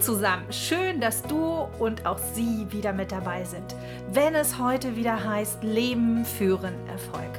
zusammen, 0.00 0.52
schön, 0.52 1.00
dass 1.00 1.22
du 1.22 1.68
und 1.78 2.06
auch 2.06 2.18
Sie 2.34 2.66
wieder 2.70 2.92
mit 2.92 3.12
dabei 3.12 3.44
sind, 3.44 3.74
wenn 4.12 4.34
es 4.34 4.58
heute 4.58 4.96
wieder 4.96 5.24
heißt 5.24 5.62
Leben, 5.62 6.24
Führen, 6.24 6.74
Erfolg. 6.88 7.30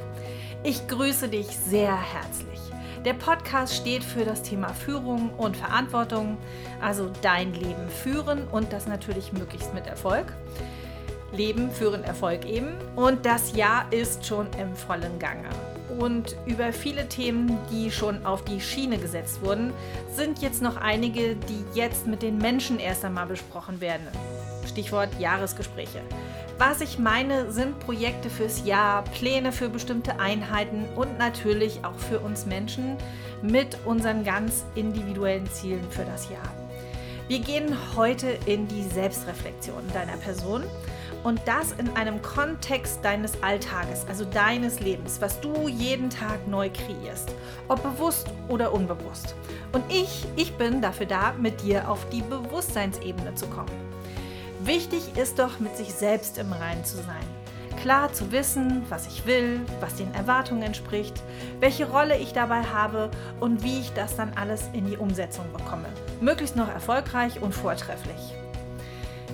Ich 0.62 0.86
grüße 0.88 1.28
dich 1.28 1.46
sehr 1.48 1.96
herzlich. 1.96 2.60
Der 3.04 3.14
Podcast 3.14 3.74
steht 3.74 4.04
für 4.04 4.24
das 4.24 4.42
Thema 4.42 4.68
Führung 4.68 5.30
und 5.38 5.56
Verantwortung, 5.56 6.36
also 6.82 7.10
dein 7.22 7.54
Leben 7.54 7.88
führen 7.88 8.46
und 8.48 8.72
das 8.72 8.86
natürlich 8.86 9.32
möglichst 9.32 9.72
mit 9.72 9.86
Erfolg. 9.86 10.26
Leben, 11.32 11.70
Führen, 11.70 12.04
Erfolg 12.04 12.44
eben. 12.44 12.74
Und 12.96 13.24
das 13.24 13.56
Jahr 13.56 13.90
ist 13.90 14.26
schon 14.26 14.48
im 14.58 14.74
vollen 14.74 15.18
Gange 15.18 15.48
und 16.00 16.34
über 16.46 16.72
viele 16.72 17.08
Themen, 17.08 17.58
die 17.70 17.90
schon 17.90 18.24
auf 18.24 18.42
die 18.44 18.60
Schiene 18.60 18.98
gesetzt 18.98 19.42
wurden, 19.42 19.72
sind 20.14 20.40
jetzt 20.40 20.62
noch 20.62 20.76
einige, 20.76 21.36
die 21.36 21.64
jetzt 21.74 22.06
mit 22.06 22.22
den 22.22 22.38
Menschen 22.38 22.78
erst 22.78 23.04
einmal 23.04 23.26
besprochen 23.26 23.80
werden. 23.80 24.06
Stichwort 24.66 25.10
Jahresgespräche. 25.18 26.00
Was 26.58 26.80
ich 26.80 26.98
meine, 26.98 27.50
sind 27.52 27.78
Projekte 27.80 28.30
fürs 28.30 28.66
Jahr, 28.66 29.04
Pläne 29.04 29.52
für 29.52 29.68
bestimmte 29.68 30.18
Einheiten 30.20 30.84
und 30.96 31.18
natürlich 31.18 31.84
auch 31.84 31.98
für 31.98 32.20
uns 32.20 32.46
Menschen 32.46 32.96
mit 33.42 33.78
unseren 33.84 34.24
ganz 34.24 34.64
individuellen 34.74 35.50
Zielen 35.50 35.84
für 35.90 36.04
das 36.04 36.28
Jahr. 36.30 36.54
Wir 37.28 37.38
gehen 37.38 37.76
heute 37.96 38.38
in 38.46 38.66
die 38.68 38.82
Selbstreflexion 38.82 39.82
deiner 39.94 40.16
Person 40.16 40.64
und 41.24 41.40
das 41.44 41.72
in 41.72 41.94
einem 41.96 42.22
Kontext 42.22 43.04
deines 43.04 43.42
Alltages, 43.42 44.06
also 44.08 44.24
deines 44.24 44.80
Lebens, 44.80 45.20
was 45.20 45.40
du 45.40 45.68
jeden 45.68 46.10
Tag 46.10 46.46
neu 46.46 46.70
kreierst, 46.70 47.34
ob 47.68 47.82
bewusst 47.82 48.28
oder 48.48 48.72
unbewusst. 48.72 49.34
Und 49.72 49.84
ich, 49.88 50.26
ich 50.36 50.54
bin 50.54 50.80
dafür 50.80 51.06
da, 51.06 51.34
mit 51.38 51.62
dir 51.62 51.88
auf 51.88 52.08
die 52.10 52.22
Bewusstseinsebene 52.22 53.34
zu 53.34 53.46
kommen. 53.46 53.70
Wichtig 54.62 55.16
ist 55.16 55.38
doch, 55.38 55.58
mit 55.58 55.76
sich 55.76 55.92
selbst 55.92 56.38
im 56.38 56.52
Reinen 56.52 56.84
zu 56.84 56.96
sein. 56.96 57.40
Klar 57.80 58.12
zu 58.12 58.30
wissen, 58.30 58.84
was 58.90 59.06
ich 59.06 59.24
will, 59.24 59.60
was 59.80 59.94
den 59.94 60.12
Erwartungen 60.12 60.62
entspricht, 60.62 61.22
welche 61.60 61.88
Rolle 61.88 62.18
ich 62.18 62.34
dabei 62.34 62.62
habe 62.62 63.10
und 63.40 63.62
wie 63.62 63.80
ich 63.80 63.92
das 63.94 64.16
dann 64.16 64.32
alles 64.34 64.68
in 64.74 64.86
die 64.86 64.98
Umsetzung 64.98 65.46
bekomme. 65.52 65.86
Möglichst 66.20 66.56
noch 66.56 66.68
erfolgreich 66.68 67.40
und 67.40 67.54
vortrefflich. 67.54 68.34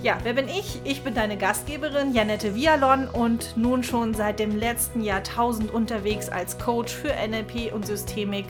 Ja, 0.03 0.19
wer 0.21 0.33
bin 0.33 0.47
ich? 0.47 0.79
Ich 0.83 1.03
bin 1.03 1.15
deine 1.15 1.37
Gastgeberin 1.37 2.13
Janette 2.13 2.53
Vialon 2.53 3.07
und 3.07 3.57
nun 3.57 3.83
schon 3.83 4.13
seit 4.13 4.37
dem 4.37 4.55
letzten 4.55 5.01
Jahrtausend 5.01 5.73
unterwegs 5.73 6.29
als 6.29 6.59
Coach 6.59 6.93
für 6.93 7.07
NLP 7.07 7.73
und 7.73 7.87
Systemik, 7.87 8.45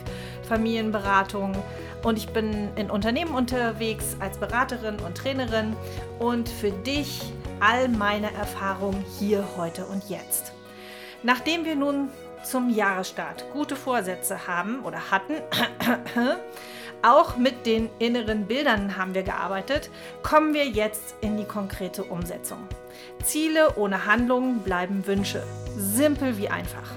Familienberatung 0.47 1.55
und 2.03 2.17
ich 2.17 2.27
bin 2.29 2.67
in 2.75 2.91
Unternehmen 2.91 3.33
unterwegs 3.33 4.17
als 4.19 4.37
Beraterin 4.37 4.99
und 4.99 5.15
Trainerin 5.15 5.73
und 6.19 6.49
für 6.49 6.71
dich 6.71 7.31
all 7.61 7.87
meine 7.87 8.33
Erfahrungen 8.33 9.03
hier, 9.17 9.45
heute 9.55 9.85
und 9.85 10.09
jetzt. 10.09 10.51
Nachdem 11.23 11.63
wir 11.63 11.77
nun 11.77 12.09
zum 12.43 12.69
Jahresstart 12.69 13.45
gute 13.53 13.77
Vorsätze 13.77 14.47
haben 14.47 14.83
oder 14.83 15.11
hatten, 15.11 15.35
Auch 17.03 17.37
mit 17.37 17.65
den 17.65 17.89
inneren 17.99 18.45
Bildern 18.45 18.97
haben 18.97 19.13
wir 19.13 19.23
gearbeitet. 19.23 19.89
Kommen 20.23 20.53
wir 20.53 20.65
jetzt 20.65 21.15
in 21.21 21.37
die 21.37 21.45
konkrete 21.45 22.03
Umsetzung. 22.03 22.59
Ziele 23.23 23.75
ohne 23.75 24.05
Handlungen 24.05 24.59
bleiben 24.59 25.05
Wünsche. 25.05 25.43
Simpel 25.77 26.37
wie 26.37 26.49
einfach. 26.49 26.89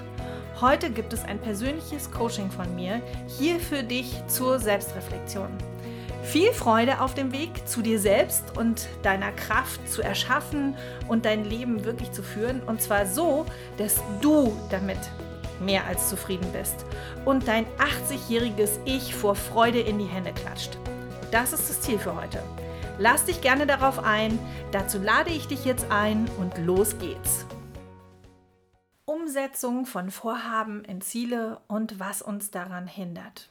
Heute 0.59 0.89
gibt 0.89 1.13
es 1.13 1.23
ein 1.23 1.39
persönliches 1.39 2.11
Coaching 2.11 2.49
von 2.49 2.75
mir 2.75 3.01
hier 3.39 3.59
für 3.59 3.83
dich 3.83 4.15
zur 4.27 4.59
Selbstreflexion. 4.59 5.49
Viel 6.23 6.51
Freude 6.51 7.01
auf 7.01 7.13
dem 7.13 7.31
Weg 7.31 7.67
zu 7.67 7.81
dir 7.81 7.99
selbst 7.99 8.57
und 8.57 8.87
deiner 9.03 9.31
Kraft 9.31 9.87
zu 9.89 10.01
erschaffen 10.01 10.75
und 11.07 11.25
dein 11.25 11.45
Leben 11.45 11.83
wirklich 11.83 12.11
zu 12.11 12.21
führen. 12.21 12.61
Und 12.63 12.81
zwar 12.81 13.05
so, 13.05 13.45
dass 13.77 14.01
du 14.21 14.55
damit 14.69 14.99
mehr 15.61 15.85
als 15.85 16.09
zufrieden 16.09 16.51
bist 16.51 16.85
und 17.25 17.47
dein 17.47 17.65
80-jähriges 17.77 18.79
Ich 18.85 19.15
vor 19.15 19.35
Freude 19.35 19.79
in 19.79 19.99
die 19.99 20.05
Hände 20.05 20.33
klatscht. 20.33 20.77
Das 21.31 21.53
ist 21.53 21.69
das 21.69 21.81
Ziel 21.81 21.97
für 21.97 22.15
heute. 22.15 22.43
Lass 22.99 23.25
dich 23.25 23.41
gerne 23.41 23.65
darauf 23.65 23.99
ein, 23.99 24.37
dazu 24.71 24.99
lade 24.99 25.31
ich 25.31 25.47
dich 25.47 25.65
jetzt 25.65 25.89
ein 25.89 26.29
und 26.39 26.57
los 26.57 26.97
geht's. 26.99 27.45
Umsetzung 29.05 29.85
von 29.85 30.11
Vorhaben 30.11 30.85
in 30.85 31.01
Ziele 31.01 31.61
und 31.67 31.99
was 31.99 32.21
uns 32.21 32.51
daran 32.51 32.87
hindert. 32.87 33.49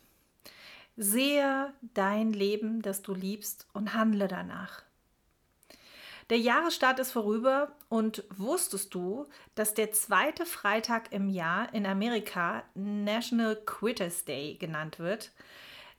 Sehe 0.97 1.73
dein 1.95 2.33
Leben, 2.33 2.83
das 2.83 3.03
du 3.03 3.15
liebst 3.15 3.67
und 3.73 3.95
handle 3.95 4.29
danach. 4.29 4.83
Der 6.31 6.39
Jahresstart 6.39 7.01
ist 7.01 7.11
vorüber 7.11 7.73
und 7.89 8.23
wusstest 8.31 8.95
du, 8.95 9.27
dass 9.57 9.75
der 9.75 9.91
zweite 9.91 10.47
Freitag 10.47 11.13
im 11.13 11.29
Jahr 11.29 11.75
in 11.75 11.85
Amerika 11.85 12.63
National 12.75 13.57
Quitters 13.57 14.25
Day 14.25 14.55
genannt 14.55 15.01
wird? 15.01 15.33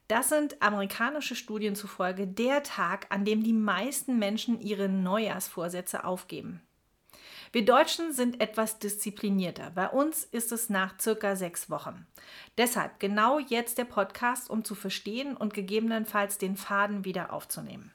Das 0.08 0.30
sind 0.30 0.62
amerikanische 0.62 1.36
Studien 1.36 1.76
zufolge 1.76 2.28
der 2.28 2.64
Tag, 2.64 3.08
an 3.10 3.26
dem 3.26 3.44
die 3.44 3.52
meisten 3.54 4.20
Menschen 4.20 4.62
ihre 4.62 4.88
Neujahrsvorsätze 4.88 6.06
aufgeben. 6.06 6.62
Wir 7.52 7.66
Deutschen 7.66 8.14
sind 8.14 8.40
etwas 8.40 8.80
disziplinierter. 8.80 9.72
Bei 9.72 9.90
uns 9.90 10.24
ist 10.24 10.54
es 10.54 10.70
nach 10.70 10.98
circa 10.98 11.36
sechs 11.36 11.70
Wochen. 11.70 12.08
Deshalb 12.58 13.02
genau 13.02 13.40
jetzt 13.40 13.78
der 13.78 13.84
Podcast, 13.84 14.50
um 14.50 14.64
zu 14.64 14.76
verstehen 14.76 15.36
und 15.36 15.54
gegebenenfalls 15.54 16.38
den 16.38 16.56
Faden 16.56 17.04
wieder 17.04 17.34
aufzunehmen. 17.34 17.92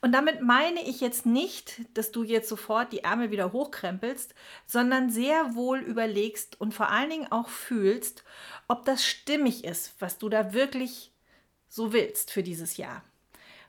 Und 0.00 0.12
damit 0.12 0.42
meine 0.42 0.80
ich 0.82 1.00
jetzt 1.00 1.26
nicht, 1.26 1.80
dass 1.94 2.12
du 2.12 2.22
jetzt 2.22 2.48
sofort 2.48 2.92
die 2.92 3.02
Ärmel 3.02 3.30
wieder 3.30 3.52
hochkrempelst, 3.52 4.34
sondern 4.66 5.10
sehr 5.10 5.54
wohl 5.54 5.80
überlegst 5.80 6.60
und 6.60 6.72
vor 6.72 6.88
allen 6.88 7.10
Dingen 7.10 7.32
auch 7.32 7.48
fühlst, 7.48 8.22
ob 8.68 8.84
das 8.84 9.04
stimmig 9.04 9.64
ist, 9.64 9.94
was 9.98 10.18
du 10.18 10.28
da 10.28 10.52
wirklich 10.52 11.12
so 11.68 11.92
willst 11.92 12.30
für 12.30 12.42
dieses 12.42 12.76
Jahr. 12.76 13.02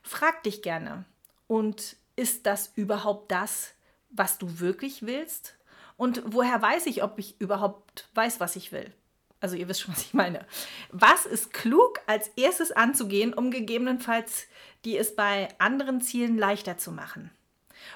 Frag 0.02 0.44
dich 0.44 0.62
gerne, 0.62 1.04
und 1.50 1.96
ist 2.14 2.46
das 2.46 2.70
überhaupt 2.76 3.32
das, 3.32 3.72
was 4.10 4.38
du 4.38 4.60
wirklich 4.60 5.04
willst? 5.04 5.56
Und 5.96 6.22
woher 6.24 6.62
weiß 6.62 6.86
ich, 6.86 7.02
ob 7.02 7.18
ich 7.18 7.40
überhaupt 7.40 8.08
weiß, 8.14 8.38
was 8.38 8.54
ich 8.54 8.70
will? 8.70 8.94
Also 9.40 9.56
ihr 9.56 9.68
wisst 9.68 9.80
schon, 9.80 9.94
was 9.94 10.02
ich 10.02 10.14
meine. 10.14 10.46
Was 10.90 11.26
ist 11.26 11.52
klug 11.52 12.00
als 12.06 12.28
erstes 12.36 12.72
anzugehen, 12.72 13.32
um 13.32 13.50
gegebenenfalls 13.50 14.46
die 14.84 14.96
es 14.96 15.14
bei 15.14 15.48
anderen 15.58 16.00
Zielen 16.00 16.38
leichter 16.38 16.78
zu 16.78 16.92
machen? 16.92 17.30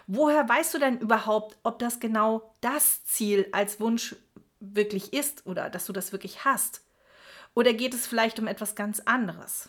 Woher 0.06 0.48
weißt 0.48 0.74
du 0.74 0.78
denn 0.78 0.98
überhaupt, 0.98 1.56
ob 1.62 1.78
das 1.78 2.00
genau 2.00 2.54
das 2.60 3.04
Ziel 3.04 3.46
als 3.52 3.80
Wunsch 3.80 4.16
wirklich 4.60 5.12
ist 5.12 5.46
oder 5.46 5.70
dass 5.70 5.86
du 5.86 5.92
das 5.92 6.12
wirklich 6.12 6.44
hast? 6.44 6.82
Oder 7.54 7.72
geht 7.72 7.94
es 7.94 8.06
vielleicht 8.06 8.38
um 8.38 8.46
etwas 8.46 8.74
ganz 8.74 9.00
anderes? 9.00 9.68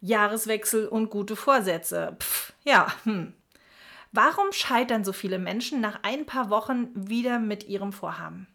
Jahreswechsel 0.00 0.86
und 0.88 1.10
gute 1.10 1.36
Vorsätze. 1.36 2.16
Pff, 2.20 2.52
ja, 2.64 2.92
hm. 3.04 3.34
Warum 4.12 4.52
scheitern 4.52 5.04
so 5.04 5.12
viele 5.12 5.38
Menschen 5.38 5.80
nach 5.80 6.00
ein 6.02 6.26
paar 6.26 6.48
Wochen 6.48 6.88
wieder 6.94 7.38
mit 7.38 7.64
ihrem 7.64 7.92
Vorhaben? 7.92 8.46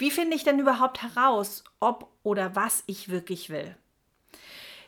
Wie 0.00 0.10
finde 0.10 0.34
ich 0.34 0.44
denn 0.44 0.58
überhaupt 0.58 1.02
heraus, 1.02 1.62
ob 1.78 2.10
oder 2.22 2.56
was 2.56 2.82
ich 2.86 3.10
wirklich 3.10 3.50
will? 3.50 3.76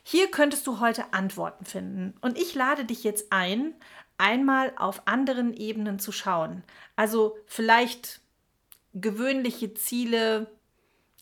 Hier 0.03 0.31
könntest 0.31 0.67
du 0.67 0.81
heute 0.81 1.13
Antworten 1.13 1.67
finden 1.67 2.15
und 2.23 2.39
ich 2.39 2.55
lade 2.55 2.87
dich 2.87 3.05
jetzt 3.05 3.31
ein, 3.31 3.75
einmal 4.17 4.73
auf 4.77 5.07
anderen 5.07 5.53
Ebenen 5.53 5.99
zu 5.99 6.13
schauen. 6.13 6.65
Also 6.97 7.37
vielleicht 7.45 8.23
gewöhnliche 8.95 9.75
Ziele, 9.75 10.47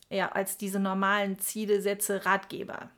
ja, 0.08 0.30
als 0.30 0.56
diese 0.56 0.78
normalen 0.78 1.40
Ziele, 1.40 1.82
Sätze, 1.82 2.24
Ratgeber. 2.24 2.90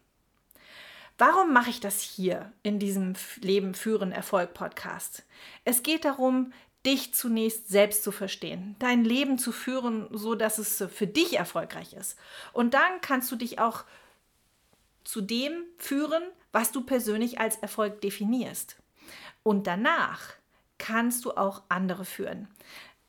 Warum 1.16 1.54
mache 1.54 1.70
ich 1.70 1.80
das 1.80 2.02
hier 2.02 2.52
in 2.62 2.78
diesem 2.78 3.14
Leben 3.40 3.72
führen 3.72 4.12
Erfolg 4.12 4.52
Podcast? 4.52 5.24
Es 5.64 5.82
geht 5.82 6.04
darum, 6.04 6.52
dich 6.84 7.14
zunächst 7.14 7.68
selbst 7.68 8.02
zu 8.02 8.10
verstehen, 8.10 8.76
dein 8.78 9.04
Leben 9.04 9.38
zu 9.38 9.52
führen, 9.52 10.08
so 10.10 10.34
dass 10.34 10.58
es 10.58 10.84
für 10.92 11.06
dich 11.06 11.38
erfolgreich 11.38 11.92
ist. 11.92 12.18
Und 12.52 12.74
dann 12.74 13.00
kannst 13.00 13.30
du 13.30 13.36
dich 13.36 13.58
auch 13.58 13.84
zu 15.04 15.20
dem 15.20 15.52
führen, 15.78 16.22
was 16.52 16.72
du 16.72 16.82
persönlich 16.82 17.40
als 17.40 17.56
Erfolg 17.56 18.00
definierst. 18.00 18.76
Und 19.42 19.66
danach 19.66 20.34
kannst 20.78 21.24
du 21.24 21.32
auch 21.32 21.62
andere 21.68 22.04
führen. 22.04 22.48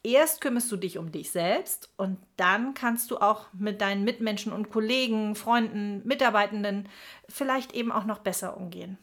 Erst 0.04 0.42
kümmerst 0.42 0.72
du 0.72 0.76
dich 0.76 0.98
um 0.98 1.12
dich 1.12 1.32
selbst 1.32 1.90
und 1.96 2.18
dann 2.36 2.74
kannst 2.74 3.10
du 3.10 3.18
auch 3.18 3.48
mit 3.54 3.80
deinen 3.80 4.04
Mitmenschen 4.04 4.52
und 4.52 4.70
Kollegen, 4.70 5.34
Freunden, 5.36 6.06
Mitarbeitenden 6.06 6.90
vielleicht 7.30 7.74
eben 7.74 7.92
auch 7.92 8.04
noch 8.04 8.20
besser 8.20 8.58
umgehen. 8.58 8.98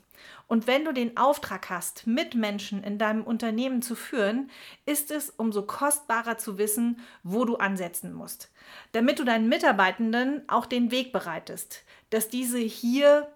Und 0.47 0.67
wenn 0.67 0.85
du 0.85 0.93
den 0.93 1.17
Auftrag 1.17 1.71
hast, 1.71 2.07
Mitmenschen 2.07 2.83
in 2.83 2.99
deinem 2.99 3.23
Unternehmen 3.23 3.83
zu 3.83 3.95
führen, 3.95 4.51
ist 4.85 5.11
es 5.11 5.31
umso 5.31 5.63
kostbarer 5.63 6.39
zu 6.39 6.59
wissen, 6.59 7.01
wo 7.23 7.45
du 7.45 7.57
ansetzen 7.57 8.13
musst, 8.13 8.51
damit 8.93 9.19
du 9.19 9.25
deinen 9.25 9.49
Mitarbeitenden 9.49 10.43
auch 10.49 10.67
den 10.67 10.91
Weg 10.91 11.13
bereitest, 11.13 11.85
dass 12.11 12.29
diese 12.29 12.59
hier 12.59 13.29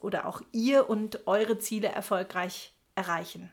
oder 0.00 0.26
auch 0.26 0.40
ihr 0.52 0.88
und 0.88 1.26
eure 1.26 1.58
Ziele 1.58 1.88
erfolgreich 1.88 2.72
erreichen. 2.94 3.52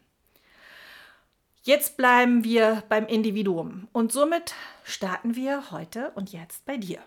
Jetzt 1.63 1.97
bleiben 1.97 2.44
wir 2.45 2.83
beim 2.88 3.06
Individuum 3.06 3.89
und 3.91 4.13
somit 4.13 4.56
starten 4.83 5.36
wir 5.36 5.71
heute 5.71 6.12
und 6.15 6.31
jetzt 6.31 6.65
bei 6.65 6.77
dir. 6.77 7.00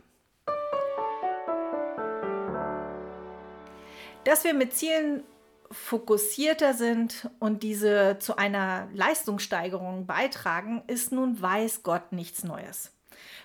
Dass 4.25 4.45
wir 4.45 4.55
mit 4.55 4.75
Zielen 4.75 5.25
fokussierter 5.73 6.75
sind 6.75 7.31
und 7.39 7.63
diese 7.63 8.19
zu 8.19 8.37
einer 8.37 8.89
Leistungssteigerung 8.95 10.07
beitragen, 10.07 10.83
ist 10.87 11.13
nun 11.13 11.41
weiß 11.41 11.83
Gott 11.83 12.13
nichts 12.13 12.45
Neues. 12.45 12.93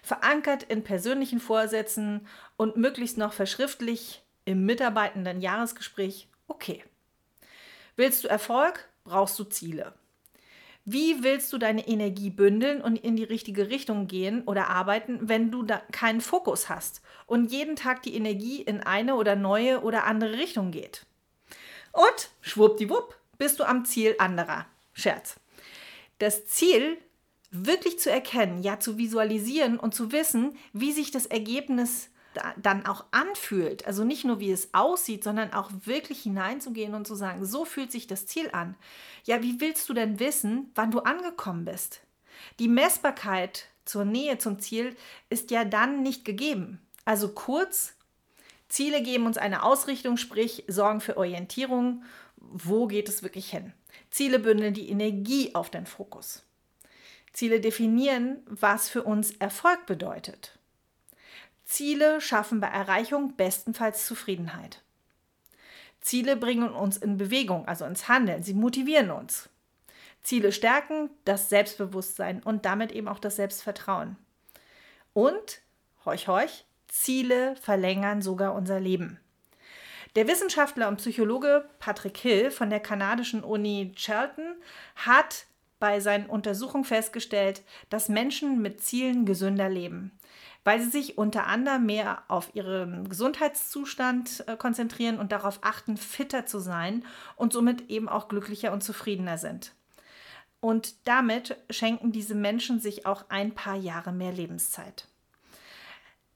Verankert 0.04 0.64
in 0.64 0.84
persönlichen 0.84 1.40
Vorsätzen 1.40 2.28
und 2.56 2.78
möglichst 2.78 3.18
noch 3.18 3.34
verschriftlich 3.34 4.24
im 4.46 4.66
mitarbeitenden 4.66 5.42
Jahresgespräch, 5.42 6.30
okay. 6.48 6.84
Willst 7.96 8.24
du 8.24 8.28
Erfolg, 8.28 8.88
brauchst 9.04 9.38
du 9.40 9.44
Ziele. 9.44 9.94
Wie 10.86 11.22
willst 11.22 11.52
du 11.52 11.58
deine 11.58 11.86
Energie 11.86 12.30
bündeln 12.30 12.80
und 12.80 12.96
in 12.96 13.18
die 13.18 13.26
richtige 13.26 13.70
Richtung 13.70 14.08
gehen 14.08 14.44
oder 14.44 14.70
arbeiten, 14.70 15.28
wenn 15.28 15.52
du 15.52 15.68
keinen 15.92 16.22
Fokus 16.22 16.70
hast 16.70 17.02
und 17.26 17.52
jeden 17.52 17.76
Tag 17.76 18.04
die 18.04 18.16
Energie 18.16 18.62
in 18.62 18.80
eine 18.80 19.16
oder 19.16 19.36
neue 19.36 19.82
oder 19.82 20.06
andere 20.06 20.38
Richtung 20.38 20.72
geht? 20.72 21.06
Und 21.98 22.30
schwuppdiwupp 22.42 23.18
bist 23.40 23.60
du 23.60 23.64
am 23.64 23.84
Ziel 23.84 24.14
anderer. 24.20 24.68
Scherz. 24.94 25.36
Das 26.20 26.46
Ziel 26.46 27.00
wirklich 27.50 27.98
zu 27.98 28.12
erkennen, 28.12 28.62
ja 28.62 28.80
zu 28.80 29.00
visualisieren 29.00 29.80
und 29.80 29.96
zu 29.96 30.12
wissen, 30.12 30.56
wie 30.74 30.92
sich 30.92 31.10
das 31.10 31.26
Ergebnis 31.26 32.10
dann 32.56 32.86
auch 32.86 33.06
anfühlt, 33.10 33.88
also 33.88 34.04
nicht 34.04 34.26
nur 34.26 34.40
wie 34.40 34.52
es 34.52 34.72
aussieht, 34.76 35.24
sondern 35.24 35.54
auch 35.54 35.72
wirklich 35.86 36.22
hineinzugehen 36.22 36.94
und 36.94 37.08
zu 37.08 37.16
sagen, 37.16 37.44
so 37.46 37.66
fühlt 37.66 37.92
sich 37.92 38.06
das 38.06 38.28
Ziel 38.28 38.52
an. 38.52 38.76
Ja, 39.24 39.42
wie 39.42 39.60
willst 39.60 39.90
du 39.90 39.96
denn 39.96 40.20
wissen, 40.20 40.72
wann 40.76 40.92
du 40.92 41.00
angekommen 41.00 41.66
bist? 41.66 42.02
Die 42.60 42.68
Messbarkeit 42.68 43.70
zur 43.86 44.06
Nähe 44.06 44.38
zum 44.38 44.60
Ziel 44.60 44.96
ist 45.32 45.50
ja 45.50 45.66
dann 45.66 46.04
nicht 46.04 46.26
gegeben. 46.26 46.80
Also 47.06 47.30
kurz, 47.30 47.96
Ziele 48.70 49.02
geben 49.02 49.26
uns 49.26 49.38
eine 49.38 49.64
Ausrichtung, 49.64 50.18
sprich 50.18 50.64
sorgen 50.68 51.02
für 51.02 51.18
Orientierung. 51.18 52.04
Wo 52.36 52.88
geht 52.88 53.10
es 53.10 53.24
wirklich 53.24 53.50
hin? 53.50 53.74
Ziele 54.10 54.40
bündeln 54.40 54.74
die 54.74 54.90
Energie 54.90 55.56
auf 55.56 55.70
den 55.70 55.86
Fokus. 55.86 56.44
Ziele 57.34 57.60
definieren, 57.60 58.42
was 58.46 58.90
für 58.90 59.04
uns 59.04 59.32
Erfolg 59.32 59.86
bedeutet. 59.86 60.58
Ziele 61.66 62.22
schaffen 62.22 62.60
bei 62.60 62.68
Erreichung 62.68 63.36
bestenfalls 63.36 64.08
Zufriedenheit. 64.08 64.82
Ziele 66.00 66.38
bringen 66.38 66.70
uns 66.70 66.98
in 66.98 67.18
Bewegung, 67.18 67.68
also 67.68 67.86
ins 67.86 68.08
Handeln. 68.08 68.42
Sie 68.42 68.54
motivieren 68.54 69.12
uns. 69.12 69.50
Ziele 70.22 70.52
stärken 70.52 71.10
das 71.26 71.50
Selbstbewusstsein 71.50 72.42
und 72.42 72.66
damit 72.66 72.92
eben 72.92 73.08
auch 73.08 73.20
das 73.20 73.36
Selbstvertrauen. 73.36 74.16
Und, 75.14 75.62
horch, 76.06 76.28
horch, 76.28 76.66
Ziele 76.88 77.56
verlängern 77.58 78.22
sogar 78.22 78.54
unser 78.54 78.80
Leben. 78.80 79.20
Der 80.16 80.28
Wissenschaftler 80.28 80.88
und 80.88 80.98
Psychologe 80.98 81.70
Patrick 81.80 82.18
Hill 82.18 82.52
von 82.52 82.70
der 82.70 82.80
kanadischen 82.80 83.44
Uni 83.44 83.92
Charlton 83.96 84.56
hat 84.96 85.46
bei 85.80 86.00
seinen 86.00 86.26
Untersuchungen 86.26 86.86
festgestellt, 86.86 87.62
dass 87.90 88.10
Menschen 88.10 88.62
mit 88.62 88.82
Zielen 88.82 89.26
gesünder 89.26 89.70
leben 89.70 90.12
weil 90.68 90.82
sie 90.82 90.90
sich 90.90 91.18
unter 91.18 91.48
anderem 91.48 91.86
mehr 91.86 92.24
auf 92.28 92.54
ihren 92.54 93.08
Gesundheitszustand 93.08 94.44
äh, 94.48 94.58
konzentrieren 94.58 95.18
und 95.18 95.32
darauf 95.32 95.60
achten, 95.62 95.96
fitter 95.96 96.46
zu 96.46 96.60
sein 96.60 97.06
und 97.38 97.54
somit 97.54 97.90
eben 97.90 98.10
auch 98.10 98.28
glücklicher 98.28 98.74
und 98.74 98.84
zufriedener 98.84 99.38
sind. 99.38 99.72
Und 100.60 101.08
damit 101.08 101.56
schenken 101.70 102.12
diese 102.12 102.36
Menschen 102.36 102.82
sich 102.82 103.06
auch 103.06 103.30
ein 103.30 103.56
paar 103.56 103.78
Jahre 103.78 104.12
mehr 104.12 104.34
Lebenszeit. 104.34 105.08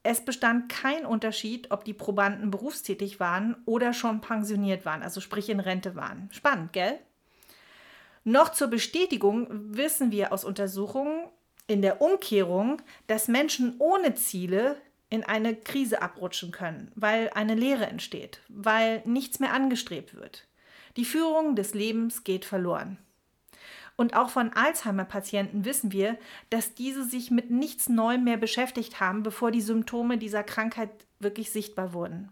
Es 0.04 0.26
bestand 0.26 0.70
kein 0.70 1.06
Unterschied, 1.06 1.70
ob 1.72 1.86
die 1.86 1.94
Probanden 1.94 2.50
berufstätig 2.50 3.20
waren 3.20 3.56
oder 3.66 3.94
schon 3.94 4.22
pensioniert 4.22 4.86
waren, 4.86 5.04
also 5.04 5.22
sprich 5.22 5.50
in 5.50 5.60
Rente 5.60 5.96
waren. 5.96 6.30
Spannend, 6.32 6.74
gell? 6.74 7.00
Noch 8.24 8.50
zur 8.50 8.68
Bestätigung 8.68 9.48
wissen 9.52 10.12
wir 10.12 10.32
aus 10.32 10.44
Untersuchungen, 10.44 11.28
in 11.68 11.82
der 11.82 12.02
Umkehrung, 12.02 12.82
dass 13.08 13.30
Menschen 13.30 13.76
ohne 13.80 14.14
Ziele 14.16 14.76
in 15.10 15.24
eine 15.24 15.56
Krise 15.56 16.02
abrutschen 16.02 16.52
können, 16.52 16.92
weil 16.96 17.30
eine 17.34 17.56
Leere 17.56 17.86
entsteht, 17.86 18.42
weil 18.50 19.02
nichts 19.06 19.40
mehr 19.40 19.54
angestrebt 19.54 20.16
wird. 20.16 20.48
Die 20.98 21.06
Führung 21.06 21.56
des 21.56 21.74
Lebens 21.74 22.24
geht 22.24 22.44
verloren. 22.44 22.98
Und 24.02 24.16
auch 24.16 24.32
von 24.32 24.52
Alzheimer-Patienten 24.52 25.64
wissen 25.64 25.92
wir, 25.92 26.18
dass 26.50 26.74
diese 26.74 27.04
sich 27.04 27.30
mit 27.30 27.52
nichts 27.52 27.88
Neuem 27.88 28.24
mehr 28.24 28.38
beschäftigt 28.38 29.00
haben, 29.00 29.22
bevor 29.22 29.52
die 29.52 29.62
Symptome 29.62 30.18
dieser 30.18 30.42
Krankheit 30.42 30.90
wirklich 31.20 31.52
sichtbar 31.52 31.94
wurden. 31.94 32.32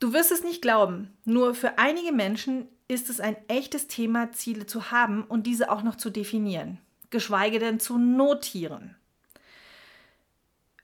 Du 0.00 0.12
wirst 0.12 0.32
es 0.32 0.42
nicht 0.42 0.62
glauben, 0.62 1.16
nur 1.24 1.54
für 1.54 1.78
einige 1.78 2.10
Menschen 2.10 2.66
ist 2.88 3.08
es 3.08 3.20
ein 3.20 3.36
echtes 3.46 3.86
Thema, 3.86 4.32
Ziele 4.32 4.66
zu 4.66 4.90
haben 4.90 5.22
und 5.22 5.46
diese 5.46 5.70
auch 5.70 5.84
noch 5.84 5.94
zu 5.94 6.10
definieren, 6.10 6.78
geschweige 7.10 7.60
denn 7.60 7.78
zu 7.78 7.98
notieren. 7.98 8.96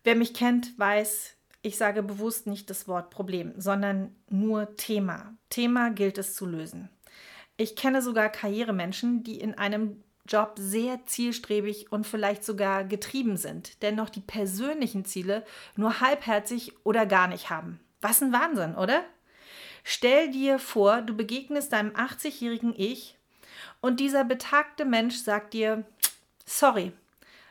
Wer 0.05 0.14
mich 0.14 0.34
kennt, 0.34 0.78
weiß, 0.78 1.34
ich 1.62 1.76
sage 1.76 2.05
bewusst 2.05 2.46
nicht 2.46 2.70
das 2.70 2.87
Wort 2.87 3.11
Problem, 3.11 3.55
sondern 3.56 4.14
nur 4.31 4.76
Thema. 4.76 5.34
Thema 5.50 5.90
gilt 5.90 6.16
es 6.19 6.34
zu 6.34 6.46
lösen. 6.46 6.90
Ich 7.56 7.77
kenne 7.77 8.03
sogar 8.03 8.29
Karrieremenschen, 8.31 9.23
die 9.23 9.41
in 9.41 9.55
einem 9.55 10.03
Job 10.27 10.55
sehr 10.56 11.05
zielstrebig 11.06 11.93
und 11.93 12.06
vielleicht 12.06 12.45
sogar 12.45 12.85
getrieben 12.85 13.37
sind, 13.37 13.83
dennoch 13.83 14.09
die 14.09 14.21
persönlichen 14.21 15.05
Ziele 15.05 15.45
nur 15.77 16.01
halbherzig 16.01 16.73
oder 16.83 17.06
gar 17.06 17.29
nicht 17.29 17.51
haben. 17.51 17.79
Was 18.01 18.23
ein 18.23 18.33
Wahnsinn, 18.33 18.75
oder? 18.75 19.05
Stell 19.85 20.31
dir 20.31 20.59
vor, 20.59 21.03
du 21.03 21.15
begegnest 21.15 21.73
deinem 21.73 21.91
80-jährigen 21.91 22.75
Ich 22.77 23.19
und 23.83 24.00
dieser 24.00 24.25
betagte 24.25 24.87
Mensch 24.87 25.17
sagt 25.17 25.53
dir, 25.53 25.85
sorry, 26.47 26.93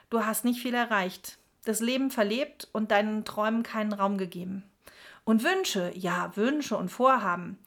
du 0.10 0.26
hast 0.26 0.44
nicht 0.44 0.62
viel 0.62 0.74
erreicht, 0.74 1.38
das 1.64 1.80
Leben 1.80 2.10
verlebt 2.10 2.68
und 2.74 2.92
deinen 2.92 3.24
Träumen 3.24 3.64
keinen 3.64 3.94
Raum 3.94 4.18
gegeben. 4.18 4.64
Und 5.26 5.44
Wünsche, 5.44 5.92
ja, 5.96 6.36
Wünsche 6.36 6.76
und 6.76 6.90
Vorhaben 6.90 7.58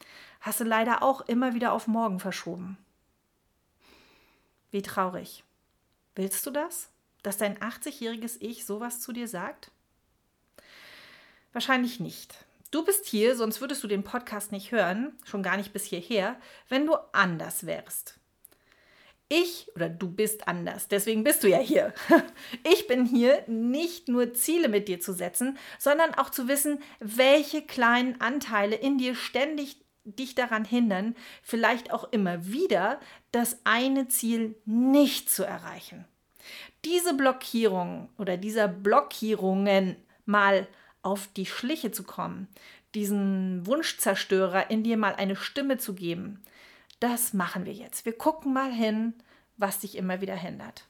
hast 0.47 0.61
du 0.61 0.65
leider 0.65 1.03
auch 1.03 1.23
immer 1.23 1.55
wieder 1.55 1.73
auf 1.73 1.89
morgen 1.89 2.21
verschoben. 2.21 2.79
Wie 4.71 4.81
traurig. 4.81 5.43
Willst 6.15 6.47
du 6.47 6.53
das? 6.53 6.89
Dass 7.25 7.37
dein 7.37 7.59
80-jähriges 7.59 8.37
Ich 8.39 8.65
sowas 8.65 9.01
zu 9.01 9.13
dir 9.13 9.27
sagt? 9.27 9.73
Wahrscheinlich 11.53 11.99
nicht. 11.99 12.45
Du 12.71 12.85
bist 12.85 13.07
hier, 13.07 13.35
sonst 13.35 13.61
würdest 13.61 13.83
du 13.83 13.89
den 13.89 14.05
Podcast 14.05 14.53
nicht 14.53 14.71
hören, 14.71 15.19
schon 15.25 15.43
gar 15.43 15.57
nicht 15.57 15.73
bis 15.73 15.85
hierher, 15.85 16.37
wenn 16.69 16.87
du 16.87 16.95
anders 17.13 17.67
wärst. 17.67 18.15
Ich 19.29 19.69
oder 19.75 19.89
du 19.89 20.09
bist 20.09 20.47
anders, 20.47 20.87
deswegen 20.87 21.25
bist 21.25 21.43
du 21.43 21.49
ja 21.49 21.59
hier. 21.59 21.93
Ich 22.63 22.87
bin 22.87 23.05
hier, 23.05 23.43
nicht 23.49 24.09
nur 24.09 24.33
Ziele 24.35 24.69
mit 24.69 24.87
dir 24.87 25.01
zu 25.01 25.13
setzen, 25.13 25.59
sondern 25.81 26.15
auch 26.15 26.31
zu 26.31 26.47
wissen, 26.47 26.81
welche 27.01 27.63
kleinen 27.63 28.21
Anteile 28.21 28.77
in 28.77 28.99
dir 28.99 29.17
ständig 29.17 29.86
dich 30.07 30.35
daran 30.35 30.65
hindern, 30.65 31.15
vielleicht 31.43 31.93
auch 31.93 32.11
immer 32.13 32.47
wieder 32.47 33.01
das 33.33 33.59
eine 33.65 34.09
Ziel 34.09 34.57
nicht 34.65 35.31
zu 35.31 35.45
erreichen. 35.45 36.05
Diese 36.85 37.15
Blockierung 37.15 38.09
oder 38.17 38.37
dieser 38.37 38.69
Blockierungen 38.69 39.97
mal 40.25 40.69
auf 41.03 41.29
die 41.37 41.47
Schliche 41.47 41.91
zu 41.91 42.05
kommen, 42.05 42.49
diesen 42.95 43.67
Wunschzerstörer 43.67 44.71
in 44.71 44.83
dir 44.83 44.97
mal 44.97 45.15
eine 45.15 45.37
Stimme 45.37 45.79
zu 45.79 45.95
geben, 45.95 46.43
das 47.01 47.35
machen 47.35 47.67
wir 47.67 47.73
jetzt. 47.73 48.07
Wir 48.07 48.17
gucken 48.17 48.53
mal 48.53 48.73
hin, 48.73 49.15
was 49.57 49.81
dich 49.81 49.97
immer 49.97 50.21
wieder 50.21 50.37
hindert. 50.37 50.87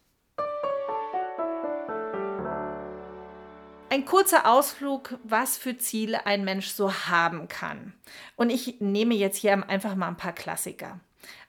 Ein 3.97 4.05
kurzer 4.05 4.45
Ausflug, 4.45 5.19
was 5.25 5.57
für 5.57 5.79
Ziele 5.79 6.27
ein 6.27 6.45
Mensch 6.45 6.67
so 6.69 6.93
haben 6.93 7.49
kann. 7.49 7.95
Und 8.37 8.51
ich 8.51 8.79
nehme 8.79 9.15
jetzt 9.15 9.39
hier 9.39 9.67
einfach 9.71 9.95
mal 9.95 10.09
ein 10.09 10.19
paar 10.19 10.35
Klassiker. 10.35 11.01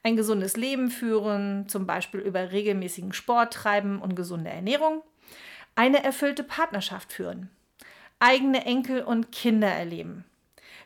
Ein 0.02 0.16
gesundes 0.16 0.56
Leben 0.56 0.90
führen, 0.90 1.68
zum 1.68 1.86
Beispiel 1.86 2.22
über 2.22 2.54
regelmäßigen 2.54 3.12
Sport 3.12 3.54
treiben 3.54 4.02
und 4.02 4.16
gesunde 4.16 4.50
Ernährung. 4.50 5.04
Eine 5.76 6.06
erfüllte 6.06 6.46
Partnerschaft 6.46 7.12
führen 7.12 7.50
eigene 8.20 8.64
Enkel 8.64 9.04
und 9.04 9.34
Kinder 9.34 9.68
erleben, 9.68 10.24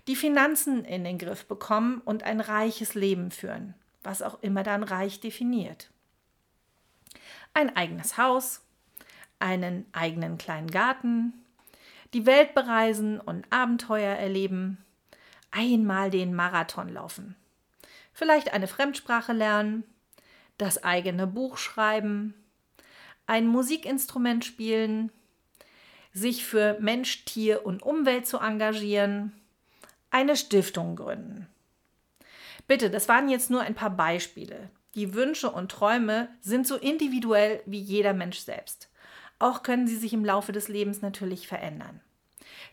die 0.07 0.15
Finanzen 0.15 0.83
in 0.83 1.03
den 1.03 1.19
Griff 1.19 1.45
bekommen 1.45 2.01
und 2.03 2.23
ein 2.23 2.41
reiches 2.41 2.95
Leben 2.95 3.29
führen, 3.29 3.75
was 4.01 4.23
auch 4.23 4.41
immer 4.41 4.63
dann 4.63 4.81
reich 4.81 5.19
definiert. 5.19 5.91
Ein 7.53 7.75
eigenes 7.75 8.17
Haus, 8.17 8.63
einen 9.37 9.85
eigenen 9.93 10.39
kleinen 10.39 10.71
Garten, 10.71 11.35
die 12.13 12.25
Welt 12.25 12.53
bereisen 12.53 13.19
und 13.19 13.45
Abenteuer 13.51 14.15
erleben, 14.15 14.77
einmal 15.51 16.09
den 16.09 16.33
Marathon 16.33 16.89
laufen. 16.89 17.35
Vielleicht 18.13 18.53
eine 18.53 18.67
Fremdsprache 18.67 19.33
lernen, 19.33 19.83
das 20.57 20.83
eigene 20.83 21.27
Buch 21.27 21.57
schreiben, 21.57 22.33
ein 23.25 23.47
Musikinstrument 23.47 24.43
spielen, 24.43 25.11
sich 26.13 26.45
für 26.45 26.77
Mensch, 26.79 27.23
Tier 27.25 27.65
und 27.65 27.83
Umwelt 27.83 28.27
zu 28.27 28.37
engagieren, 28.37 29.31
eine 30.09 30.35
Stiftung 30.35 30.97
gründen. 30.97 31.47
Bitte, 32.67 32.89
das 32.89 33.07
waren 33.07 33.29
jetzt 33.29 33.49
nur 33.49 33.61
ein 33.61 33.75
paar 33.75 33.89
Beispiele. 33.89 34.69
Die 34.95 35.13
Wünsche 35.13 35.49
und 35.49 35.71
Träume 35.71 36.27
sind 36.41 36.67
so 36.67 36.75
individuell 36.75 37.63
wie 37.65 37.79
jeder 37.79 38.13
Mensch 38.13 38.39
selbst. 38.39 38.89
Auch 39.41 39.63
können 39.63 39.87
sie 39.87 39.95
sich 39.95 40.13
im 40.13 40.23
Laufe 40.23 40.51
des 40.51 40.67
Lebens 40.67 41.01
natürlich 41.01 41.47
verändern. 41.47 41.99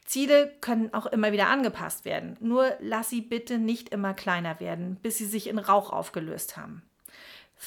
Ziele 0.04 0.54
können 0.60 0.92
auch 0.92 1.06
immer 1.06 1.32
wieder 1.32 1.48
angepasst 1.48 2.04
werden, 2.04 2.36
nur 2.40 2.76
lass 2.80 3.08
sie 3.08 3.22
bitte 3.22 3.58
nicht 3.58 3.88
immer 3.88 4.12
kleiner 4.12 4.60
werden, 4.60 4.96
bis 4.96 5.16
sie 5.16 5.24
sich 5.24 5.46
in 5.46 5.58
Rauch 5.58 5.90
aufgelöst 5.90 6.58
haben. 6.58 6.82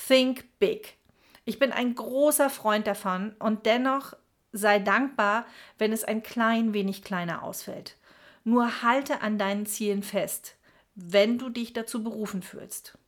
Think 0.07 0.45
big. 0.59 0.97
Ich 1.45 1.57
bin 1.57 1.71
ein 1.71 1.95
großer 1.95 2.51
Freund 2.51 2.85
davon 2.85 3.33
und 3.39 3.65
dennoch 3.65 4.13
sei 4.51 4.77
dankbar, 4.77 5.47
wenn 5.79 5.93
es 5.93 6.03
ein 6.03 6.21
klein 6.21 6.73
wenig 6.73 7.03
kleiner 7.03 7.41
ausfällt. 7.41 7.97
Nur 8.43 8.83
halte 8.83 9.21
an 9.21 9.39
deinen 9.39 9.65
Zielen 9.65 10.03
fest, 10.03 10.57
wenn 10.93 11.39
du 11.39 11.49
dich 11.49 11.73
dazu 11.73 12.03
berufen 12.03 12.43
fühlst. 12.43 12.99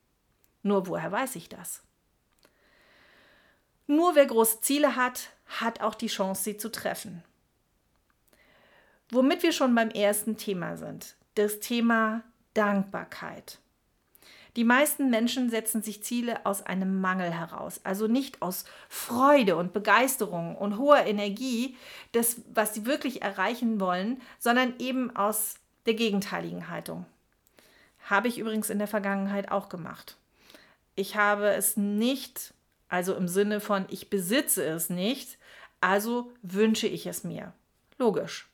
Nur 0.64 0.88
woher 0.88 1.12
weiß 1.12 1.36
ich 1.36 1.50
das? 1.50 1.84
Nur 3.86 4.16
wer 4.16 4.26
große 4.26 4.62
Ziele 4.62 4.96
hat, 4.96 5.33
hat 5.46 5.82
auch 5.82 5.96
die 5.96 6.08
Chance, 6.08 6.44
sie 6.44 6.58
zu 6.58 6.72
treffen. 6.72 7.24
Womit 9.10 9.44
wir 9.44 9.52
schon 9.52 9.76
beim 9.76 9.90
ersten 9.90 10.38
Thema 10.38 10.78
sind, 10.78 11.16
das 11.36 11.60
Thema 11.60 12.24
Dankbarkeit. 12.54 13.60
Die 14.56 14.64
meisten 14.64 15.10
Menschen 15.10 15.50
setzen 15.50 15.82
sich 15.82 16.04
Ziele 16.04 16.46
aus 16.46 16.64
einem 16.64 17.02
Mangel 17.02 17.32
heraus, 17.32 17.82
also 17.84 18.08
nicht 18.08 18.42
aus 18.44 18.66
Freude 18.88 19.56
und 19.56 19.74
Begeisterung 19.74 20.56
und 20.56 20.78
hoher 20.78 21.06
Energie, 21.06 21.76
das, 22.12 22.42
was 22.54 22.74
sie 22.74 22.86
wirklich 22.86 23.24
erreichen 23.24 23.80
wollen, 23.80 24.22
sondern 24.38 24.76
eben 24.78 25.16
aus 25.16 25.56
der 25.88 25.96
gegenteiligen 25.96 26.70
Haltung. 26.70 27.06
Habe 28.10 28.28
ich 28.28 28.38
übrigens 28.38 28.70
in 28.70 28.78
der 28.78 28.88
Vergangenheit 28.88 29.50
auch 29.52 29.70
gemacht. 29.70 30.18
Ich 30.96 31.16
habe 31.16 31.50
es 31.50 31.76
nicht, 31.76 32.54
also 32.94 33.16
im 33.16 33.28
Sinne 33.28 33.60
von 33.60 33.88
ich 33.90 34.12
besitze 34.12 34.64
es 34.64 34.92
nicht, 34.92 35.40
also 35.82 36.32
wünsche 36.44 36.86
ich 36.86 37.08
es 37.08 37.24
mir. 37.24 37.52
Logisch. 37.98 38.48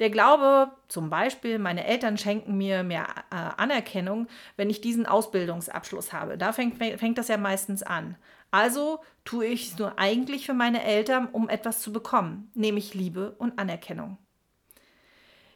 Der 0.00 0.10
Glaube, 0.10 0.72
zum 0.88 1.08
Beispiel, 1.08 1.60
meine 1.60 1.86
Eltern 1.86 2.18
schenken 2.18 2.56
mir 2.56 2.82
mehr 2.82 3.06
äh, 3.30 3.36
Anerkennung, 3.36 4.26
wenn 4.56 4.70
ich 4.70 4.80
diesen 4.80 5.06
Ausbildungsabschluss 5.06 6.12
habe. 6.12 6.36
Da 6.36 6.52
fängt, 6.52 6.78
fängt 6.78 7.16
das 7.16 7.28
ja 7.28 7.36
meistens 7.36 7.84
an. 7.84 8.16
Also 8.50 9.04
tue 9.24 9.46
ich 9.46 9.68
es 9.68 9.78
nur 9.78 10.00
eigentlich 10.00 10.46
für 10.46 10.54
meine 10.54 10.82
Eltern, 10.82 11.28
um 11.28 11.48
etwas 11.48 11.80
zu 11.80 11.92
bekommen, 11.92 12.50
nämlich 12.54 12.94
Liebe 12.94 13.36
und 13.38 13.56
Anerkennung. 13.60 14.18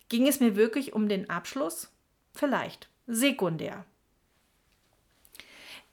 Ging 0.08 0.28
es 0.28 0.38
mir 0.38 0.54
wirklich 0.54 0.92
um 0.92 1.08
den 1.08 1.30
Abschluss? 1.30 1.90
Vielleicht. 2.32 2.88
Sekundär. 3.08 3.84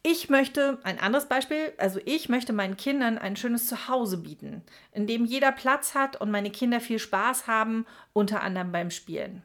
Ich 0.03 0.29
möchte, 0.29 0.79
ein 0.83 0.97
anderes 0.97 1.27
Beispiel, 1.27 1.73
also 1.77 1.99
ich 2.05 2.27
möchte 2.27 2.53
meinen 2.53 2.75
Kindern 2.75 3.19
ein 3.19 3.35
schönes 3.35 3.67
Zuhause 3.67 4.17
bieten, 4.17 4.63
in 4.91 5.05
dem 5.05 5.25
jeder 5.25 5.51
Platz 5.51 5.93
hat 5.93 6.19
und 6.19 6.31
meine 6.31 6.49
Kinder 6.49 6.79
viel 6.79 6.97
Spaß 6.97 7.45
haben, 7.45 7.85
unter 8.11 8.41
anderem 8.41 8.71
beim 8.71 8.89
Spielen. 8.89 9.43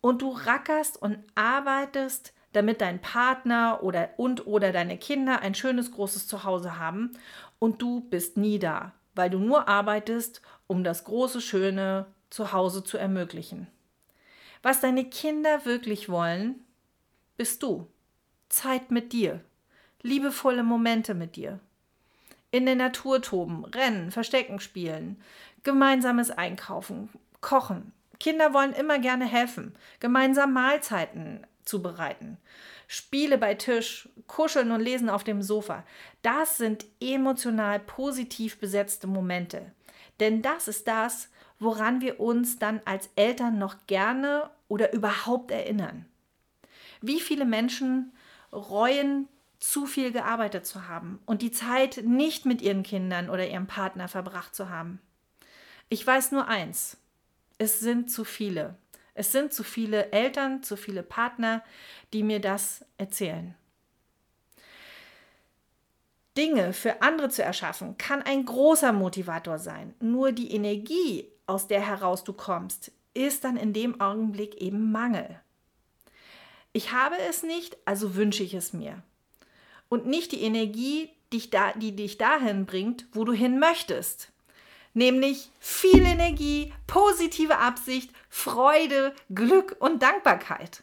Und 0.00 0.22
du 0.22 0.30
rackerst 0.30 1.02
und 1.02 1.18
arbeitest, 1.34 2.32
damit 2.52 2.80
dein 2.80 3.00
Partner 3.00 3.82
oder 3.82 4.10
und 4.16 4.46
oder 4.46 4.72
deine 4.72 4.98
Kinder 4.98 5.40
ein 5.40 5.54
schönes 5.54 5.90
großes 5.90 6.28
Zuhause 6.28 6.78
haben 6.78 7.12
und 7.58 7.82
du 7.82 8.00
bist 8.02 8.36
nie 8.36 8.58
da, 8.58 8.92
weil 9.14 9.30
du 9.30 9.38
nur 9.38 9.68
arbeitest, 9.68 10.42
um 10.68 10.84
das 10.84 11.04
große 11.04 11.40
schöne 11.40 12.06
Zuhause 12.30 12.84
zu 12.84 12.98
ermöglichen. 12.98 13.66
Was 14.62 14.80
deine 14.80 15.04
Kinder 15.04 15.64
wirklich 15.64 16.08
wollen, 16.08 16.64
bist 17.36 17.62
du. 17.62 17.88
Zeit 18.50 18.90
mit 18.90 19.14
dir, 19.14 19.40
liebevolle 20.02 20.62
Momente 20.62 21.14
mit 21.14 21.36
dir. 21.36 21.60
In 22.50 22.66
der 22.66 22.74
Natur 22.74 23.22
toben, 23.22 23.64
rennen, 23.64 24.10
Verstecken 24.10 24.60
spielen, 24.60 25.22
gemeinsames 25.62 26.30
Einkaufen, 26.30 27.08
kochen. 27.40 27.92
Kinder 28.18 28.52
wollen 28.52 28.72
immer 28.74 28.98
gerne 28.98 29.24
helfen, 29.24 29.74
gemeinsam 30.00 30.52
Mahlzeiten 30.52 31.46
zubereiten. 31.64 32.36
Spiele 32.88 33.38
bei 33.38 33.54
Tisch, 33.54 34.08
kuscheln 34.26 34.72
und 34.72 34.80
lesen 34.80 35.08
auf 35.08 35.22
dem 35.22 35.42
Sofa. 35.42 35.84
Das 36.22 36.56
sind 36.56 36.84
emotional 37.00 37.78
positiv 37.78 38.58
besetzte 38.58 39.06
Momente. 39.06 39.72
Denn 40.18 40.42
das 40.42 40.66
ist 40.66 40.88
das, 40.88 41.30
woran 41.60 42.00
wir 42.00 42.18
uns 42.18 42.58
dann 42.58 42.80
als 42.84 43.08
Eltern 43.14 43.58
noch 43.58 43.76
gerne 43.86 44.50
oder 44.66 44.92
überhaupt 44.92 45.52
erinnern. 45.52 46.06
Wie 47.00 47.20
viele 47.20 47.44
Menschen 47.44 48.12
reuen, 48.52 49.28
zu 49.58 49.86
viel 49.86 50.10
gearbeitet 50.10 50.64
zu 50.66 50.88
haben 50.88 51.20
und 51.26 51.42
die 51.42 51.50
Zeit 51.50 52.02
nicht 52.04 52.46
mit 52.46 52.62
ihren 52.62 52.82
Kindern 52.82 53.28
oder 53.28 53.46
ihrem 53.46 53.66
Partner 53.66 54.08
verbracht 54.08 54.54
zu 54.54 54.70
haben. 54.70 55.00
Ich 55.90 56.06
weiß 56.06 56.32
nur 56.32 56.48
eins, 56.48 56.96
es 57.58 57.80
sind 57.80 58.10
zu 58.10 58.24
viele. 58.24 58.76
Es 59.12 59.32
sind 59.32 59.52
zu 59.52 59.64
viele 59.64 60.12
Eltern, 60.12 60.62
zu 60.62 60.76
viele 60.76 61.02
Partner, 61.02 61.62
die 62.14 62.22
mir 62.22 62.40
das 62.40 62.86
erzählen. 62.96 63.54
Dinge 66.38 66.72
für 66.72 67.02
andere 67.02 67.28
zu 67.28 67.42
erschaffen, 67.42 67.98
kann 67.98 68.22
ein 68.22 68.46
großer 68.46 68.92
Motivator 68.92 69.58
sein. 69.58 69.94
Nur 70.00 70.32
die 70.32 70.54
Energie, 70.54 71.28
aus 71.46 71.66
der 71.66 71.86
heraus 71.86 72.24
du 72.24 72.32
kommst, 72.32 72.92
ist 73.12 73.44
dann 73.44 73.56
in 73.56 73.72
dem 73.72 74.00
Augenblick 74.00 74.54
eben 74.54 74.90
Mangel. 74.90 75.40
Ich 76.72 76.92
habe 76.92 77.16
es 77.28 77.42
nicht, 77.42 77.76
also 77.84 78.14
wünsche 78.14 78.42
ich 78.42 78.54
es 78.54 78.72
mir. 78.72 79.02
Und 79.88 80.06
nicht 80.06 80.32
die 80.32 80.42
Energie, 80.42 81.10
die, 81.32 81.96
dich 81.96 82.18
dahin 82.18 82.66
bringt, 82.66 83.06
wo 83.12 83.24
du 83.24 83.32
hin 83.32 83.58
möchtest. 83.58 84.30
Nämlich 84.92 85.50
viel 85.60 86.04
Energie, 86.04 86.72
positive 86.86 87.58
Absicht, 87.58 88.10
Freude, 88.28 89.14
Glück 89.32 89.76
und 89.78 90.02
Dankbarkeit. 90.02 90.82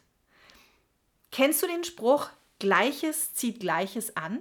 Kennst 1.31 1.61
du 1.61 1.67
den 1.67 1.83
Spruch, 1.83 2.29
Gleiches 2.59 3.33
zieht 3.33 3.59
Gleiches 3.59 4.15
an? 4.15 4.39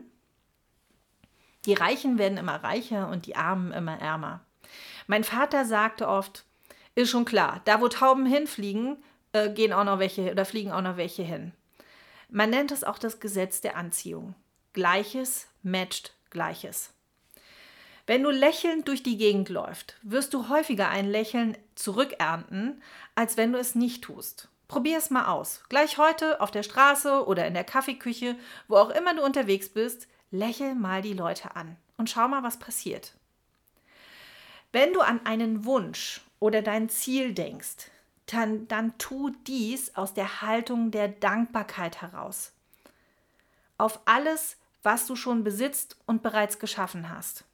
Die 1.65 1.75
Reichen 1.75 2.19
werden 2.19 2.38
immer 2.38 2.62
reicher 2.62 3.09
und 3.09 3.26
die 3.26 3.35
Armen 3.35 3.73
immer 3.73 4.00
ärmer. 4.00 4.41
Mein 5.09 5.25
Vater 5.25 5.65
sagte 5.65 6.07
oft, 6.09 6.45
ist 6.95 7.11
schon 7.11 7.25
klar, 7.25 7.61
da 7.65 7.81
wo 7.81 7.88
Tauben 7.88 8.25
hinfliegen, 8.25 9.03
äh, 9.37 9.50
gehen 9.50 9.73
auch 9.73 9.85
noch 9.85 9.99
welche 9.99 10.31
oder 10.31 10.45
fliegen 10.45 10.73
auch 10.73 10.83
noch 10.83 10.97
welche 10.97 11.23
hin. 11.23 11.52
Man 12.28 12.50
nennt 12.50 12.73
es 12.73 12.85
auch 12.85 12.99
das 12.99 13.21
Gesetz 13.21 13.61
der 13.61 13.76
Anziehung. 13.76 14.35
Gleiches 14.73 15.49
matcht 15.62 16.12
Gleiches. 16.31 16.93
Wenn 18.07 18.23
du 18.23 18.31
lächelnd 18.31 18.87
durch 18.88 19.02
die 19.02 19.16
Gegend 19.16 19.49
läufst, 19.49 19.97
wirst 20.02 20.33
du 20.33 20.49
häufiger 20.49 20.88
ein 20.88 21.09
Lächeln 21.09 21.57
zurückernten, 21.75 22.83
als 23.14 23.37
wenn 23.37 23.52
du 23.52 23.59
es 23.59 23.75
nicht 23.75 24.05
tust. 24.05 24.49
Probier 24.69 24.99
es 24.99 25.11
mal 25.11 25.26
aus. 25.26 25.62
Gleich 25.69 25.99
heute 25.99 26.40
auf 26.40 26.50
der 26.50 26.62
Straße 26.62 27.26
oder 27.26 27.47
in 27.47 27.55
der 27.55 27.64
Kaffeeküche, 27.64 28.37
wo 28.69 28.76
auch 28.76 28.90
immer 28.90 29.14
du 29.14 29.25
unterwegs 29.25 29.69
bist, 29.69 30.09
lächel 30.31 30.75
mal 30.75 31.02
die 31.02 31.14
Leute 31.14 31.57
an 31.57 31.76
und 31.97 32.11
schau 32.11 32.28
mal, 32.28 32.43
was 32.43 32.59
passiert. 32.59 33.12
Wenn 34.73 34.93
du 34.93 35.00
an 35.00 35.25
einen 35.25 35.64
Wunsch 35.64 36.21
oder 36.38 36.62
dein 36.62 36.88
Ziel 36.88 37.33
denkst, 37.33 37.90
dann, 38.26 38.68
dann 38.68 38.97
tu 38.99 39.30
dies 39.47 39.95
aus 39.95 40.14
der 40.14 40.42
Haltung 40.42 40.90
der 40.90 41.09
Dankbarkeit 41.09 42.02
heraus. 42.02 42.52
Auf 43.78 44.00
alles, 44.04 44.56
was 44.83 45.06
du 45.06 45.16
schon 45.16 45.45
besitzt 45.45 45.97
und 46.06 46.23
bereits 46.23 46.59
geschaffen 46.59 47.11
hast. 47.11 47.45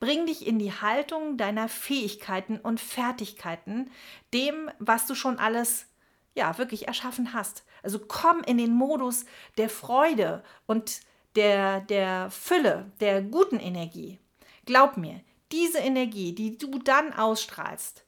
Bring 0.00 0.26
dich 0.26 0.46
in 0.46 0.58
die 0.58 0.72
Haltung 0.72 1.36
deiner 1.38 1.68
Fähigkeiten 1.68 2.58
und 2.58 2.80
Fertigkeiten, 2.80 3.90
dem, 4.34 4.70
was 4.78 5.06
du 5.06 5.14
schon 5.14 5.38
alles 5.38 5.86
ja 6.34 6.58
wirklich 6.58 6.88
erschaffen 6.88 7.32
hast. 7.32 7.64
Also 7.82 7.98
komm 7.98 8.42
in 8.42 8.58
den 8.58 8.74
Modus 8.74 9.24
der 9.56 9.68
Freude 9.68 10.42
und 10.66 11.00
der, 11.36 11.80
der 11.80 12.30
Fülle, 12.30 12.92
der 13.00 13.22
guten 13.22 13.58
Energie. 13.58 14.18
Glaub 14.66 14.96
mir, 14.96 15.20
diese 15.50 15.78
Energie, 15.78 16.34
die 16.34 16.56
du 16.58 16.78
dann 16.78 17.12
ausstrahlst, 17.12 18.04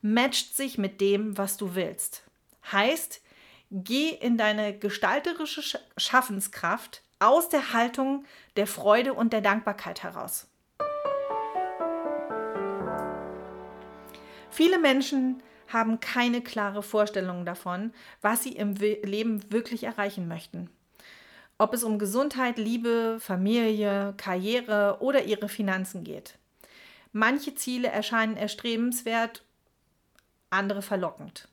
matcht 0.00 0.56
sich 0.56 0.78
mit 0.78 1.00
dem, 1.00 1.36
was 1.36 1.56
du 1.56 1.74
willst. 1.74 2.22
Heißt, 2.70 3.20
geh 3.70 4.10
in 4.10 4.36
deine 4.38 4.76
gestalterische 4.76 5.80
Schaffenskraft 5.96 7.02
aus 7.18 7.48
der 7.48 7.72
Haltung 7.72 8.24
der 8.56 8.66
Freude 8.66 9.14
und 9.14 9.32
der 9.32 9.40
Dankbarkeit 9.40 10.02
heraus. 10.02 10.46
Viele 14.50 14.78
Menschen 14.78 15.42
haben 15.68 16.00
keine 16.00 16.40
klare 16.40 16.82
Vorstellung 16.82 17.44
davon, 17.44 17.92
was 18.22 18.42
sie 18.42 18.52
im 18.52 18.74
Leben 18.74 19.52
wirklich 19.52 19.84
erreichen 19.84 20.26
möchten. 20.26 20.70
Ob 21.58 21.74
es 21.74 21.84
um 21.84 21.98
Gesundheit, 21.98 22.56
Liebe, 22.56 23.18
Familie, 23.20 24.14
Karriere 24.16 24.98
oder 25.00 25.24
ihre 25.24 25.48
Finanzen 25.48 26.04
geht. 26.04 26.38
Manche 27.12 27.54
Ziele 27.54 27.88
erscheinen 27.88 28.36
erstrebenswert, 28.36 29.42
andere 30.50 30.82
verlockend. 30.82 31.48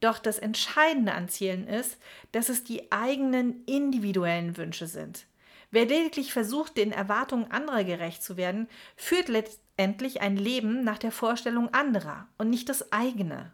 Doch 0.00 0.18
das 0.18 0.38
Entscheidende 0.38 1.12
an 1.12 1.28
Zielen 1.28 1.66
ist, 1.66 1.98
dass 2.32 2.48
es 2.48 2.64
die 2.64 2.92
eigenen 2.92 3.64
individuellen 3.64 4.56
Wünsche 4.56 4.86
sind. 4.86 5.26
Wer 5.70 5.86
lediglich 5.86 6.32
versucht, 6.32 6.76
den 6.76 6.92
Erwartungen 6.92 7.50
anderer 7.50 7.84
gerecht 7.84 8.22
zu 8.22 8.36
werden, 8.36 8.68
führt 8.96 9.28
letztendlich 9.28 10.20
ein 10.20 10.36
Leben 10.36 10.82
nach 10.82 10.98
der 10.98 11.12
Vorstellung 11.12 11.72
anderer 11.74 12.26
und 12.38 12.48
nicht 12.48 12.68
das 12.68 12.92
eigene. 12.92 13.52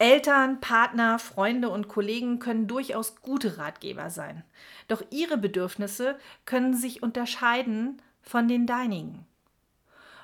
Eltern, 0.00 0.60
Partner, 0.60 1.18
Freunde 1.18 1.70
und 1.70 1.88
Kollegen 1.88 2.38
können 2.38 2.68
durchaus 2.68 3.20
gute 3.20 3.58
Ratgeber 3.58 4.10
sein. 4.10 4.44
Doch 4.86 5.02
ihre 5.10 5.36
Bedürfnisse 5.36 6.18
können 6.44 6.74
sich 6.74 7.02
unterscheiden 7.02 8.00
von 8.22 8.46
den 8.46 8.66
deinigen. 8.66 9.26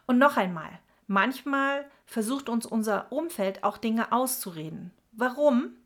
Und 0.06 0.18
noch 0.18 0.36
einmal, 0.36 0.78
manchmal 1.08 1.84
versucht 2.06 2.48
uns 2.48 2.66
unser 2.66 3.10
Umfeld 3.10 3.64
auch 3.64 3.78
Dinge 3.78 4.12
auszureden. 4.12 4.92
Warum? 5.12 5.76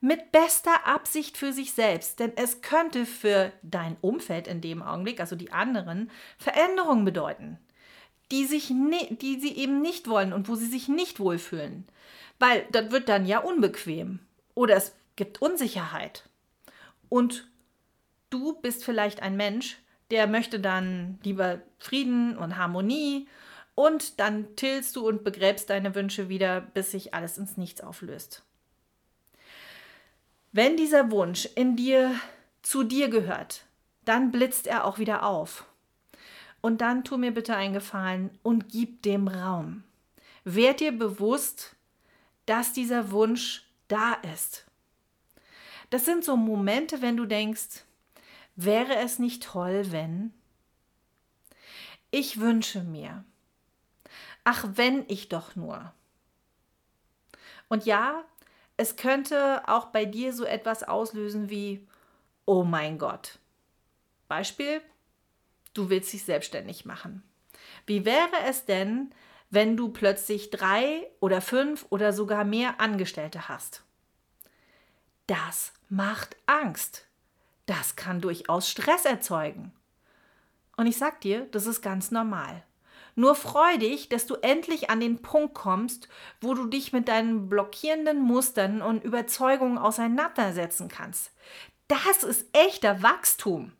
Mit 0.00 0.32
bester 0.32 0.86
Absicht 0.86 1.36
für 1.36 1.52
sich 1.52 1.72
selbst, 1.72 2.20
denn 2.20 2.32
es 2.36 2.62
könnte 2.62 3.04
für 3.04 3.52
dein 3.62 3.96
Umfeld 4.00 4.48
in 4.48 4.62
dem 4.62 4.82
Augenblick, 4.82 5.20
also 5.20 5.36
die 5.36 5.52
anderen, 5.52 6.10
Veränderungen 6.38 7.04
bedeuten, 7.04 7.58
die, 8.30 8.46
sich 8.46 8.68
die 8.68 9.40
sie 9.40 9.56
eben 9.56 9.82
nicht 9.82 10.08
wollen 10.08 10.32
und 10.32 10.48
wo 10.48 10.54
sie 10.54 10.66
sich 10.66 10.88
nicht 10.88 11.20
wohlfühlen. 11.20 11.86
Weil 12.38 12.66
das 12.72 12.90
wird 12.90 13.10
dann 13.10 13.26
ja 13.26 13.40
unbequem 13.40 14.20
oder 14.54 14.76
es 14.76 14.94
gibt 15.16 15.42
Unsicherheit. 15.42 16.28
Und 17.10 17.48
du 18.30 18.54
bist 18.54 18.84
vielleicht 18.84 19.20
ein 19.22 19.36
Mensch, 19.36 19.76
der 20.10 20.26
möchte 20.26 20.60
dann 20.60 21.18
lieber 21.22 21.60
Frieden 21.78 22.38
und 22.38 22.56
Harmonie 22.56 23.28
und 23.80 24.20
dann 24.20 24.56
tillst 24.56 24.94
du 24.94 25.08
und 25.08 25.24
begräbst 25.24 25.70
deine 25.70 25.94
Wünsche 25.94 26.28
wieder, 26.28 26.60
bis 26.60 26.90
sich 26.90 27.14
alles 27.14 27.38
ins 27.38 27.56
Nichts 27.56 27.80
auflöst. 27.80 28.42
Wenn 30.52 30.76
dieser 30.76 31.10
Wunsch 31.10 31.48
in 31.54 31.76
dir 31.76 32.14
zu 32.60 32.82
dir 32.82 33.08
gehört, 33.08 33.64
dann 34.04 34.32
blitzt 34.32 34.66
er 34.66 34.84
auch 34.84 34.98
wieder 34.98 35.24
auf. 35.24 35.64
Und 36.60 36.82
dann 36.82 37.04
tu 37.04 37.16
mir 37.16 37.32
bitte 37.32 37.56
einen 37.56 37.72
Gefallen 37.72 38.38
und 38.42 38.68
gib 38.68 39.02
dem 39.02 39.28
Raum. 39.28 39.82
Werd 40.44 40.80
dir 40.80 40.92
bewusst, 40.92 41.74
dass 42.44 42.74
dieser 42.74 43.12
Wunsch 43.12 43.66
da 43.88 44.12
ist. 44.34 44.66
Das 45.88 46.04
sind 46.04 46.22
so 46.22 46.36
Momente, 46.36 47.00
wenn 47.00 47.16
du 47.16 47.24
denkst, 47.24 47.86
wäre 48.56 48.96
es 48.96 49.18
nicht 49.18 49.42
toll, 49.42 49.86
wenn? 49.88 50.34
Ich 52.10 52.40
wünsche 52.40 52.82
mir, 52.82 53.24
Ach, 54.44 54.64
wenn 54.74 55.04
ich 55.08 55.28
doch 55.28 55.56
nur. 55.56 55.92
Und 57.68 57.86
ja, 57.86 58.24
es 58.76 58.96
könnte 58.96 59.62
auch 59.68 59.86
bei 59.86 60.04
dir 60.04 60.32
so 60.32 60.44
etwas 60.44 60.82
auslösen 60.82 61.50
wie, 61.50 61.86
oh 62.46 62.64
mein 62.64 62.98
Gott. 62.98 63.38
Beispiel, 64.28 64.80
du 65.74 65.90
willst 65.90 66.12
dich 66.12 66.24
selbstständig 66.24 66.84
machen. 66.84 67.22
Wie 67.86 68.04
wäre 68.04 68.36
es 68.46 68.64
denn, 68.64 69.12
wenn 69.50 69.76
du 69.76 69.90
plötzlich 69.90 70.50
drei 70.50 71.06
oder 71.20 71.40
fünf 71.40 71.86
oder 71.90 72.12
sogar 72.12 72.44
mehr 72.44 72.80
Angestellte 72.80 73.48
hast? 73.48 73.82
Das 75.26 75.72
macht 75.88 76.36
Angst. 76.46 77.06
Das 77.66 77.96
kann 77.96 78.20
durchaus 78.20 78.68
Stress 78.68 79.04
erzeugen. 79.04 79.72
Und 80.76 80.86
ich 80.86 80.96
sag 80.96 81.20
dir, 81.20 81.46
das 81.52 81.66
ist 81.66 81.82
ganz 81.82 82.10
normal. 82.10 82.64
Nur 83.14 83.34
freu 83.34 83.78
dich, 83.78 84.08
dass 84.08 84.26
du 84.26 84.36
endlich 84.36 84.90
an 84.90 85.00
den 85.00 85.22
Punkt 85.22 85.54
kommst, 85.54 86.08
wo 86.40 86.54
du 86.54 86.66
dich 86.66 86.92
mit 86.92 87.08
deinen 87.08 87.48
blockierenden 87.48 88.20
Mustern 88.20 88.82
und 88.82 89.04
Überzeugungen 89.04 89.78
auseinandersetzen 89.78 90.88
kannst. 90.88 91.32
Das 91.88 92.22
ist 92.22 92.46
echter 92.52 93.02
Wachstum. 93.02 93.72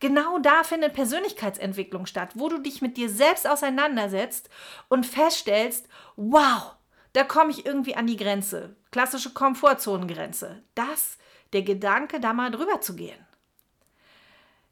Genau 0.00 0.38
da 0.38 0.62
findet 0.62 0.92
Persönlichkeitsentwicklung 0.92 2.06
statt, 2.06 2.30
wo 2.34 2.48
du 2.48 2.58
dich 2.58 2.82
mit 2.82 2.96
dir 2.96 3.08
selbst 3.08 3.48
auseinandersetzt 3.48 4.50
und 4.88 5.06
feststellst, 5.06 5.88
wow, 6.16 6.76
da 7.14 7.24
komme 7.24 7.50
ich 7.50 7.64
irgendwie 7.64 7.94
an 7.94 8.06
die 8.06 8.16
Grenze. 8.16 8.76
Klassische 8.90 9.30
Komfortzonengrenze. 9.32 10.62
Das, 10.74 11.16
der 11.54 11.62
Gedanke, 11.62 12.20
da 12.20 12.34
mal 12.34 12.50
drüber 12.50 12.82
zu 12.82 12.94
gehen. 12.94 13.18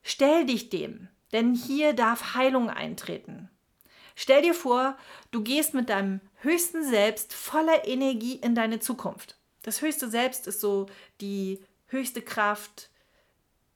Stell 0.03 0.45
dich 0.45 0.69
dem, 0.69 1.09
denn 1.33 1.55
hier 1.55 1.95
darf 1.95 2.35
Heilung 2.35 2.69
eintreten. 2.69 3.49
Stell 4.15 4.43
dir 4.43 4.55
vor, 4.55 4.97
du 5.31 5.43
gehst 5.43 5.75
mit 5.75 5.89
deinem 5.89 6.21
höchsten 6.37 6.85
Selbst 6.85 7.33
voller 7.33 7.87
Energie 7.87 8.37
in 8.37 8.55
deine 8.55 8.79
Zukunft. 8.79 9.37
Das 9.63 9.83
höchste 9.83 10.09
Selbst 10.09 10.47
ist 10.47 10.61
so 10.61 10.87
die 11.21 11.65
höchste 11.87 12.23
Kraft, 12.23 12.91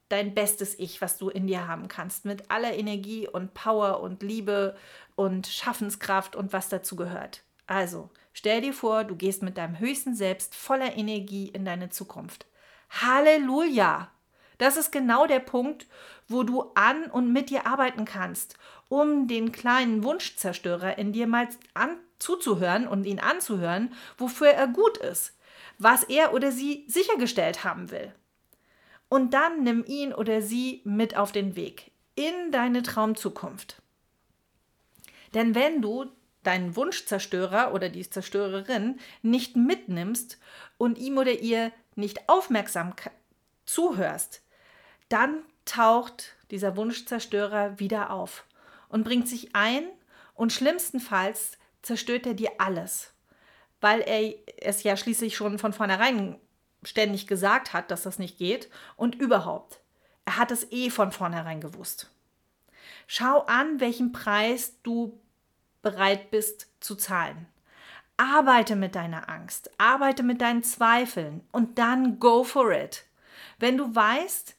dein 0.08 0.34
bestes 0.34 0.78
Ich, 0.78 1.00
was 1.00 1.18
du 1.18 1.28
in 1.28 1.46
dir 1.46 1.66
haben 1.66 1.88
kannst, 1.88 2.24
mit 2.24 2.50
aller 2.50 2.74
Energie 2.74 3.28
und 3.28 3.54
Power 3.54 4.00
und 4.00 4.22
Liebe 4.22 4.76
und 5.16 5.46
Schaffenskraft 5.46 6.36
und 6.36 6.52
was 6.52 6.68
dazu 6.68 6.96
gehört. 6.96 7.42
Also, 7.66 8.10
stell 8.32 8.60
dir 8.60 8.72
vor, 8.72 9.04
du 9.04 9.16
gehst 9.16 9.42
mit 9.42 9.58
deinem 9.58 9.78
höchsten 9.78 10.14
Selbst 10.14 10.54
voller 10.54 10.96
Energie 10.96 11.48
in 11.48 11.64
deine 11.64 11.90
Zukunft. 11.90 12.46
Halleluja! 12.90 14.10
Das 14.56 14.76
ist 14.76 14.90
genau 14.90 15.26
der 15.26 15.38
Punkt, 15.38 15.86
wo 16.26 16.42
du 16.42 16.72
an 16.74 17.04
und 17.10 17.32
mit 17.32 17.50
dir 17.50 17.66
arbeiten 17.66 18.04
kannst, 18.04 18.56
um 18.88 19.28
den 19.28 19.52
kleinen 19.52 20.02
Wunschzerstörer 20.02 20.98
in 20.98 21.12
dir 21.12 21.26
mal 21.26 21.48
an, 21.74 21.96
zuzuhören 22.18 22.88
und 22.88 23.04
ihn 23.04 23.20
anzuhören, 23.20 23.92
wofür 24.16 24.48
er 24.48 24.66
gut 24.66 24.98
ist, 24.98 25.36
was 25.78 26.04
er 26.04 26.32
oder 26.32 26.50
sie 26.50 26.84
sichergestellt 26.88 27.64
haben 27.64 27.90
will. 27.90 28.12
Und 29.08 29.34
dann 29.34 29.62
nimm 29.62 29.84
ihn 29.86 30.12
oder 30.12 30.42
sie 30.42 30.82
mit 30.84 31.16
auf 31.16 31.32
den 31.32 31.56
Weg 31.56 31.90
in 32.14 32.50
deine 32.50 32.82
Traumzukunft. 32.82 33.80
Denn 35.34 35.54
wenn 35.54 35.80
du 35.80 36.06
deinen 36.42 36.76
Wunschzerstörer 36.76 37.72
oder 37.74 37.88
die 37.88 38.08
Zerstörerin 38.08 38.98
nicht 39.22 39.56
mitnimmst 39.56 40.38
und 40.78 40.98
ihm 40.98 41.18
oder 41.18 41.32
ihr 41.32 41.72
nicht 41.94 42.28
aufmerksam 42.28 42.94
zuhörst, 43.64 44.42
dann 45.08 45.42
taucht 45.64 46.36
dieser 46.50 46.76
Wunschzerstörer 46.76 47.78
wieder 47.78 48.10
auf 48.10 48.44
und 48.88 49.04
bringt 49.04 49.28
sich 49.28 49.54
ein 49.54 49.84
und 50.34 50.52
schlimmstenfalls 50.52 51.58
zerstört 51.82 52.26
er 52.26 52.34
dir 52.34 52.52
alles, 52.58 53.12
weil 53.80 54.00
er 54.00 54.34
es 54.58 54.82
ja 54.82 54.96
schließlich 54.96 55.36
schon 55.36 55.58
von 55.58 55.72
vornherein 55.72 56.38
ständig 56.82 57.26
gesagt 57.26 57.72
hat, 57.72 57.90
dass 57.90 58.02
das 58.02 58.18
nicht 58.18 58.38
geht 58.38 58.68
und 58.96 59.14
überhaupt. 59.14 59.80
Er 60.24 60.36
hat 60.36 60.50
es 60.50 60.70
eh 60.70 60.90
von 60.90 61.12
vornherein 61.12 61.60
gewusst. 61.60 62.10
Schau 63.06 63.40
an, 63.46 63.80
welchen 63.80 64.12
Preis 64.12 64.74
du 64.82 65.18
bereit 65.82 66.30
bist 66.30 66.68
zu 66.80 66.94
zahlen. 66.94 67.46
Arbeite 68.16 68.76
mit 68.76 68.94
deiner 68.94 69.28
Angst, 69.28 69.70
arbeite 69.78 70.22
mit 70.22 70.40
deinen 70.40 70.62
Zweifeln 70.62 71.46
und 71.52 71.78
dann 71.78 72.18
go 72.18 72.44
for 72.44 72.72
it. 72.72 73.04
Wenn 73.58 73.76
du 73.76 73.94
weißt, 73.94 74.56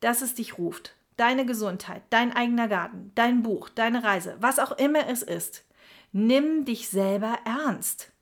dass 0.00 0.22
es 0.22 0.34
dich 0.34 0.58
ruft. 0.58 0.94
Deine 1.16 1.46
Gesundheit, 1.46 2.02
dein 2.10 2.34
eigener 2.34 2.66
Garten, 2.66 3.12
dein 3.14 3.42
Buch, 3.42 3.68
deine 3.68 4.02
Reise, 4.02 4.36
was 4.40 4.58
auch 4.58 4.72
immer 4.72 5.06
es 5.08 5.22
ist. 5.22 5.64
Nimm 6.12 6.64
dich 6.64 6.88
selber 6.88 7.38
ernst. 7.44 8.12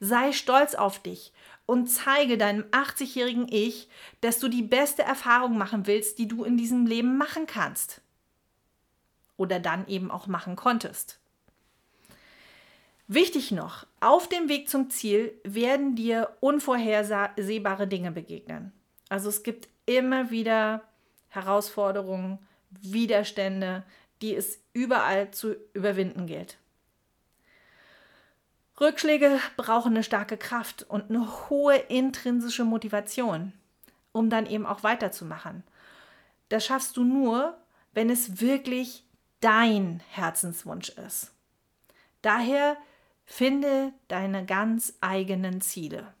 Sei 0.00 0.32
stolz 0.32 0.74
auf 0.74 0.98
dich 0.98 1.32
und 1.66 1.86
zeige 1.88 2.36
deinem 2.36 2.64
80-jährigen 2.64 3.46
Ich, 3.50 3.88
dass 4.20 4.38
du 4.38 4.48
die 4.48 4.62
beste 4.62 5.02
Erfahrung 5.02 5.56
machen 5.56 5.86
willst, 5.86 6.18
die 6.18 6.28
du 6.28 6.44
in 6.44 6.56
diesem 6.56 6.86
Leben 6.86 7.16
machen 7.16 7.46
kannst. 7.46 8.02
Oder 9.36 9.60
dann 9.60 9.86
eben 9.88 10.10
auch 10.10 10.26
machen 10.26 10.56
konntest. 10.56 11.18
Wichtig 13.06 13.50
noch, 13.50 13.86
auf 14.00 14.28
dem 14.28 14.48
Weg 14.48 14.68
zum 14.68 14.88
Ziel 14.88 15.38
werden 15.44 15.94
dir 15.94 16.36
unvorhersehbare 16.40 17.86
Dinge 17.86 18.10
begegnen. 18.10 18.72
Also 19.10 19.28
es 19.28 19.42
gibt 19.42 19.68
immer 19.86 20.30
wieder 20.30 20.82
Herausforderungen, 21.34 22.38
Widerstände, 22.70 23.84
die 24.22 24.34
es 24.34 24.60
überall 24.72 25.30
zu 25.30 25.56
überwinden 25.72 26.26
gilt. 26.26 26.58
Rückschläge 28.80 29.38
brauchen 29.56 29.92
eine 29.92 30.02
starke 30.02 30.36
Kraft 30.36 30.84
und 30.88 31.10
eine 31.10 31.48
hohe 31.48 31.76
intrinsische 31.76 32.64
Motivation, 32.64 33.52
um 34.12 34.30
dann 34.30 34.46
eben 34.46 34.66
auch 34.66 34.82
weiterzumachen. 34.82 35.62
Das 36.48 36.66
schaffst 36.66 36.96
du 36.96 37.04
nur, 37.04 37.56
wenn 37.92 38.10
es 38.10 38.40
wirklich 38.40 39.04
dein 39.40 40.00
Herzenswunsch 40.10 40.88
ist. 40.90 41.32
Daher 42.22 42.76
Finde 43.24 43.92
deine 44.08 44.44
ganz 44.44 44.94
eigenen 45.00 45.60
Ziele. 45.60 46.12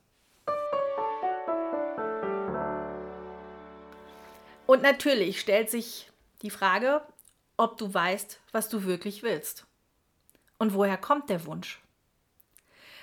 Und 4.66 4.82
natürlich 4.82 5.40
stellt 5.40 5.70
sich 5.70 6.10
die 6.42 6.50
Frage, 6.50 7.02
ob 7.56 7.76
du 7.76 7.92
weißt, 7.92 8.40
was 8.52 8.68
du 8.68 8.84
wirklich 8.84 9.22
willst. 9.22 9.66
Und 10.58 10.74
woher 10.74 10.96
kommt 10.96 11.30
der 11.30 11.44
Wunsch? 11.46 11.80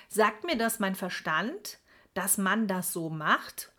Sagt 0.08 0.44
mir 0.44 0.56
das 0.56 0.78
mein 0.78 0.94
Verstand, 0.94 1.78
dass 2.14 2.36
man 2.38 2.66
das 2.66 2.92
so 2.92 3.08
macht? 3.08 3.70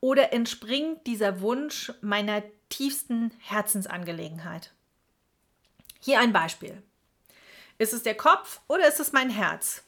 Oder 0.00 0.32
entspringt 0.32 1.06
dieser 1.06 1.40
Wunsch 1.40 1.92
meiner 2.00 2.42
tiefsten 2.68 3.32
Herzensangelegenheit? 3.38 4.72
Hier 6.00 6.20
ein 6.20 6.32
Beispiel. 6.32 6.82
Ist 7.78 7.92
es 7.92 8.02
der 8.02 8.16
Kopf 8.16 8.60
oder 8.68 8.88
ist 8.88 9.00
es 9.00 9.12
mein 9.12 9.30
Herz? 9.30 9.84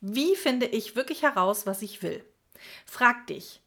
Wie 0.00 0.36
finde 0.36 0.66
ich 0.66 0.96
wirklich 0.96 1.22
heraus, 1.22 1.66
was 1.66 1.82
ich 1.82 2.02
will? 2.02 2.24
Frag 2.86 3.26
dich, 3.26 3.60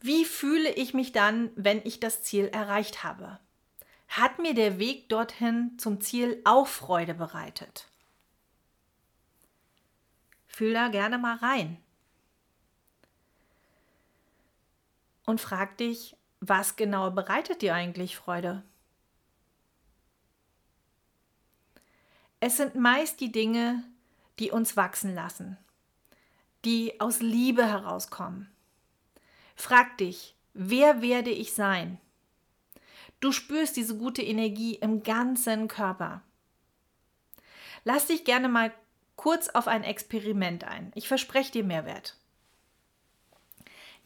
wie 0.00 0.24
fühle 0.24 0.70
ich 0.70 0.94
mich 0.94 1.12
dann, 1.12 1.50
wenn 1.56 1.80
ich 1.84 2.00
das 2.00 2.22
Ziel 2.22 2.46
erreicht 2.48 3.02
habe? 3.02 3.40
Hat 4.08 4.38
mir 4.38 4.54
der 4.54 4.78
Weg 4.78 5.08
dorthin 5.08 5.78
zum 5.78 6.00
Ziel 6.00 6.40
auch 6.44 6.66
Freude 6.66 7.14
bereitet? 7.14 7.86
Fühl 10.46 10.72
da 10.72 10.88
gerne 10.88 11.18
mal 11.18 11.36
rein. 11.36 11.76
Und 15.26 15.40
frag 15.40 15.76
dich, 15.76 16.16
was 16.40 16.76
genau 16.76 17.10
bereitet 17.10 17.62
dir 17.62 17.74
eigentlich 17.74 18.16
Freude? 18.16 18.62
Es 22.38 22.58
sind 22.58 22.74
meist 22.76 23.20
die 23.20 23.32
Dinge, 23.32 23.82
die 24.38 24.50
uns 24.50 24.76
wachsen 24.76 25.14
lassen, 25.14 25.56
die 26.64 27.00
aus 27.00 27.20
Liebe 27.20 27.66
herauskommen. 27.66 28.50
Frag 29.56 29.98
dich, 29.98 30.36
wer 30.54 31.02
werde 31.02 31.30
ich 31.30 31.54
sein? 31.54 31.98
Du 33.20 33.32
spürst 33.32 33.76
diese 33.76 33.96
gute 33.96 34.22
Energie 34.22 34.74
im 34.74 35.02
ganzen 35.02 35.66
Körper. 35.68 36.22
Lass 37.84 38.06
dich 38.06 38.24
gerne 38.24 38.48
mal 38.48 38.72
kurz 39.16 39.48
auf 39.48 39.66
ein 39.66 39.82
Experiment 39.82 40.64
ein. 40.64 40.92
Ich 40.94 41.08
verspreche 41.08 41.52
dir 41.52 41.64
Mehrwert. 41.64 42.16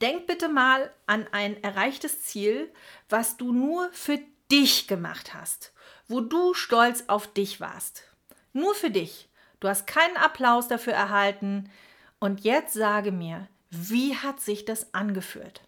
Denk 0.01 0.27
bitte 0.27 0.49
mal 0.49 0.91
an 1.07 1.27
ein 1.33 1.63
erreichtes 1.63 2.23
Ziel, 2.23 2.73
was 3.09 3.37
du 3.37 3.53
nur 3.53 3.91
für 3.93 4.19
dich 4.51 4.87
gemacht 4.87 5.35
hast, 5.35 5.73
wo 6.09 6.21
du 6.21 6.55
stolz 6.55 7.05
auf 7.09 7.33
dich 7.33 7.61
warst. 7.61 8.05
Nur 8.53 8.75
für 8.75 8.91
dich. 8.91 9.29
Du 9.59 9.69
hast 9.69 9.87
keinen 9.87 10.17
Applaus 10.17 10.69
dafür 10.69 10.95
erhalten. 10.95 11.71
Und 12.19 12.41
jetzt 12.41 12.75
sage 12.75 13.13
mir, 13.13 13.49
wie 13.71 14.17
hat 14.17 14.41
sich 14.41 14.65
das 14.65 14.93
angefühlt? 14.93 15.63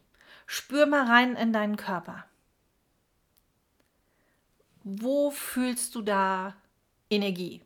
Spür 0.47 0.87
mal 0.87 1.07
rein 1.07 1.37
in 1.37 1.53
deinen 1.53 1.77
Körper. 1.77 2.25
Wo 4.83 5.31
fühlst 5.31 5.95
du 5.95 6.03
da 6.03 6.57
Energie? 7.09 7.63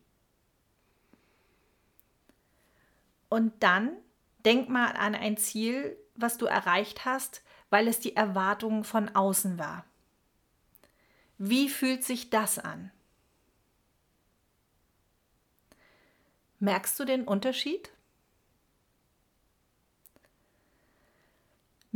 Und 3.31 3.62
dann 3.62 3.96
denk 4.44 4.68
mal 4.68 4.92
an 4.92 5.14
ein 5.14 5.37
Ziel, 5.38 5.96
was 6.14 6.37
du 6.37 6.46
erreicht 6.46 7.05
hast, 7.05 7.42
weil 7.70 7.88
es 7.88 7.99
die 7.99 8.14
Erwartung 8.14 8.85
von 8.85 9.09
außen 9.09 9.59
war. 9.59 9.85
Wie 11.38 11.68
fühlt 11.68 12.05
sich 12.05 12.31
das 12.31 12.59
an? 12.59 12.92
Merkst 16.61 16.99
du 17.01 17.05
den 17.05 17.25
Unterschied? 17.25 17.90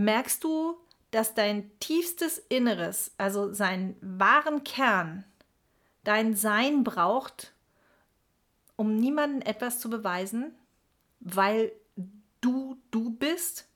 Merkst 0.00 0.42
du, 0.44 0.78
dass 1.10 1.34
dein 1.34 1.78
tiefstes 1.78 2.38
Inneres, 2.48 3.12
also 3.18 3.52
seinen 3.52 3.96
wahren 4.00 4.64
Kern, 4.64 5.26
dein 6.04 6.34
Sein 6.34 6.84
braucht, 6.84 7.52
um 8.76 8.96
niemandem 8.96 9.42
etwas 9.42 9.78
zu 9.78 9.90
beweisen, 9.90 10.54
weil 11.20 11.70
du 12.40 12.78
du 12.90 13.10
bist? 13.10 13.68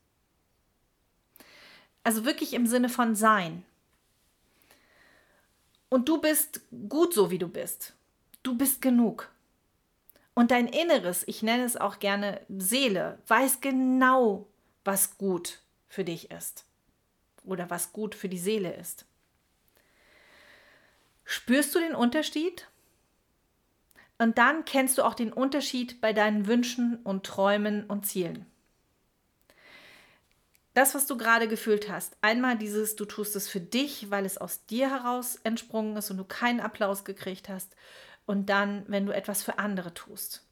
Also 2.04 2.24
wirklich 2.24 2.54
im 2.54 2.66
Sinne 2.66 2.88
von 2.88 3.14
Sein. 3.14 3.62
Und 5.90 6.08
du 6.08 6.22
bist 6.22 6.62
gut 6.88 7.12
so, 7.12 7.30
wie 7.30 7.38
du 7.38 7.48
bist. 7.48 7.92
Du 8.42 8.56
bist 8.56 8.80
genug. 8.80 9.30
Und 10.32 10.52
dein 10.52 10.68
Inneres, 10.68 11.22
ich 11.28 11.42
nenne 11.42 11.64
es 11.64 11.76
auch 11.76 11.98
gerne 11.98 12.40
Seele, 12.48 13.18
weiß 13.26 13.60
genau, 13.60 14.46
was 14.84 15.18
gut 15.18 15.60
für 15.94 16.04
dich 16.04 16.30
ist 16.30 16.64
oder 17.44 17.70
was 17.70 17.92
gut 17.92 18.14
für 18.14 18.28
die 18.28 18.38
Seele 18.38 18.74
ist. 18.74 19.07
Spürst 21.24 21.74
du 21.74 21.78
den 21.78 21.94
Unterschied? 21.94 22.68
Und 24.18 24.38
dann 24.38 24.64
kennst 24.64 24.98
du 24.98 25.02
auch 25.02 25.14
den 25.14 25.33
Unterschied 25.33 26.00
bei 26.00 26.12
deinen 26.12 26.46
Wünschen 26.46 26.96
und 27.02 27.24
Träumen 27.24 27.85
und 27.85 28.07
Zielen. 28.07 28.46
Das, 30.74 30.94
was 30.94 31.07
du 31.07 31.16
gerade 31.16 31.46
gefühlt 31.46 31.88
hast, 31.88 32.16
einmal 32.20 32.59
dieses, 32.59 32.96
du 32.96 33.04
tust 33.04 33.37
es 33.37 33.48
für 33.48 33.61
dich, 33.61 34.11
weil 34.11 34.26
es 34.26 34.38
aus 34.38 34.66
dir 34.66 34.90
heraus 34.90 35.37
entsprungen 35.44 35.96
ist 35.96 36.11
und 36.11 36.16
du 36.16 36.24
keinen 36.24 36.61
Applaus 36.61 37.04
gekriegt 37.04 37.48
hast 37.48 37.76
und 38.26 38.50
dann, 38.50 38.85
wenn 38.88 39.07
du 39.07 39.14
etwas 39.14 39.42
für 39.42 39.59
andere 39.59 39.94
tust. 39.94 40.44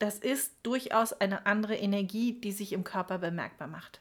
Das 0.00 0.18
ist 0.18 0.52
durchaus 0.62 1.12
eine 1.12 1.46
andere 1.46 1.76
Energie, 1.76 2.40
die 2.40 2.52
sich 2.52 2.72
im 2.72 2.84
Körper 2.84 3.18
bemerkbar 3.18 3.68
macht. 3.68 4.00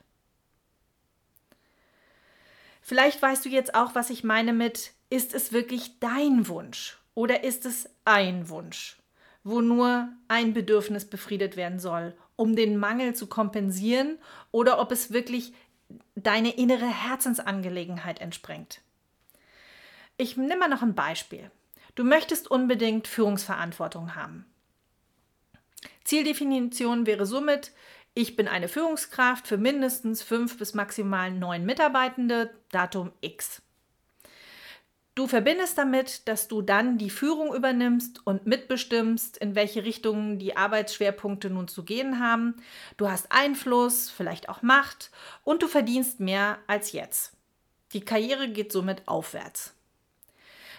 Vielleicht 2.90 3.22
weißt 3.22 3.46
du 3.46 3.50
jetzt 3.50 3.76
auch, 3.76 3.94
was 3.94 4.10
ich 4.10 4.24
meine 4.24 4.52
mit, 4.52 4.94
ist 5.12 5.36
es 5.36 5.54
wirklich 5.54 6.00
dein 6.00 6.48
Wunsch 6.48 6.98
oder 7.14 7.44
ist 7.44 7.68
es 7.68 7.88
ein 8.04 8.50
Wunsch, 8.50 8.98
wo 9.44 9.62
nur 9.62 10.10
ein 10.28 10.56
Bedürfnis 10.56 11.06
befriedet 11.06 11.56
werden 11.56 11.78
soll, 11.78 12.18
um 12.36 12.56
den 12.56 12.78
Mangel 12.78 13.14
zu 13.14 13.28
kompensieren 13.28 14.18
oder 14.50 14.80
ob 14.80 14.92
es 14.92 15.14
wirklich 15.14 15.54
deine 16.16 16.58
innere 16.58 16.88
Herzensangelegenheit 16.88 18.22
entspringt. 18.22 18.82
Ich 20.18 20.36
nehme 20.36 20.58
mal 20.58 20.68
noch 20.68 20.82
ein 20.82 20.96
Beispiel. 20.96 21.52
Du 21.94 22.04
möchtest 22.04 22.50
unbedingt 22.50 23.08
Führungsverantwortung 23.08 24.16
haben. 24.16 24.48
Zieldefinition 26.06 27.06
wäre 27.06 27.28
somit, 27.28 27.72
ich 28.14 28.36
bin 28.36 28.48
eine 28.48 28.68
Führungskraft 28.68 29.48
für 29.48 29.58
mindestens 29.58 30.22
fünf 30.22 30.58
bis 30.58 30.74
maximal 30.74 31.32
neun 31.32 31.66
Mitarbeitende, 31.66 32.54
Datum 32.72 33.12
X. 33.22 33.62
Du 35.20 35.28
verbindest 35.28 35.78
damit, 35.78 36.30
dass 36.30 36.48
du 36.48 36.62
dann 36.62 36.98
die 36.98 37.10
Führung 37.10 37.54
übernimmst 37.54 38.26
und 38.26 38.46
mitbestimmst, 38.46 39.36
in 39.38 39.54
welche 39.54 39.84
Richtungen 39.84 40.40
die 40.40 40.56
Arbeitsschwerpunkte 40.56 41.50
nun 41.50 41.68
zu 41.68 41.84
gehen 41.84 42.22
haben. 42.22 42.56
Du 42.96 43.10
hast 43.10 43.30
Einfluss, 43.30 44.10
vielleicht 44.10 44.48
auch 44.48 44.62
Macht 44.62 45.12
und 45.44 45.62
du 45.62 45.68
verdienst 45.68 46.22
mehr 46.22 46.58
als 46.68 46.94
jetzt. 46.94 47.34
Die 47.92 48.00
Karriere 48.00 48.48
geht 48.48 48.72
somit 48.72 49.08
aufwärts. 49.10 49.74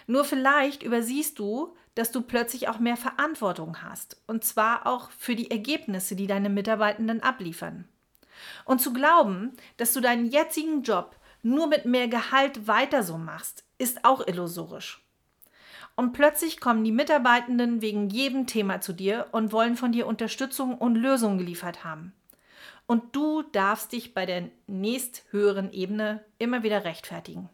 Nur 0.07 0.25
vielleicht 0.25 0.81
übersiehst 0.81 1.37
du, 1.37 1.75
dass 1.95 2.11
du 2.11 2.21
plötzlich 2.21 2.67
auch 2.67 2.79
mehr 2.79 2.97
Verantwortung 2.97 3.81
hast. 3.81 4.21
Und 4.27 4.43
zwar 4.43 4.87
auch 4.87 5.11
für 5.11 5.35
die 5.35 5.51
Ergebnisse, 5.51 6.15
die 6.15 6.27
deine 6.27 6.49
Mitarbeitenden 6.49 7.21
abliefern. 7.21 7.85
Und 8.65 8.81
zu 8.81 8.93
glauben, 8.93 9.51
dass 9.77 9.93
du 9.93 10.01
deinen 10.01 10.25
jetzigen 10.25 10.83
Job 10.83 11.15
nur 11.43 11.67
mit 11.67 11.85
mehr 11.85 12.07
Gehalt 12.07 12.67
weiter 12.67 13.03
so 13.03 13.17
machst, 13.17 13.63
ist 13.77 14.05
auch 14.05 14.25
illusorisch. 14.25 15.01
Und 15.95 16.13
plötzlich 16.13 16.59
kommen 16.59 16.83
die 16.83 16.91
Mitarbeitenden 16.91 17.81
wegen 17.81 18.09
jedem 18.09 18.47
Thema 18.47 18.81
zu 18.81 18.93
dir 18.93 19.27
und 19.31 19.51
wollen 19.51 19.75
von 19.75 19.91
dir 19.91 20.07
Unterstützung 20.07 20.77
und 20.77 20.95
Lösungen 20.95 21.37
geliefert 21.37 21.83
haben. 21.83 22.13
Und 22.87 23.15
du 23.15 23.43
darfst 23.43 23.91
dich 23.91 24.13
bei 24.13 24.25
der 24.25 24.49
nächsthöheren 24.67 25.71
Ebene 25.71 26.23
immer 26.39 26.63
wieder 26.63 26.83
rechtfertigen. 26.83 27.49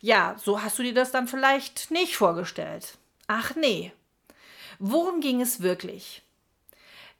Ja, 0.00 0.36
so 0.38 0.62
hast 0.62 0.78
du 0.78 0.82
dir 0.82 0.94
das 0.94 1.12
dann 1.12 1.28
vielleicht 1.28 1.90
nicht 1.90 2.16
vorgestellt. 2.16 2.98
Ach 3.26 3.54
nee. 3.56 3.92
Worum 4.78 5.20
ging 5.20 5.40
es 5.40 5.60
wirklich? 5.62 6.22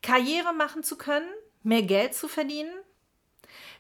Karriere 0.03 0.53
machen 0.53 0.83
zu 0.83 0.97
können? 0.97 1.29
Mehr 1.63 1.83
Geld 1.83 2.15
zu 2.15 2.29
verdienen? 2.29 2.75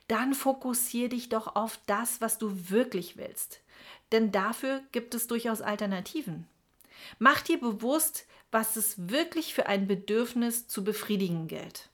Dann 0.08 0.34
fokussiere 0.34 1.10
dich 1.10 1.28
doch 1.28 1.54
auf 1.56 1.78
das, 1.86 2.20
was 2.20 2.38
du 2.38 2.70
wirklich 2.70 3.16
willst. 3.16 3.60
Denn 4.12 4.32
dafür 4.32 4.82
gibt 4.92 5.14
es 5.14 5.26
durchaus 5.26 5.60
Alternativen. 5.60 6.46
Mach 7.18 7.42
dir 7.42 7.58
bewusst, 7.58 8.26
was 8.50 8.76
es 8.76 9.08
wirklich 9.10 9.54
für 9.54 9.66
ein 9.66 9.86
Bedürfnis 9.86 10.68
zu 10.68 10.84
befriedigen 10.84 11.48
gilt. 11.48 11.88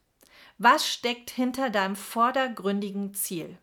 Was 0.59 0.87
steckt 0.87 1.31
hinter 1.31 1.71
deinem 1.71 1.97
vordergründigen 1.97 3.15
Ziel? 3.15 3.57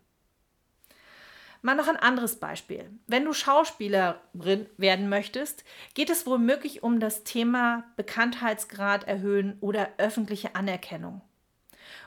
Mal 1.60 1.74
noch 1.74 1.88
ein 1.88 1.96
anderes 1.96 2.36
Beispiel. 2.36 2.88
Wenn 3.06 3.24
du 3.24 3.32
Schauspielerin 3.32 4.66
werden 4.76 5.08
möchtest, 5.08 5.64
geht 5.94 6.08
es 6.08 6.26
womöglich 6.26 6.82
um 6.82 7.00
das 7.00 7.24
Thema 7.24 7.84
Bekanntheitsgrad 7.96 9.08
erhöhen 9.08 9.56
oder 9.60 9.90
öffentliche 9.98 10.54
Anerkennung. 10.54 11.20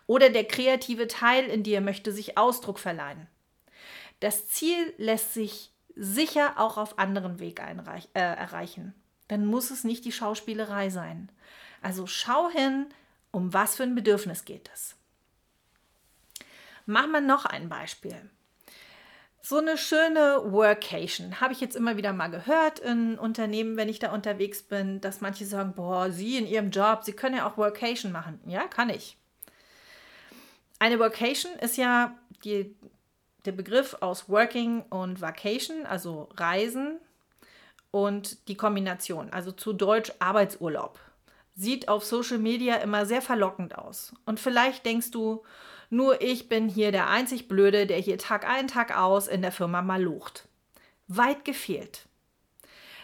Oder 0.08 0.30
der 0.30 0.46
kreative 0.46 1.08
Teil 1.08 1.46
in 1.46 1.64
dir 1.64 1.82
möchte 1.82 2.12
sich 2.12 2.38
Ausdruck 2.38 2.80
verleihen. 2.80 3.28
Das 4.20 4.48
Ziel 4.48 4.94
lässt 4.98 5.34
sich 5.34 5.72
sicher 5.96 6.54
auch 6.58 6.78
auf 6.78 6.98
anderen 7.00 7.40
Weg 7.40 7.60
äh, 7.60 8.20
erreichen. 8.20 8.94
Dann 9.28 9.46
muss 9.46 9.72
es 9.72 9.84
nicht 9.84 10.06
die 10.06 10.12
Schauspielerei 10.12 10.90
sein. 10.90 11.30
Also 11.82 12.08
schau 12.08 12.50
hin, 12.50 12.88
um 13.32 13.54
was 13.54 13.76
für 13.76 13.84
ein 13.84 13.96
Bedürfnis 13.96 14.46
geht 14.46 14.70
es. 14.74 14.96
Machen 16.86 17.12
wir 17.12 17.22
noch 17.22 17.46
ein 17.46 17.70
Beispiel. 17.70 18.30
So 19.44 19.58
eine 19.58 19.76
schöne 19.76 20.52
Workation 20.52 21.42
habe 21.42 21.54
ich 21.54 21.62
jetzt 21.62 21.76
immer 21.76 21.98
wieder 21.98 22.14
mal 22.14 22.28
gehört 22.28 22.78
in 22.78 23.18
Unternehmen, 23.18 23.76
wenn 23.76 23.90
ich 23.90 23.98
da 23.98 24.14
unterwegs 24.14 24.62
bin, 24.62 25.02
dass 25.02 25.20
manche 25.20 25.46
sagen, 25.46 25.74
boah, 25.74 26.12
Sie 26.12 26.38
in 26.38 26.46
Ihrem 26.46 26.70
Job, 26.70 27.04
Sie 27.04 27.14
können 27.14 27.38
ja 27.38 27.50
auch 27.50 27.58
Workation 27.58 28.12
machen. 28.12 28.40
Ja, 28.46 28.68
kann 28.68 28.92
ich. 28.92 29.18
Eine 30.78 31.00
Workation 31.00 31.54
ist 31.60 31.78
ja 31.78 32.16
die, 32.44 32.76
der 33.46 33.54
Begriff 33.54 33.98
aus 34.00 34.30
Working 34.30 34.84
und 34.90 35.22
Vacation, 35.22 35.88
also 35.88 36.30
Reisen 36.38 37.00
und 37.90 38.48
die 38.48 38.56
Kombination, 38.56 39.32
also 39.32 39.52
zu 39.52 39.74
Deutsch 39.74 40.12
Arbeitsurlaub. 40.20 41.00
Sieht 41.56 41.88
auf 41.90 42.06
Social 42.06 42.38
Media 42.38 42.76
immer 42.76 43.08
sehr 43.08 43.22
verlockend 43.24 43.76
aus. 43.76 44.14
Und 44.26 44.40
vielleicht 44.40 44.86
denkst 44.86 45.10
du, 45.12 45.44
nur 45.92 46.22
ich 46.22 46.48
bin 46.48 46.70
hier 46.70 46.94
der 46.94 47.10
einzig 47.10 47.50
Blöde, 47.50 47.86
der 47.86 47.98
hier 47.98 48.18
Tag 48.18 48.48
ein, 48.48 48.70
Tag 48.70 48.98
aus 48.98 49.28
in 49.28 49.42
der 49.42 49.52
Firma 49.52 49.82
mal 49.82 50.02
lucht. 50.02 50.48
Weit 51.10 51.44
gefehlt. 51.44 52.08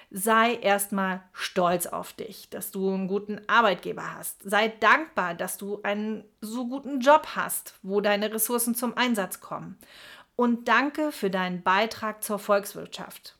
Sei 0.10 0.56
erstmal 0.56 1.21
stolz 1.34 1.86
auf 1.86 2.13
dich, 2.13 2.50
dass 2.50 2.71
du 2.71 2.89
einen 2.93 3.10
guten 3.10 3.41
Arbeitgeber 3.47 4.15
hast. 4.15 4.41
Sei 4.41 4.69
dankbar, 4.69 5.34
dass 5.34 5.58
du 5.58 5.82
einen 5.84 6.23
so 6.39 6.69
guten 6.69 7.02
Job 7.02 7.28
hast, 7.36 7.73
wo 7.82 8.00
deine 8.00 8.34
Ressourcen 8.34 8.73
zum 8.73 8.95
Einsatz 8.95 9.41
kommen. 9.41 9.78
Und 10.38 10.69
danke 10.69 11.12
für 11.12 11.30
deinen 11.30 11.63
Beitrag 11.63 12.23
zur 12.23 12.39
Volkswirtschaft. 12.39 13.36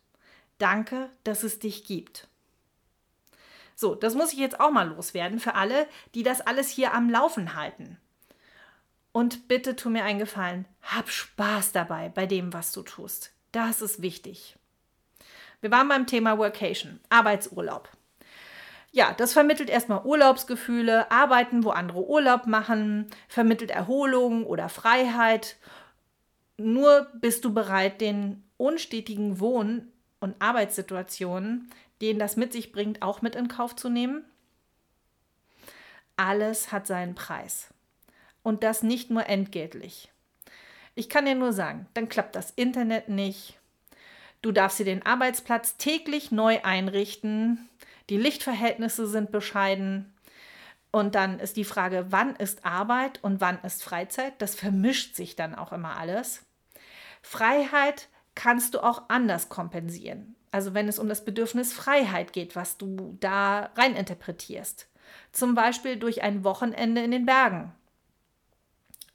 Danke, 0.58 1.10
dass 1.24 1.44
es 1.44 1.60
dich 1.60 1.86
gibt. 1.86 2.28
So, 3.76 3.96
das 3.96 4.14
muss 4.14 4.34
ich 4.34 4.40
jetzt 4.40 4.60
auch 4.60 4.72
mal 4.72 4.90
loswerden 4.90 5.40
für 5.40 5.56
alle, 5.56 5.88
die 6.16 6.24
das 6.24 6.42
alles 6.42 6.68
hier 6.68 6.94
am 6.94 7.10
Laufen 7.10 7.56
halten. 7.56 7.98
Und 9.18 9.48
bitte 9.48 9.76
tu 9.76 9.90
mir 9.90 10.04
einen 10.04 10.20
Gefallen, 10.20 10.68
hab 10.84 11.10
Spaß 11.10 11.72
dabei 11.72 12.10
bei 12.10 12.28
dem, 12.28 12.54
was 12.54 12.72
du 12.72 12.84
tust. 12.84 13.32
Das 13.52 13.82
ist 13.82 14.04
wichtig. 14.04 14.56
Wir 15.60 15.72
waren 15.72 15.88
beim 15.88 16.06
Thema 16.06 16.38
Workation, 16.38 17.00
Arbeitsurlaub. 17.10 17.90
Ja, 18.92 19.14
das 19.14 19.34
vermittelt 19.34 19.72
erstmal 19.72 20.06
Urlaubsgefühle, 20.06 21.10
Arbeiten, 21.10 21.64
wo 21.64 21.72
andere 21.72 22.08
Urlaub 22.08 22.46
machen, 22.46 23.08
vermittelt 23.28 23.72
Erholung 23.72 24.46
oder 24.46 24.70
Freiheit. 24.70 25.56
Nur 26.58 27.08
bist 27.16 27.44
du 27.44 27.52
bereit, 27.52 28.02
den 28.02 28.44
unstetigen 28.58 29.40
Wohn- 29.40 29.92
und 30.20 30.40
Arbeitssituationen, 30.40 31.72
denen 32.04 32.20
das 32.20 32.36
mit 32.36 32.54
sich 32.54 32.72
bringt, 32.72 33.02
auch 33.02 33.24
mit 33.24 33.34
in 33.34 33.48
Kauf 33.48 33.76
zu 33.76 33.90
nehmen? 33.90 34.26
Alles 36.18 36.72
hat 36.72 36.86
seinen 36.86 37.16
Preis 37.16 37.74
und 38.48 38.64
das 38.64 38.82
nicht 38.82 39.10
nur 39.10 39.28
entgeltlich. 39.28 40.10
Ich 40.96 41.10
kann 41.10 41.26
dir 41.26 41.36
nur 41.36 41.52
sagen, 41.52 41.86
dann 41.94 42.08
klappt 42.08 42.34
das 42.34 42.52
Internet 42.52 43.10
nicht. 43.10 43.60
Du 44.42 44.54
darfst 44.54 44.80
dir 44.80 44.86
den 44.86 45.06
Arbeitsplatz 45.06 45.76
täglich 45.76 46.32
neu 46.32 46.62
einrichten. 46.64 47.68
Die 48.10 48.16
Lichtverhältnisse 48.16 49.06
sind 49.06 49.34
bescheiden. 49.34 50.14
Und 50.92 51.14
dann 51.16 51.42
ist 51.42 51.58
die 51.58 51.66
Frage, 51.66 52.06
wann 52.12 52.38
ist 52.38 52.64
Arbeit 52.64 53.22
und 53.22 53.42
wann 53.42 53.60
ist 53.64 53.84
Freizeit? 53.84 54.34
Das 54.38 54.56
vermischt 54.56 55.18
sich 55.18 55.36
dann 55.36 55.54
auch 55.54 55.74
immer 55.74 55.98
alles. 55.98 56.46
Freiheit 57.22 58.08
kannst 58.34 58.76
du 58.76 58.80
auch 58.80 59.10
anders 59.10 59.50
kompensieren. 59.50 60.38
Also 60.52 60.74
wenn 60.74 60.88
es 60.88 61.00
um 61.00 61.10
das 61.10 61.26
Bedürfnis 61.26 61.74
Freiheit 61.74 62.32
geht, 62.32 62.56
was 62.56 62.78
du 62.78 63.18
da 63.20 63.72
rein 63.76 63.98
interpretierst. 63.98 64.88
Zum 65.34 65.54
Beispiel 65.54 65.98
durch 65.98 66.24
ein 66.24 66.46
Wochenende 66.46 67.04
in 67.04 67.12
den 67.12 67.26
Bergen 67.26 67.74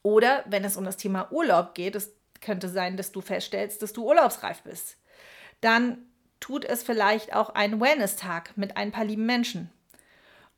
oder 0.03 0.45
wenn 0.47 0.65
es 0.65 0.77
um 0.77 0.85
das 0.85 0.97
Thema 0.97 1.31
Urlaub 1.31 1.75
geht, 1.75 1.95
es 1.95 2.13
könnte 2.41 2.69
sein, 2.69 2.97
dass 2.97 3.13
du 3.13 3.21
feststellst, 3.21 3.83
dass 3.83 3.93
du 3.93 4.05
urlaubsreif 4.07 4.63
bist. 4.63 4.97
Dann 5.61 5.99
tut 6.41 6.65
es 6.65 6.83
vielleicht 6.83 7.35
auch 7.35 7.51
ein 7.51 7.81
Wellness-Tag 7.81 8.57
mit 8.57 8.77
ein 8.77 8.91
paar 8.91 9.05
lieben 9.05 9.27
Menschen. 9.27 9.71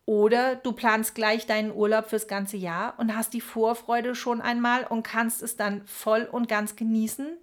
Oder 0.06 0.56
du 0.56 0.72
planst 0.72 1.14
gleich 1.14 1.46
deinen 1.46 1.72
Urlaub 1.72 2.06
fürs 2.06 2.26
ganze 2.26 2.56
Jahr 2.56 2.98
und 2.98 3.16
hast 3.16 3.32
die 3.32 3.40
Vorfreude 3.40 4.14
schon 4.14 4.42
einmal 4.42 4.84
und 4.84 5.02
kannst 5.02 5.42
es 5.42 5.56
dann 5.56 5.86
voll 5.86 6.28
und 6.30 6.48
ganz 6.48 6.76
genießen, 6.76 7.38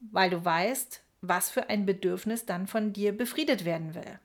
weil 0.00 0.30
du 0.30 0.44
weißt, 0.44 1.02
was 1.20 1.50
für 1.50 1.68
ein 1.68 1.86
Bedürfnis 1.86 2.46
dann 2.46 2.66
von 2.66 2.92
dir 2.92 3.16
befriedet 3.16 3.64
werden 3.64 3.94
will. 3.94 4.18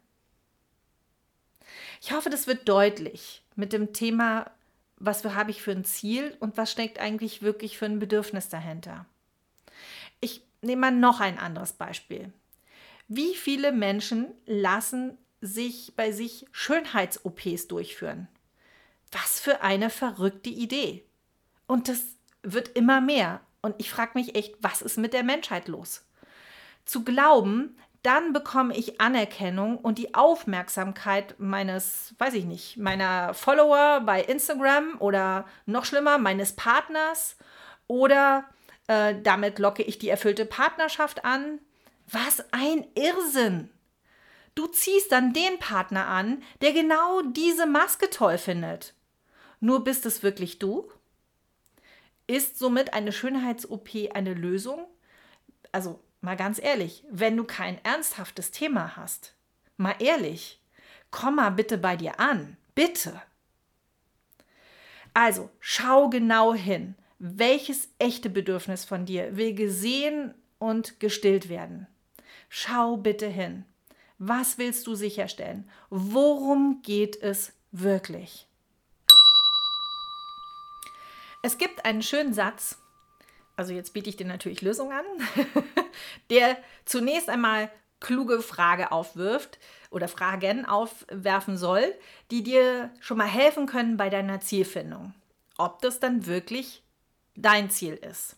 Ich 2.01 2.11
hoffe, 2.11 2.29
das 2.29 2.47
wird 2.47 2.67
deutlich 2.67 3.43
mit 3.55 3.71
dem 3.71 3.93
Thema 3.93 4.51
was 4.97 5.23
habe 5.23 5.51
ich 5.51 5.61
für 5.61 5.71
ein 5.71 5.85
Ziel 5.85 6.35
und 6.39 6.57
was 6.57 6.71
steckt 6.71 6.99
eigentlich 6.99 7.41
wirklich 7.41 7.77
für 7.77 7.85
ein 7.85 7.99
Bedürfnis 7.99 8.49
dahinter. 8.49 9.05
Ich 10.19 10.41
nehme 10.61 10.81
mal 10.81 10.91
noch 10.91 11.19
ein 11.19 11.37
anderes 11.37 11.73
Beispiel. 11.73 12.33
Wie 13.07 13.35
viele 13.35 13.71
Menschen 13.71 14.27
lassen 14.45 15.17
sich 15.39 15.93
bei 15.95 16.11
sich 16.11 16.45
Schönheits-OPs 16.51 17.67
durchführen? 17.67 18.27
Was 19.11 19.39
für 19.39 19.61
eine 19.61 19.89
verrückte 19.89 20.49
Idee. 20.49 21.05
Und 21.67 21.87
das 21.87 22.03
wird 22.43 22.69
immer 22.69 22.99
mehr. 22.99 23.41
Und 23.61 23.75
ich 23.77 23.89
frage 23.89 24.11
mich 24.15 24.35
echt, 24.35 24.55
was 24.61 24.81
ist 24.81 24.97
mit 24.97 25.13
der 25.13 25.23
Menschheit 25.23 25.67
los? 25.67 26.05
Zu 26.85 27.03
glauben, 27.03 27.77
dann 28.07 28.31
bekomme 28.31 28.73
ich 28.73 29.01
Anerkennung 29.01 29.77
und 29.77 29.97
die 29.97 30.15
Aufmerksamkeit 30.15 31.37
meines, 31.39 32.15
weiß 32.17 32.35
ich 32.35 32.45
nicht, 32.45 32.77
meiner 32.77 33.33
Follower 33.33 33.99
bei 33.99 34.21
Instagram 34.21 34.95
oder 34.99 35.45
noch 35.65 35.83
schlimmer, 35.83 36.17
meines 36.17 36.53
Partners 36.53 37.35
oder 37.87 38.45
äh, 38.87 39.13
damit 39.21 39.59
locke 39.59 39.83
ich 39.83 39.99
die 39.99 40.07
erfüllte 40.07 40.45
Partnerschaft 40.45 41.25
an. 41.25 41.59
Was 42.09 42.45
ein 42.53 42.87
Irrsinn! 42.95 43.71
Du 44.55 44.67
ziehst 44.67 45.11
dann 45.11 45.33
den 45.33 45.59
Partner 45.59 46.07
an, 46.07 46.41
der 46.61 46.71
genau 46.71 47.21
diese 47.23 47.65
Maske 47.65 48.09
toll 48.09 48.37
findet. 48.37 48.93
Nur 49.59 49.83
bist 49.83 50.05
es 50.05 50.23
wirklich 50.23 50.59
du? 50.59 50.89
Ist 52.25 52.57
somit 52.57 52.93
eine 52.93 53.11
Schönheits-OP 53.11 53.89
eine 54.13 54.33
Lösung? 54.33 54.87
Also 55.73 55.99
Mal 56.21 56.35
ganz 56.35 56.59
ehrlich, 56.61 57.03
wenn 57.09 57.37
du 57.37 57.43
kein 57.43 57.83
ernsthaftes 57.83 58.51
Thema 58.51 58.95
hast, 58.95 59.33
mal 59.77 59.95
ehrlich, 59.99 60.59
komm 61.11 61.35
mal 61.35 61.51
bitte 61.51 61.77
bei 61.77 61.95
dir 61.95 62.19
an. 62.19 62.57
Bitte. 62.75 63.21
Also, 65.13 65.49
schau 65.59 66.09
genau 66.09 66.53
hin. 66.53 66.95
Welches 67.19 67.89
echte 67.97 68.29
Bedürfnis 68.29 68.85
von 68.85 69.05
dir 69.05 69.35
will 69.35 69.55
gesehen 69.55 70.35
und 70.59 70.99
gestillt 70.99 71.49
werden? 71.49 71.87
Schau 72.49 72.97
bitte 72.97 73.27
hin. 73.27 73.65
Was 74.19 74.57
willst 74.57 74.85
du 74.87 74.95
sicherstellen? 74.95 75.69
Worum 75.89 76.81
geht 76.83 77.21
es 77.21 77.53
wirklich? 77.71 78.47
Es 81.41 81.57
gibt 81.57 81.85
einen 81.85 82.01
schönen 82.01 82.33
Satz, 82.33 82.77
also 83.57 83.73
jetzt 83.73 83.93
biete 83.93 84.09
ich 84.09 84.15
dir 84.15 84.25
natürlich 84.25 84.61
Lösungen 84.61 84.93
an, 84.93 85.05
der 86.29 86.57
zunächst 86.85 87.27
einmal 87.27 87.69
kluge 87.99 88.41
Frage 88.41 88.91
aufwirft 88.91 89.57
oder 89.89 90.07
Fragen 90.07 90.65
aufwerfen 90.65 91.57
soll, 91.57 91.93
die 92.31 92.43
dir 92.43 92.91
schon 92.99 93.17
mal 93.17 93.27
helfen 93.27 93.65
können 93.65 93.97
bei 93.97 94.09
deiner 94.09 94.39
Zielfindung. 94.39 95.13
Ob 95.57 95.81
das 95.81 95.99
dann 95.99 96.27
wirklich 96.27 96.83
dein 97.35 97.69
Ziel 97.69 97.95
ist. 97.95 98.35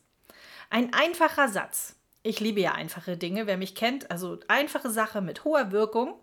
Ein 0.69 0.93
einfacher 0.93 1.49
Satz. 1.49 1.95
Ich 2.23 2.39
liebe 2.39 2.61
ja 2.61 2.73
einfache 2.73 3.17
Dinge, 3.17 3.47
wer 3.47 3.57
mich 3.57 3.75
kennt, 3.75 4.11
also 4.11 4.39
einfache 4.47 4.89
Sache 4.89 5.21
mit 5.21 5.43
hoher 5.43 5.71
Wirkung. 5.71 6.17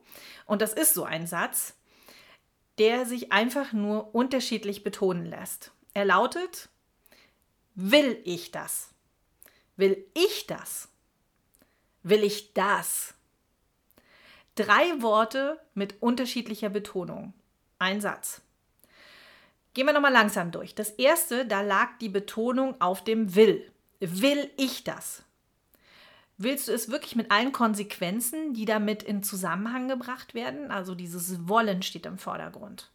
Und 0.47 0.63
das 0.63 0.73
ist 0.73 0.95
so 0.95 1.05
ein 1.05 1.27
Satz, 1.27 1.75
der 2.79 3.07
sich 3.07 3.33
einfach 3.33 3.73
nur 3.73 4.15
unterschiedlich 4.15 4.85
betonen 4.85 5.27
lässt. 5.27 5.73
Er 5.95 6.05
lautet, 6.05 6.69
Will 7.79 8.19
ich 8.25 8.51
das? 8.53 8.89
Will 9.77 10.07
ich 10.15 10.47
das? 10.47 10.89
Will 12.03 12.25
ich 12.25 12.55
das? 12.55 13.13
Drei 14.55 15.03
Worte 15.03 15.61
mit 15.75 16.01
unterschiedlicher 16.01 16.71
Betonung. 16.71 17.35
Ein 17.79 18.01
Satz. 18.01 18.41
Gehen 19.75 19.85
wir 19.85 19.93
nochmal 19.93 20.13
langsam 20.13 20.53
durch. 20.53 20.75
Das 20.75 20.89
erste, 20.89 21.45
da 21.45 21.61
lag 21.61 21.99
die 22.01 22.09
Betonung 22.09 22.81
auf 22.81 23.05
dem 23.05 23.35
Will. 23.35 23.71
Will 24.01 24.51
ich 24.57 24.85
das? 24.85 25.23
Willst 26.39 26.69
du 26.69 26.73
es 26.73 26.91
wirklich 26.91 27.15
mit 27.15 27.31
allen 27.31 27.53
Konsequenzen, 27.53 28.55
die 28.55 28.65
damit 28.65 29.03
in 29.03 29.23
Zusammenhang 29.23 29.89
gebracht 29.89 30.33
werden? 30.33 30.71
Also 30.71 30.95
dieses 30.95 31.47
Wollen 31.47 31.83
steht 31.83 32.07
im 32.07 32.17
Vordergrund. 32.17 32.91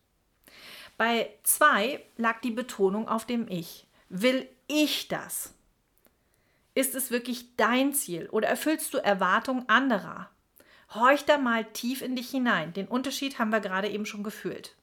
Bei 0.98 1.30
zwei 1.44 2.04
lag 2.18 2.42
die 2.42 2.50
Betonung 2.50 3.08
auf 3.08 3.28
dem 3.28 3.48
Ich. 3.48 3.86
Will 4.10 4.50
ich 4.72 5.08
das? 5.08 5.54
Ist 6.74 6.96
es 6.96 7.12
wirklich 7.12 7.56
dein 7.58 7.94
Ziel 7.94 8.30
oder 8.30 8.48
erfüllst 8.48 8.94
du 8.94 8.98
Erwartungen 8.98 9.68
anderer? 9.68 10.30
Horch 10.94 11.26
da 11.26 11.38
mal 11.38 11.66
tief 11.66 12.02
in 12.02 12.16
dich 12.16 12.30
hinein. 12.30 12.74
Den 12.74 12.88
Unterschied 12.88 13.40
haben 13.40 13.52
wir 13.52 13.60
gerade 13.60 13.90
eben 13.90 14.06
schon 14.06 14.24
gefühlt. 14.24 14.76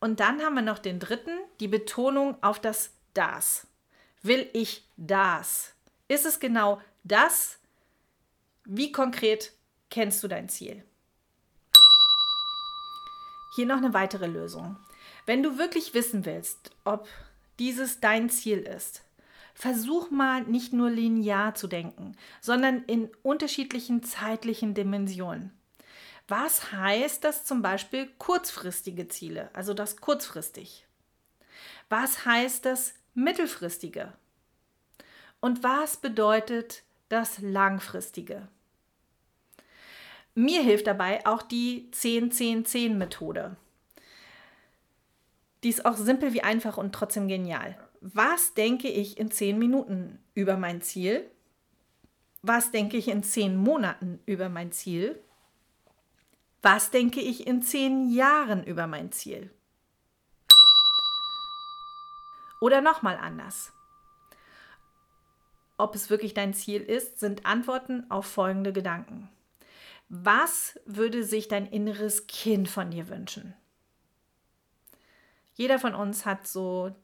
Und 0.00 0.20
dann 0.20 0.42
haben 0.42 0.54
wir 0.54 0.62
noch 0.62 0.78
den 0.78 0.98
dritten, 0.98 1.38
die 1.60 1.68
Betonung 1.68 2.36
auf 2.42 2.60
das 2.60 2.92
Das. 3.14 3.66
Will 4.22 4.48
ich 4.52 4.86
das? 4.96 5.74
Ist 6.08 6.26
es 6.26 6.40
genau 6.40 6.80
das? 7.04 7.58
Wie 8.64 8.92
konkret 8.92 9.52
kennst 9.90 10.22
du 10.22 10.28
dein 10.28 10.48
Ziel? 10.48 10.84
Hier 13.54 13.66
noch 13.66 13.76
eine 13.76 13.92
weitere 13.92 14.26
Lösung. 14.26 14.76
Wenn 15.26 15.42
du 15.42 15.58
wirklich 15.58 15.94
wissen 15.94 16.24
willst, 16.24 16.70
ob 16.84 17.08
dieses 17.58 18.00
dein 18.00 18.30
Ziel 18.30 18.58
ist, 18.58 19.04
versuch 19.54 20.10
mal 20.10 20.42
nicht 20.42 20.72
nur 20.72 20.90
linear 20.90 21.54
zu 21.54 21.66
denken, 21.66 22.16
sondern 22.40 22.84
in 22.84 23.10
unterschiedlichen 23.22 24.02
zeitlichen 24.02 24.74
Dimensionen. 24.74 25.52
Was 26.28 26.72
heißt 26.72 27.24
das 27.24 27.44
zum 27.44 27.62
Beispiel 27.62 28.08
kurzfristige 28.18 29.08
Ziele, 29.08 29.50
also 29.52 29.74
das 29.74 29.98
kurzfristig? 29.98 30.86
Was 31.88 32.24
heißt 32.24 32.64
das 32.64 32.94
mittelfristige? 33.14 34.12
Und 35.40 35.62
was 35.62 35.96
bedeutet 35.96 36.84
das 37.08 37.38
langfristige? 37.40 38.48
Mir 40.34 40.62
hilft 40.62 40.86
dabei 40.86 41.26
auch 41.26 41.42
die 41.42 41.90
10-10-10-Methode. 41.92 43.56
Die 45.62 45.68
ist 45.68 45.84
auch 45.84 45.96
simpel 45.96 46.32
wie 46.32 46.42
einfach 46.42 46.76
und 46.76 46.94
trotzdem 46.94 47.28
genial 47.28 47.76
was 48.02 48.52
denke 48.54 48.88
ich 48.88 49.16
in 49.16 49.30
zehn 49.30 49.58
Minuten 49.58 50.18
über 50.34 50.56
mein 50.56 50.82
Ziel? 50.82 51.30
Was 52.42 52.72
denke 52.72 52.96
ich 52.96 53.06
in 53.06 53.22
zehn 53.22 53.56
Monaten 53.56 54.18
über 54.26 54.48
mein 54.48 54.72
Ziel? 54.72 55.22
Was 56.62 56.90
denke 56.90 57.20
ich 57.20 57.46
in 57.46 57.62
zehn 57.62 58.12
Jahren 58.12 58.64
über 58.64 58.88
mein 58.88 59.12
Ziel? 59.12 59.50
Oder 62.60 62.80
nochmal 62.80 63.16
anders. 63.16 63.72
Ob 65.78 65.94
es 65.94 66.10
wirklich 66.10 66.34
dein 66.34 66.54
Ziel 66.54 66.82
ist, 66.82 67.20
sind 67.20 67.46
Antworten 67.46 68.10
auf 68.10 68.26
folgende 68.26 68.72
Gedanken. 68.72 69.28
Was 70.08 70.78
würde 70.86 71.24
sich 71.24 71.46
dein 71.46 71.66
inneres 71.66 72.26
Kind 72.26 72.68
von 72.68 72.90
dir 72.90 73.08
wünschen? 73.08 73.54
Jeder 75.54 75.78
von 75.78 75.94
uns 75.94 76.24
hat 76.26 76.46
so 76.46 76.94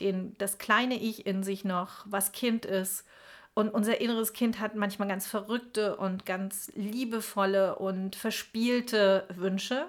den, 0.00 0.36
das 0.38 0.58
kleine 0.58 0.98
Ich 0.98 1.26
in 1.26 1.42
sich 1.42 1.64
noch, 1.64 2.04
was 2.06 2.32
Kind 2.32 2.64
ist. 2.64 3.04
Und 3.52 3.68
unser 3.68 4.00
inneres 4.00 4.32
Kind 4.32 4.60
hat 4.60 4.74
manchmal 4.74 5.08
ganz 5.08 5.26
verrückte 5.26 5.96
und 5.96 6.24
ganz 6.24 6.70
liebevolle 6.74 7.76
und 7.76 8.16
verspielte 8.16 9.26
Wünsche. 9.34 9.86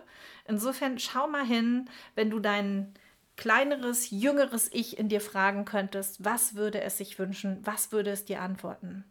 Insofern 0.47 0.99
schau 0.99 1.27
mal 1.27 1.45
hin, 1.45 1.89
wenn 2.15 2.29
du 2.29 2.39
dein 2.39 2.93
kleineres, 3.37 4.09
jüngeres 4.09 4.69
Ich 4.73 4.97
in 4.97 5.09
dir 5.09 5.21
fragen 5.21 5.65
könntest, 5.65 6.23
was 6.25 6.55
würde 6.55 6.81
es 6.81 6.97
sich 6.97 7.17
wünschen, 7.17 7.59
was 7.63 7.91
würde 7.91 8.11
es 8.11 8.25
dir 8.25 8.41
antworten. 8.41 9.05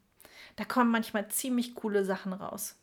Da 0.56 0.64
kommen 0.64 0.90
manchmal 0.90 1.28
ziemlich 1.28 1.74
coole 1.74 2.04
Sachen 2.04 2.32
raus. 2.32 2.76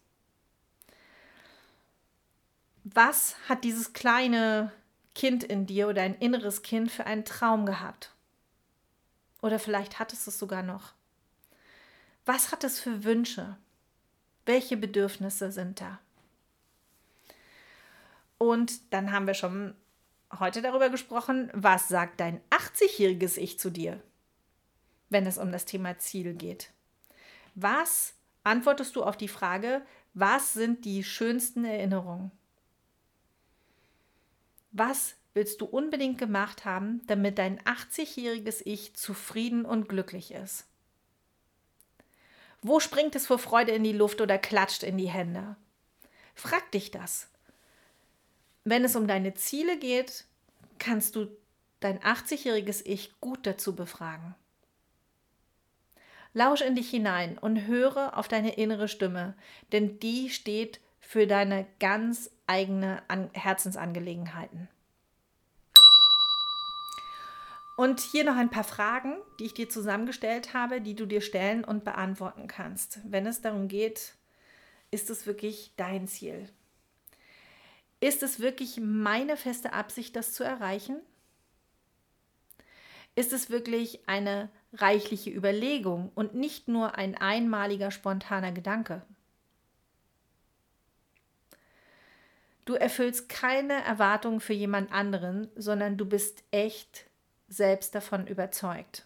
Was 2.83 3.35
hat 3.49 3.63
dieses 3.63 3.93
kleine 3.93 4.71
Kind 5.17 5.43
in 5.43 5.65
dir 5.65 5.87
oder 5.87 6.03
ein 6.03 6.13
inneres 6.13 6.61
Kind 6.61 6.91
für 6.91 7.07
einen 7.07 7.25
Traum 7.25 7.65
gehabt? 7.65 8.13
Oder 9.41 9.57
vielleicht 9.57 9.97
hattest 9.97 10.27
du 10.27 10.29
es 10.29 10.37
sogar 10.37 10.61
noch. 10.61 10.93
Was 12.27 12.51
hat 12.51 12.63
es 12.63 12.79
für 12.79 13.03
Wünsche? 13.03 13.57
Welche 14.45 14.77
Bedürfnisse 14.77 15.51
sind 15.51 15.81
da? 15.81 15.97
Und 18.37 18.93
dann 18.93 19.11
haben 19.11 19.25
wir 19.25 19.33
schon 19.33 19.73
heute 20.37 20.61
darüber 20.61 20.91
gesprochen, 20.91 21.49
was 21.51 21.87
sagt 21.87 22.19
dein 22.19 22.39
80-jähriges 22.51 23.37
Ich 23.37 23.57
zu 23.57 23.71
dir, 23.71 23.99
wenn 25.09 25.25
es 25.25 25.39
um 25.39 25.51
das 25.51 25.65
Thema 25.65 25.97
Ziel 25.97 26.35
geht? 26.35 26.69
Was 27.55 28.13
antwortest 28.43 28.95
du 28.95 29.03
auf 29.03 29.17
die 29.17 29.29
Frage, 29.29 29.81
was 30.13 30.53
sind 30.53 30.85
die 30.85 31.03
schönsten 31.03 31.65
Erinnerungen? 31.65 32.29
Was 34.79 35.15
willst 35.33 35.59
du 35.61 35.65
unbedingt 35.65 36.19
gemacht 36.19 36.63
haben, 36.63 37.01
damit 37.07 37.39
dein 37.39 37.59
80-jähriges 37.61 38.61
Ich 38.63 38.93
zufrieden 38.95 39.65
und 39.65 39.89
glücklich 39.89 40.31
ist? 40.31 40.67
Wo 42.61 42.79
springt 42.79 43.15
es 43.15 43.25
vor 43.25 43.39
Freude 43.39 43.71
in 43.71 43.83
die 43.83 43.91
Luft 43.91 44.21
oder 44.21 44.37
klatscht 44.37 44.83
in 44.83 44.99
die 44.99 45.09
Hände? 45.09 45.55
Frag 46.35 46.71
dich 46.71 46.91
das. 46.91 47.27
Wenn 48.65 48.85
es 48.85 48.95
um 48.95 49.07
deine 49.07 49.33
Ziele 49.33 49.79
geht, 49.79 50.25
kannst 50.77 51.15
du 51.15 51.27
dein 51.79 51.99
80-jähriges 51.99 52.85
Ich 52.85 53.19
gut 53.19 53.47
dazu 53.47 53.75
befragen. 53.75 54.35
Lausch 56.33 56.61
in 56.61 56.75
dich 56.75 56.91
hinein 56.91 57.39
und 57.39 57.65
höre 57.65 58.15
auf 58.15 58.27
deine 58.27 58.53
innere 58.57 58.87
Stimme, 58.87 59.33
denn 59.71 59.99
die 59.99 60.29
steht 60.29 60.79
für 60.99 61.25
deine 61.25 61.65
ganz 61.79 62.29
eigene 62.47 63.03
An 63.07 63.29
Herzensangelegenheiten. 63.33 64.67
Und 67.75 67.99
hier 67.99 68.23
noch 68.23 68.35
ein 68.35 68.49
paar 68.49 68.63
Fragen, 68.63 69.17
die 69.39 69.45
ich 69.45 69.53
dir 69.53 69.69
zusammengestellt 69.69 70.55
habe, 70.55 70.81
die 70.81 70.95
du 70.95 71.05
dir 71.05 71.21
stellen 71.21 71.63
und 71.63 71.83
beantworten 71.83 72.47
kannst. 72.47 72.99
Wenn 73.03 73.27
es 73.27 73.41
darum 73.41 73.67
geht, 73.67 74.15
ist 74.89 75.11
es 75.11 75.27
wirklich 75.27 75.73
dein 75.77 76.07
Ziel? 76.07 76.49
Ist 77.99 78.23
es 78.23 78.39
wirklich 78.39 78.79
meine 78.81 79.37
feste 79.37 79.73
Absicht, 79.73 80.15
das 80.15 80.33
zu 80.33 80.43
erreichen? 80.43 80.99
Ist 83.13 83.33
es 83.33 83.49
wirklich 83.49 84.07
eine 84.07 84.49
reichliche 84.73 85.31
Überlegung 85.31 86.11
und 86.13 86.35
nicht 86.35 86.67
nur 86.67 86.95
ein 86.95 87.15
einmaliger 87.15 87.91
spontaner 87.91 88.51
Gedanke? 88.51 89.03
Du 92.67 92.75
erfüllst 92.75 93.29
keine 93.29 93.81
Erwartungen 93.85 94.41
für 94.41 94.51
jemand 94.51 94.91
anderen, 94.91 95.49
sondern 95.55 95.95
du 95.95 96.05
bist 96.05 96.43
echt 96.51 97.05
selbst 97.47 97.95
davon 97.95 98.27
überzeugt. 98.27 99.05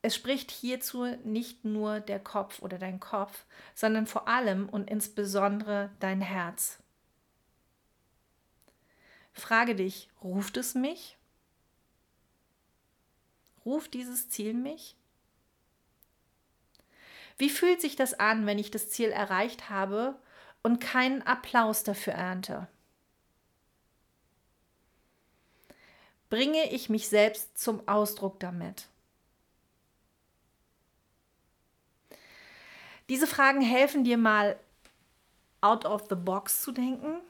Es 0.00 0.14
spricht 0.14 0.52
hierzu 0.52 1.06
nicht 1.24 1.64
nur 1.64 1.98
der 1.98 2.20
Kopf 2.20 2.62
oder 2.62 2.78
dein 2.78 3.00
Kopf, 3.00 3.46
sondern 3.74 4.06
vor 4.06 4.28
allem 4.28 4.68
und 4.68 4.88
insbesondere 4.88 5.90
dein 5.98 6.20
Herz. 6.20 6.78
Frage 9.32 9.74
dich, 9.74 10.08
ruft 10.22 10.56
es 10.56 10.76
mich? 10.76 11.18
Ruft 13.64 13.92
dieses 13.92 14.28
Ziel 14.28 14.54
mich? 14.54 14.94
Wie 17.38 17.50
fühlt 17.50 17.80
sich 17.80 17.96
das 17.96 18.14
an, 18.14 18.46
wenn 18.46 18.60
ich 18.60 18.70
das 18.70 18.88
Ziel 18.88 19.08
erreicht 19.08 19.68
habe 19.68 20.16
und 20.66 20.80
keinen 20.80 21.22
Applaus 21.22 21.84
dafür 21.84 22.14
ernte. 22.14 22.66
Bringe 26.28 26.72
ich 26.72 26.88
mich 26.88 27.06
selbst 27.06 27.56
zum 27.56 27.86
Ausdruck 27.86 28.40
damit? 28.40 28.88
Diese 33.08 33.28
Fragen 33.28 33.60
helfen 33.60 34.02
dir 34.02 34.18
mal 34.18 34.58
out 35.60 35.84
of 35.84 36.08
the 36.08 36.16
box 36.16 36.62
zu 36.62 36.72
denken, 36.72 37.20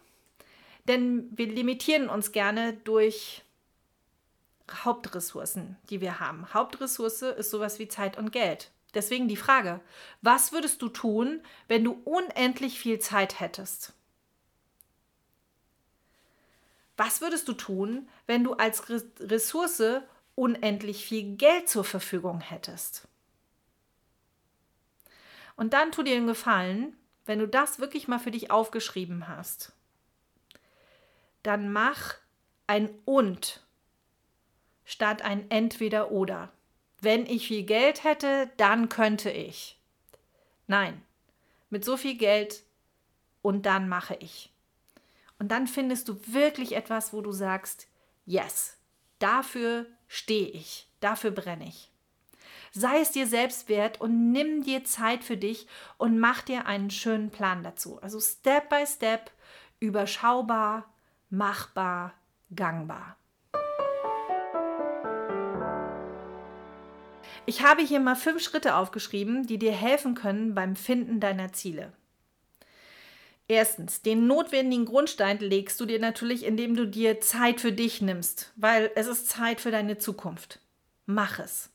denn 0.88 1.28
wir 1.36 1.48
limitieren 1.48 2.08
uns 2.08 2.32
gerne 2.32 2.72
durch 2.72 3.44
Hauptressourcen, 4.70 5.76
die 5.90 6.00
wir 6.00 6.20
haben. 6.20 6.54
Hauptressource 6.54 7.20
ist 7.20 7.50
sowas 7.50 7.78
wie 7.78 7.88
Zeit 7.88 8.16
und 8.16 8.32
Geld. 8.32 8.70
Deswegen 8.96 9.28
die 9.28 9.36
Frage, 9.36 9.82
was 10.22 10.52
würdest 10.52 10.80
du 10.80 10.88
tun, 10.88 11.42
wenn 11.68 11.84
du 11.84 12.00
unendlich 12.04 12.80
viel 12.80 12.98
Zeit 12.98 13.40
hättest? 13.40 13.92
Was 16.96 17.20
würdest 17.20 17.46
du 17.46 17.52
tun, 17.52 18.08
wenn 18.26 18.42
du 18.42 18.54
als 18.54 18.84
Ressource 18.88 20.00
unendlich 20.34 21.04
viel 21.04 21.36
Geld 21.36 21.68
zur 21.68 21.84
Verfügung 21.84 22.40
hättest? 22.40 23.06
Und 25.56 25.74
dann 25.74 25.92
tu 25.92 26.02
dir 26.02 26.14
den 26.14 26.26
Gefallen, 26.26 26.96
wenn 27.26 27.38
du 27.38 27.46
das 27.46 27.78
wirklich 27.78 28.08
mal 28.08 28.18
für 28.18 28.30
dich 28.30 28.50
aufgeschrieben 28.50 29.28
hast, 29.28 29.72
dann 31.42 31.70
mach 31.70 32.14
ein 32.66 32.88
und 33.04 33.62
statt 34.86 35.20
ein 35.20 35.50
entweder 35.50 36.12
oder. 36.12 36.50
Wenn 37.00 37.26
ich 37.26 37.48
viel 37.48 37.62
Geld 37.62 38.04
hätte, 38.04 38.50
dann 38.56 38.88
könnte 38.88 39.30
ich. 39.30 39.78
Nein, 40.66 41.02
mit 41.70 41.84
so 41.84 41.96
viel 41.96 42.16
Geld 42.16 42.62
und 43.42 43.66
dann 43.66 43.88
mache 43.88 44.16
ich. 44.16 44.52
Und 45.38 45.48
dann 45.48 45.66
findest 45.66 46.08
du 46.08 46.18
wirklich 46.26 46.74
etwas, 46.74 47.12
wo 47.12 47.20
du 47.20 47.32
sagst, 47.32 47.88
yes, 48.24 48.76
dafür 49.18 49.86
stehe 50.08 50.48
ich, 50.48 50.88
dafür 51.00 51.30
brenne 51.30 51.68
ich. 51.68 51.90
Sei 52.72 53.00
es 53.00 53.12
dir 53.12 53.26
selbst 53.26 53.68
wert 53.68 54.00
und 54.00 54.32
nimm 54.32 54.62
dir 54.62 54.84
Zeit 54.84 55.24
für 55.24 55.36
dich 55.36 55.66
und 55.96 56.18
mach 56.18 56.42
dir 56.42 56.66
einen 56.66 56.90
schönen 56.90 57.30
Plan 57.30 57.62
dazu. 57.62 58.00
Also 58.02 58.20
Step 58.20 58.68
by 58.68 58.86
Step, 58.86 59.30
überschaubar, 59.80 60.92
machbar, 61.30 62.12
gangbar. 62.54 63.16
Ich 67.48 67.62
habe 67.62 67.82
hier 67.82 68.00
mal 68.00 68.16
fünf 68.16 68.42
Schritte 68.42 68.74
aufgeschrieben, 68.74 69.46
die 69.46 69.58
dir 69.58 69.72
helfen 69.72 70.16
können 70.16 70.54
beim 70.54 70.74
Finden 70.74 71.20
deiner 71.20 71.52
Ziele. 71.52 71.92
Erstens, 73.46 74.02
den 74.02 74.26
notwendigen 74.26 74.86
Grundstein 74.86 75.38
legst 75.38 75.80
du 75.80 75.86
dir 75.86 76.00
natürlich, 76.00 76.44
indem 76.44 76.74
du 76.74 76.86
dir 76.86 77.20
Zeit 77.20 77.60
für 77.60 77.70
dich 77.70 78.02
nimmst, 78.02 78.52
weil 78.56 78.90
es 78.96 79.06
ist 79.06 79.28
Zeit 79.28 79.60
für 79.60 79.70
deine 79.70 79.98
Zukunft. 79.98 80.58
Mach 81.06 81.38
es. 81.38 81.70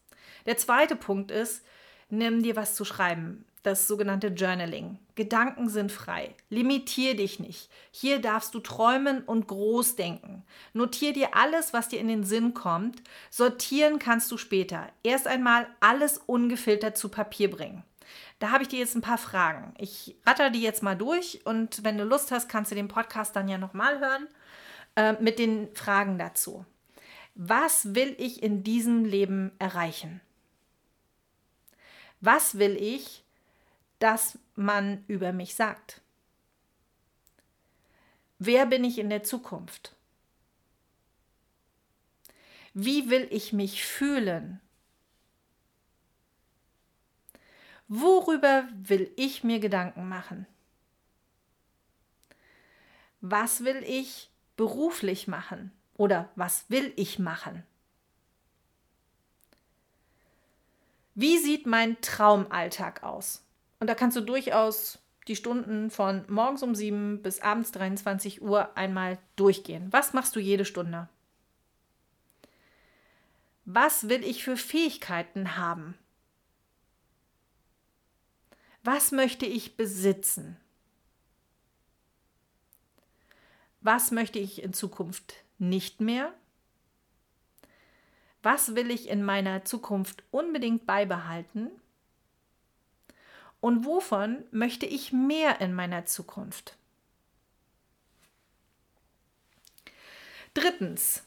Der 0.45 0.57
zweite 0.57 0.97
Punkt 0.97 1.31
ist, 1.31 1.63
nimm 2.09 2.43
dir 2.43 2.57
was 2.57 2.75
zu 2.75 2.83
schreiben, 2.83 3.45
das 3.63 3.87
sogenannte 3.87 4.27
Journaling. 4.27 4.99
Gedanken 5.21 5.69
sind 5.69 5.91
frei. 5.91 6.33
Limitier 6.49 7.15
dich 7.15 7.39
nicht. 7.39 7.69
Hier 7.91 8.19
darfst 8.19 8.55
du 8.55 8.59
träumen 8.59 9.21
und 9.21 9.47
groß 9.47 9.95
denken. 9.95 10.43
Notier 10.73 11.13
dir 11.13 11.35
alles, 11.35 11.73
was 11.73 11.89
dir 11.89 11.99
in 11.99 12.07
den 12.07 12.23
Sinn 12.23 12.55
kommt. 12.55 13.03
Sortieren 13.29 13.99
kannst 13.99 14.31
du 14.31 14.37
später. 14.37 14.89
Erst 15.03 15.27
einmal 15.27 15.67
alles 15.79 16.17
ungefiltert 16.25 16.97
zu 16.97 17.09
Papier 17.09 17.51
bringen. 17.51 17.83
Da 18.39 18.49
habe 18.49 18.63
ich 18.63 18.69
dir 18.69 18.79
jetzt 18.79 18.95
ein 18.95 19.01
paar 19.01 19.19
Fragen. 19.19 19.75
Ich 19.77 20.15
ratter 20.25 20.49
die 20.49 20.63
jetzt 20.63 20.81
mal 20.81 20.95
durch 20.95 21.41
und 21.45 21.83
wenn 21.83 21.99
du 21.99 22.03
Lust 22.03 22.31
hast, 22.31 22.49
kannst 22.49 22.71
du 22.71 22.75
den 22.75 22.87
Podcast 22.87 23.35
dann 23.35 23.47
ja 23.47 23.59
nochmal 23.59 23.99
hören 23.99 24.27
äh, 24.95 25.13
mit 25.21 25.37
den 25.37 25.71
Fragen 25.75 26.17
dazu. 26.17 26.65
Was 27.35 27.93
will 27.93 28.15
ich 28.17 28.41
in 28.41 28.63
diesem 28.63 29.05
Leben 29.05 29.51
erreichen? 29.59 30.19
Was 32.21 32.57
will 32.57 32.75
ich, 32.75 33.20
dass 34.01 34.39
man 34.55 35.03
über 35.07 35.31
mich 35.31 35.55
sagt? 35.55 36.01
Wer 38.39 38.65
bin 38.65 38.83
ich 38.83 38.97
in 38.97 39.09
der 39.09 39.23
Zukunft? 39.23 39.95
Wie 42.73 43.09
will 43.09 43.27
ich 43.29 43.53
mich 43.53 43.85
fühlen? 43.85 44.59
Worüber 47.87 48.67
will 48.73 49.11
ich 49.17 49.43
mir 49.43 49.59
Gedanken 49.59 50.09
machen? 50.09 50.47
Was 53.19 53.63
will 53.63 53.83
ich 53.85 54.31
beruflich 54.55 55.27
machen? 55.27 55.71
Oder 55.97 56.31
was 56.35 56.65
will 56.69 56.93
ich 56.95 57.19
machen? 57.19 57.63
Wie 61.13 61.37
sieht 61.37 61.67
mein 61.67 62.01
Traumalltag 62.01 63.03
aus? 63.03 63.43
Und 63.81 63.87
da 63.87 63.95
kannst 63.95 64.15
du 64.15 64.21
durchaus 64.21 64.99
die 65.27 65.35
Stunden 65.35 65.89
von 65.89 66.23
morgens 66.27 66.61
um 66.61 66.75
7 66.75 67.23
bis 67.23 67.41
abends 67.41 67.71
23 67.71 68.43
Uhr 68.43 68.77
einmal 68.77 69.17
durchgehen. 69.35 69.87
Was 69.91 70.13
machst 70.13 70.35
du 70.35 70.39
jede 70.39 70.65
Stunde? 70.65 71.09
Was 73.65 74.07
will 74.07 74.23
ich 74.23 74.43
für 74.43 74.55
Fähigkeiten 74.55 75.57
haben? 75.57 75.97
Was 78.83 79.11
möchte 79.11 79.47
ich 79.47 79.77
besitzen? 79.77 80.57
Was 83.79 84.11
möchte 84.11 84.37
ich 84.37 84.61
in 84.61 84.73
Zukunft 84.73 85.33
nicht 85.57 86.01
mehr? 86.01 86.31
Was 88.43 88.75
will 88.75 88.91
ich 88.91 89.09
in 89.09 89.23
meiner 89.23 89.65
Zukunft 89.65 90.23
unbedingt 90.29 90.85
beibehalten? 90.85 91.71
Und 93.61 93.85
wovon 93.85 94.43
möchte 94.51 94.85
ich 94.85 95.13
mehr 95.13 95.61
in 95.61 95.73
meiner 95.73 96.05
Zukunft? 96.05 96.75
Drittens, 100.53 101.23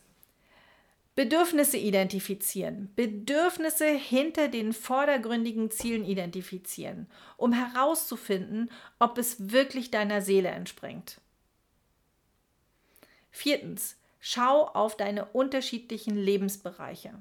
Bedürfnisse 1.14 1.78
identifizieren. 1.78 2.92
Bedürfnisse 2.96 3.86
hinter 3.86 4.48
den 4.48 4.72
vordergründigen 4.72 5.70
Zielen 5.70 6.04
identifizieren, 6.04 7.06
um 7.38 7.52
herauszufinden, 7.52 8.70
ob 8.98 9.16
es 9.16 9.50
wirklich 9.50 9.90
deiner 9.90 10.20
Seele 10.20 10.48
entspringt. 10.48 11.20
Viertens, 13.30 13.96
Schau 14.26 14.68
auf 14.68 14.96
deine 14.96 15.26
unterschiedlichen 15.26 16.16
Lebensbereiche. 16.16 17.12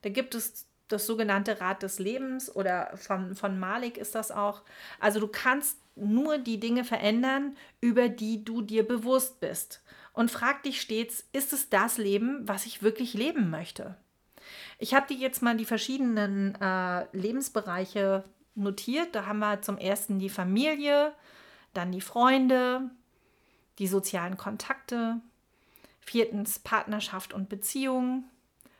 Da 0.00 0.08
gibt 0.08 0.34
es 0.34 0.66
das 0.88 1.06
sogenannte 1.06 1.60
Rad 1.60 1.82
des 1.82 1.98
Lebens 1.98 2.54
oder 2.54 2.96
von, 2.96 3.34
von 3.34 3.58
Malik 3.58 3.96
ist 3.98 4.14
das 4.14 4.30
auch. 4.30 4.62
Also 5.00 5.20
du 5.20 5.28
kannst 5.28 5.78
nur 5.96 6.38
die 6.38 6.60
Dinge 6.60 6.84
verändern, 6.84 7.56
über 7.80 8.08
die 8.08 8.44
du 8.44 8.62
dir 8.62 8.86
bewusst 8.86 9.40
bist. 9.40 9.82
Und 10.12 10.30
frag 10.30 10.62
dich 10.62 10.80
stets, 10.80 11.24
ist 11.32 11.52
es 11.52 11.68
das 11.68 11.98
Leben, 11.98 12.46
was 12.48 12.66
ich 12.66 12.82
wirklich 12.82 13.14
leben 13.14 13.50
möchte? 13.50 13.96
Ich 14.78 14.94
habe 14.94 15.06
dir 15.06 15.16
jetzt 15.16 15.42
mal 15.42 15.56
die 15.56 15.64
verschiedenen 15.64 16.54
äh, 16.60 17.04
Lebensbereiche 17.16 18.24
notiert. 18.54 19.14
Da 19.14 19.26
haben 19.26 19.38
wir 19.38 19.62
zum 19.62 19.78
ersten 19.78 20.18
die 20.18 20.30
Familie, 20.30 21.12
dann 21.74 21.92
die 21.92 22.00
Freunde, 22.00 22.90
die 23.78 23.86
sozialen 23.86 24.36
Kontakte, 24.36 25.20
Viertens 26.00 26.58
Partnerschaft 26.58 27.32
und 27.32 27.48
Beziehung. 27.48 28.24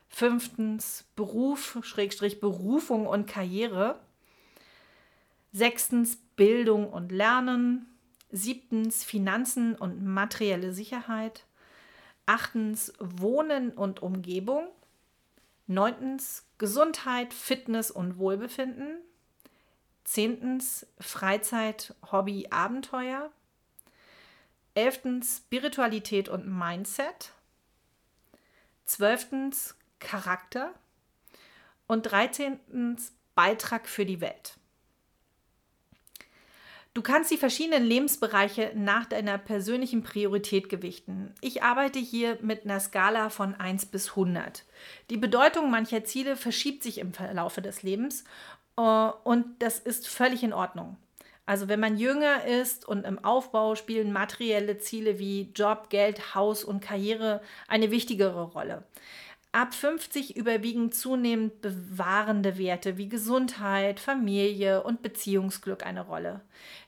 Fünftens 0.08 1.04
Beruf, 1.16 1.78
Schrägstrich 1.82 2.40
Berufung 2.40 3.06
und 3.06 3.26
Karriere. 3.26 4.00
Sechstens 5.52 6.16
Bildung 6.36 6.90
und 6.90 7.12
Lernen. 7.12 7.86
Siebtens 8.30 9.04
Finanzen 9.04 9.74
und 9.74 10.04
materielle 10.04 10.72
Sicherheit. 10.72 11.44
Achtens 12.26 12.92
Wohnen 12.98 13.70
und 13.72 14.02
Umgebung. 14.02 14.68
Neuntens 15.66 16.44
Gesundheit, 16.58 17.32
Fitness 17.32 17.90
und 17.90 18.18
Wohlbefinden. 18.18 18.98
Zehntens 20.04 20.86
Freizeit, 20.98 21.94
Hobby, 22.10 22.48
Abenteuer. 22.50 23.30
Elftens 24.74 25.38
Spiritualität 25.38 26.28
und 26.28 26.46
Mindset. 26.46 27.32
Zwölftens 28.84 29.74
Charakter. 29.98 30.72
Und 31.86 32.02
dreizehntens 32.02 33.12
Beitrag 33.34 33.88
für 33.88 34.04
die 34.04 34.20
Welt. 34.20 34.58
Du 36.98 37.02
kannst 37.02 37.30
die 37.30 37.36
verschiedenen 37.36 37.84
Lebensbereiche 37.84 38.72
nach 38.74 39.06
deiner 39.06 39.38
persönlichen 39.38 40.02
Priorität 40.02 40.68
gewichten. 40.68 41.32
Ich 41.40 41.62
arbeite 41.62 42.00
hier 42.00 42.38
mit 42.42 42.64
einer 42.64 42.80
Skala 42.80 43.30
von 43.30 43.54
1 43.54 43.86
bis 43.86 44.10
100. 44.10 44.64
Die 45.08 45.16
Bedeutung 45.16 45.70
mancher 45.70 46.02
Ziele 46.02 46.34
verschiebt 46.34 46.82
sich 46.82 46.98
im 46.98 47.12
Verlaufe 47.12 47.62
des 47.62 47.84
Lebens 47.84 48.24
äh, 48.76 48.80
und 48.80 49.46
das 49.60 49.78
ist 49.78 50.08
völlig 50.08 50.42
in 50.42 50.52
Ordnung. 50.52 50.96
Also 51.46 51.68
wenn 51.68 51.78
man 51.78 51.98
jünger 51.98 52.44
ist 52.44 52.86
und 52.86 53.06
im 53.06 53.24
Aufbau 53.24 53.76
spielen 53.76 54.12
materielle 54.12 54.78
Ziele 54.78 55.20
wie 55.20 55.52
Job, 55.54 55.90
Geld, 55.90 56.34
Haus 56.34 56.64
und 56.64 56.80
Karriere 56.80 57.40
eine 57.68 57.92
wichtigere 57.92 58.42
Rolle. 58.42 58.82
Ab 59.50 59.72
50 59.72 60.36
überwiegen 60.36 60.92
zunehmend 60.92 61.62
bewahrende 61.62 62.58
Werte 62.58 62.98
wie 62.98 63.08
Gesundheit, 63.08 63.98
Familie 63.98 64.82
und 64.82 65.00
Beziehungsglück 65.00 65.86
eine 65.86 66.02
Rolle. 66.02 66.42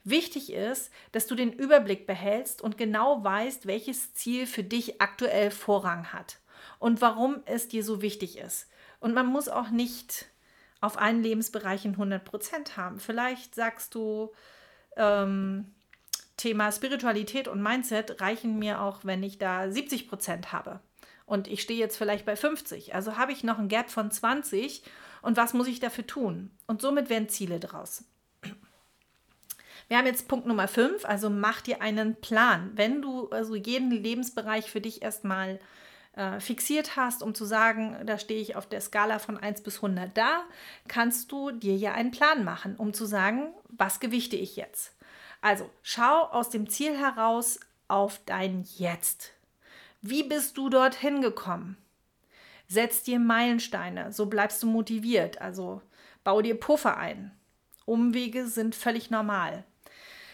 Wichtig 0.05 0.53
ist, 0.53 0.91
dass 1.13 1.27
du 1.27 1.35
den 1.35 1.55
Überblick 1.55 2.07
behältst 2.07 2.61
und 2.61 2.77
genau 2.77 3.25
weißt, 3.25 3.67
welches 3.67 4.13
Ziel 4.13 4.47
für 4.47 4.63
dich 4.63 5.01
aktuell 5.01 5.51
Vorrang 5.51 6.13
hat 6.13 6.39
und 6.79 7.01
warum 7.01 7.41
es 7.47 7.69
dir 7.69 7.83
so 7.83 8.03
wichtig 8.03 8.37
ist. 8.37 8.69
Und 9.01 9.15
man 9.15 9.27
muss 9.27 9.49
auch 9.49 9.71
nicht 9.71 10.27
auf 10.83 10.99
allen 10.99 11.23
Lebensbereichen 11.23 11.93
100 11.93 12.25
Prozent 12.25 12.77
haben. 12.77 13.01
Vielleicht 13.01 13.55
sagst 13.55 13.95
du, 13.95 14.33
ähm, 14.97 15.75
Thema 16.37 16.73
Spiritualität 16.73 17.49
und 17.49 17.63
Mindset 17.63 18.21
reichen 18.21 18.59
mir 18.59 18.81
auch, 18.81 19.01
wenn 19.05 19.23
ich 19.23 19.39
da 19.39 19.71
70 19.71 20.09
Prozent 20.09 20.53
habe. 20.53 20.81
Und 21.31 21.47
ich 21.47 21.63
stehe 21.63 21.79
jetzt 21.79 21.97
vielleicht 21.97 22.27
bei 22.27 22.35
50. 22.35 22.93
Also 22.93 23.17
habe 23.17 23.31
ich 23.31 23.45
noch 23.45 23.61
ein 23.61 23.69
Gap 23.69 23.89
von 23.89 24.11
20. 24.11 24.83
Und 25.23 25.37
was 25.37 25.55
muss 25.55 25.69
ich 25.69 25.79
dafür 25.79 26.05
tun? 26.05 26.51
Und 26.67 26.83
somit 26.83 27.09
werden 27.09 27.29
Ziele 27.29 27.61
draus. 27.61 28.03
Wir 29.87 29.97
haben 29.97 30.07
jetzt 30.07 30.27
Punkt 30.27 30.47
Nummer 30.47 30.67
5, 30.67 31.05
also 31.05 31.31
mach 31.31 31.61
dir 31.61 31.83
einen 31.83 32.17
Plan. 32.17 32.73
Wenn 32.75 33.01
du 33.01 33.29
also 33.29 33.55
jeden 33.55 33.93
Lebensbereich 33.93 34.73
für 34.73 34.81
dich 34.81 35.03
erstmal 35.03 35.61
äh, 36.17 36.41
fixiert 36.41 36.97
hast, 36.97 37.23
um 37.23 37.33
zu 37.33 37.45
sagen, 37.45 37.97
da 38.07 38.19
stehe 38.19 38.41
ich 38.41 38.57
auf 38.57 38.69
der 38.69 38.81
Skala 38.81 39.21
von 39.21 39.37
1 39.37 39.63
bis 39.63 39.77
100 39.77 40.17
da, 40.17 40.43
kannst 40.89 41.31
du 41.31 41.53
dir 41.53 41.77
ja 41.77 41.93
einen 41.93 42.11
Plan 42.11 42.43
machen, 42.43 42.75
um 42.75 42.93
zu 42.93 43.07
sagen, 43.07 43.55
was 43.69 44.01
gewichte 44.01 44.35
ich 44.35 44.57
jetzt. 44.57 44.97
Also 45.43 45.71
schau 45.85 46.25
aus 46.25 46.51
dem 46.51 46.69
Ziel 46.69 46.99
heraus 46.99 47.61
auf 47.87 48.21
dein 48.27 48.65
Jetzt. 48.77 49.33
Wie 50.03 50.23
bist 50.23 50.57
du 50.57 50.69
dorthin 50.69 51.21
gekommen? 51.21 51.77
Setz 52.69 53.03
dir 53.03 53.19
Meilensteine, 53.19 54.13
so 54.13 54.27
bleibst 54.27 54.63
du 54.63 54.67
motiviert. 54.67 55.41
Also 55.41 55.83
bau 56.25 56.41
dir 56.41 56.59
Puffer 56.59 56.97
ein. 56.97 57.33
Umwege 57.85 58.47
sind 58.47 58.75
völlig 58.75 59.11
normal. 59.11 59.65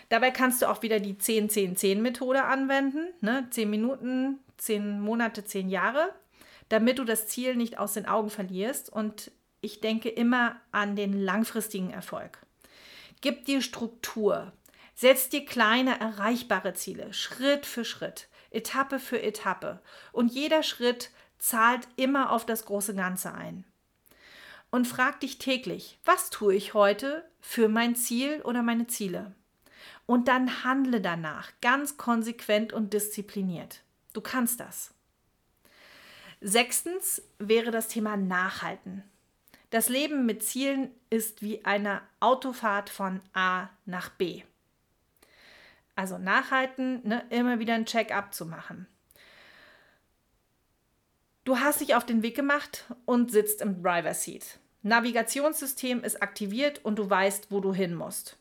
Dabei 0.09 0.31
kannst 0.31 0.63
du 0.63 0.69
auch 0.69 0.83
wieder 0.83 1.01
die 1.01 1.15
10-10-10-Methode 1.15 2.45
anwenden. 2.45 3.09
Ne? 3.21 3.49
10 3.51 3.69
Minuten, 3.69 4.39
10 4.59 5.01
Monate, 5.01 5.45
10 5.45 5.69
Jahre, 5.69 6.15
damit 6.69 6.99
du 6.99 7.05
das 7.05 7.27
Ziel 7.27 7.57
nicht 7.57 7.79
aus 7.79 7.95
den 7.95 8.07
Augen 8.07 8.31
verlierst. 8.31 8.93
Und 8.93 9.33
ich 9.61 9.81
denke 9.81 10.09
immer 10.09 10.61
an 10.71 10.95
den 10.95 11.21
langfristigen 11.21 11.91
Erfolg. 11.91 12.39
Gib 13.21 13.47
dir 13.47 13.63
Struktur. 13.63 14.53
Setz 14.95 15.29
dir 15.29 15.45
kleine, 15.45 15.99
erreichbare 16.01 16.75
Ziele, 16.75 17.13
Schritt 17.13 17.67
für 17.67 17.85
Schritt, 17.85 18.29
Etappe 18.51 18.99
für 18.99 19.23
Etappe. 19.23 19.81
Und 20.13 20.33
jeder 20.33 20.63
Schritt 20.63 21.11
zahlt 21.39 21.87
immer 21.97 22.33
auf 22.33 22.47
das 22.47 22.65
große 22.65 22.95
Ganze 22.95 23.33
ein. 23.33 23.65
Und 24.71 24.87
frag 24.87 25.21
dich 25.21 25.39
täglich, 25.39 25.99
was 26.05 26.31
tue 26.31 26.55
ich 26.55 26.75
heute 26.75 27.29
für 27.41 27.69
mein 27.69 27.95
Ziel 27.95 28.43
oder 28.43 28.63
meine 28.63 28.87
Ziele? 28.87 29.35
Und 30.07 30.29
dann 30.29 30.65
handle 30.65 31.01
danach, 31.01 31.53
ganz 31.61 31.97
konsequent 31.97 32.73
und 32.73 32.93
diszipliniert. 32.93 33.83
Du 34.13 34.21
kannst 34.21 34.61
das. 34.61 34.93
Sechstens 36.41 37.23
wäre 37.39 37.71
das 37.71 37.89
Thema 37.89 38.17
Nachhalten. 38.17 39.03
Das 39.71 39.89
Leben 39.89 40.27
mit 40.27 40.43
Zielen 40.45 40.91
ist 41.11 41.43
wie 41.43 41.65
eine 41.65 42.03
Autofahrt 42.21 42.89
von 42.89 43.21
A 43.33 43.69
nach 43.85 44.11
B. 44.11 44.43
Also 45.97 46.19
nachhalten, 46.19 47.01
ne, 47.07 47.25
immer 47.31 47.59
wieder 47.59 47.75
ein 47.75 47.87
Check-up 47.87 48.33
zu 48.33 48.47
machen. 48.47 48.87
Du 51.45 51.59
hast 51.59 51.81
dich 51.81 51.95
auf 51.95 52.07
den 52.07 52.23
Weg 52.23 52.37
gemacht 52.37 52.85
und 53.05 53.31
sitzt 53.31 53.61
im 53.61 53.83
Driver 53.83 54.15
Seat. 54.15 54.59
Navigationssystem 54.83 56.05
ist 56.05 56.23
aktiviert 56.23 56.85
und 56.85 56.97
du 56.97 57.11
weißt, 57.11 57.51
wo 57.51 57.61
du 57.61 57.75
hin 57.75 57.95
musst. 57.95 58.39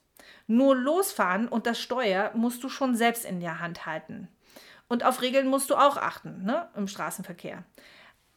Nur 0.48 0.76
losfahren 0.76 1.48
und 1.48 1.66
das 1.66 1.80
Steuer 1.80 2.32
musst 2.36 2.64
du 2.64 2.70
schon 2.70 2.96
selbst 2.96 3.26
in 3.26 3.40
der 3.40 3.60
Hand 3.60 3.86
halten. 3.86 4.28
Und 4.88 5.04
auf 5.04 5.22
Regeln 5.22 5.48
musst 5.48 5.70
du 5.70 5.76
auch 5.76 5.98
achten 5.98 6.44
ne, 6.44 6.70
im 6.76 6.88
Straßenverkehr. 6.88 7.64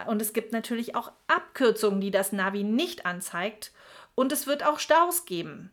Und 0.07 0.23
es 0.23 0.33
gibt 0.33 0.53
natürlich 0.53 0.95
auch 0.95 1.13
Abkürzungen, 1.27 2.01
die 2.01 2.11
das 2.11 2.33
Navi 2.33 2.63
nicht 2.63 3.05
anzeigt. 3.05 3.73
Und 4.15 4.33
es 4.33 4.47
wird 4.47 4.65
auch 4.65 4.79
Staus 4.79 5.27
geben 5.27 5.71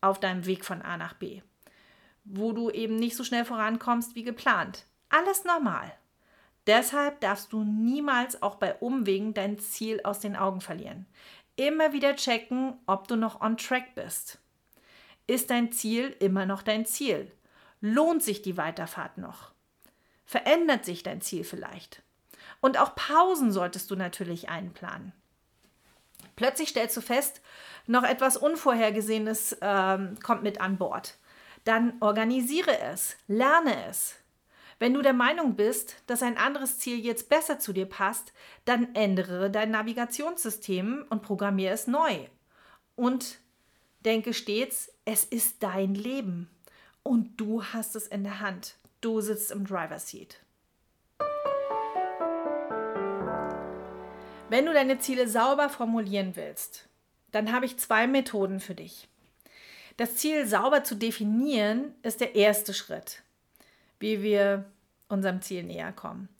auf 0.00 0.18
deinem 0.20 0.46
Weg 0.46 0.64
von 0.64 0.82
A 0.82 0.96
nach 0.96 1.14
B, 1.14 1.42
wo 2.30 2.52
du 2.52 2.70
eben 2.70 2.96
nicht 2.96 3.16
so 3.16 3.24
schnell 3.24 3.44
vorankommst 3.44 4.14
wie 4.14 4.22
geplant. 4.22 4.84
Alles 5.08 5.44
normal. 5.44 5.92
Deshalb 6.66 7.20
darfst 7.20 7.52
du 7.52 7.64
niemals 7.64 8.42
auch 8.42 8.56
bei 8.56 8.74
Umwegen 8.74 9.32
dein 9.32 9.58
Ziel 9.58 10.00
aus 10.04 10.20
den 10.20 10.36
Augen 10.36 10.60
verlieren. 10.60 11.06
Immer 11.56 11.92
wieder 11.92 12.14
checken, 12.14 12.74
ob 12.86 13.08
du 13.08 13.16
noch 13.16 13.40
on 13.40 13.56
track 13.56 13.94
bist. 13.94 14.38
Ist 15.26 15.50
dein 15.50 15.72
Ziel 15.72 16.14
immer 16.20 16.46
noch 16.46 16.62
dein 16.62 16.84
Ziel? 16.84 17.32
Lohnt 17.80 18.22
sich 18.22 18.42
die 18.42 18.56
Weiterfahrt 18.56 19.18
noch? 19.18 19.52
Verändert 20.26 20.84
sich 20.84 21.02
dein 21.02 21.20
Ziel 21.20 21.44
vielleicht? 21.44 22.02
Und 22.60 22.78
auch 22.78 22.94
Pausen 22.94 23.50
solltest 23.50 23.90
du 23.90 23.96
natürlich 23.96 24.48
einplanen. 24.48 25.12
Plötzlich 26.36 26.68
stellst 26.68 26.96
du 26.96 27.00
fest, 27.00 27.40
noch 27.86 28.04
etwas 28.04 28.36
Unvorhergesehenes 28.36 29.56
ähm, 29.60 30.18
kommt 30.22 30.42
mit 30.42 30.60
an 30.60 30.76
Bord. 30.76 31.16
Dann 31.64 31.94
organisiere 32.00 32.78
es, 32.78 33.16
lerne 33.26 33.86
es. 33.86 34.16
Wenn 34.78 34.94
du 34.94 35.02
der 35.02 35.12
Meinung 35.12 35.56
bist, 35.56 35.96
dass 36.06 36.22
ein 36.22 36.36
anderes 36.36 36.78
Ziel 36.78 36.98
jetzt 37.04 37.28
besser 37.28 37.58
zu 37.58 37.72
dir 37.72 37.86
passt, 37.86 38.32
dann 38.64 38.94
ändere 38.94 39.50
dein 39.50 39.72
Navigationssystem 39.72 41.04
und 41.10 41.22
programmiere 41.22 41.74
es 41.74 41.88
neu. 41.88 42.26
Und 42.94 43.38
denke 44.04 44.32
stets, 44.34 44.92
es 45.04 45.24
ist 45.24 45.62
dein 45.62 45.94
Leben 45.94 46.48
und 47.02 47.40
du 47.40 47.64
hast 47.64 47.96
es 47.96 48.06
in 48.06 48.22
der 48.22 48.40
Hand. 48.40 48.76
Du 49.00 49.20
sitzt 49.20 49.50
im 49.50 49.66
Driver 49.66 49.98
Seat. 49.98 50.38
Wenn 54.50 54.64
du 54.64 54.72
deine 54.72 54.98
Ziele 54.98 55.28
sauber 55.28 55.68
formulieren 55.68 56.34
willst, 56.34 56.88
dann 57.32 57.52
habe 57.52 57.66
ich 57.66 57.78
zwei 57.78 58.06
Methoden 58.06 58.60
für 58.60 58.74
dich. 58.74 59.08
Das 59.98 60.16
Ziel 60.16 60.46
sauber 60.46 60.82
zu 60.82 60.94
definieren 60.94 61.94
ist 62.02 62.22
der 62.22 62.34
erste 62.34 62.72
Schritt, 62.72 63.22
wie 63.98 64.22
wir 64.22 64.64
unserem 65.08 65.42
Ziel 65.42 65.62
näher 65.64 65.92
kommen 65.92 66.30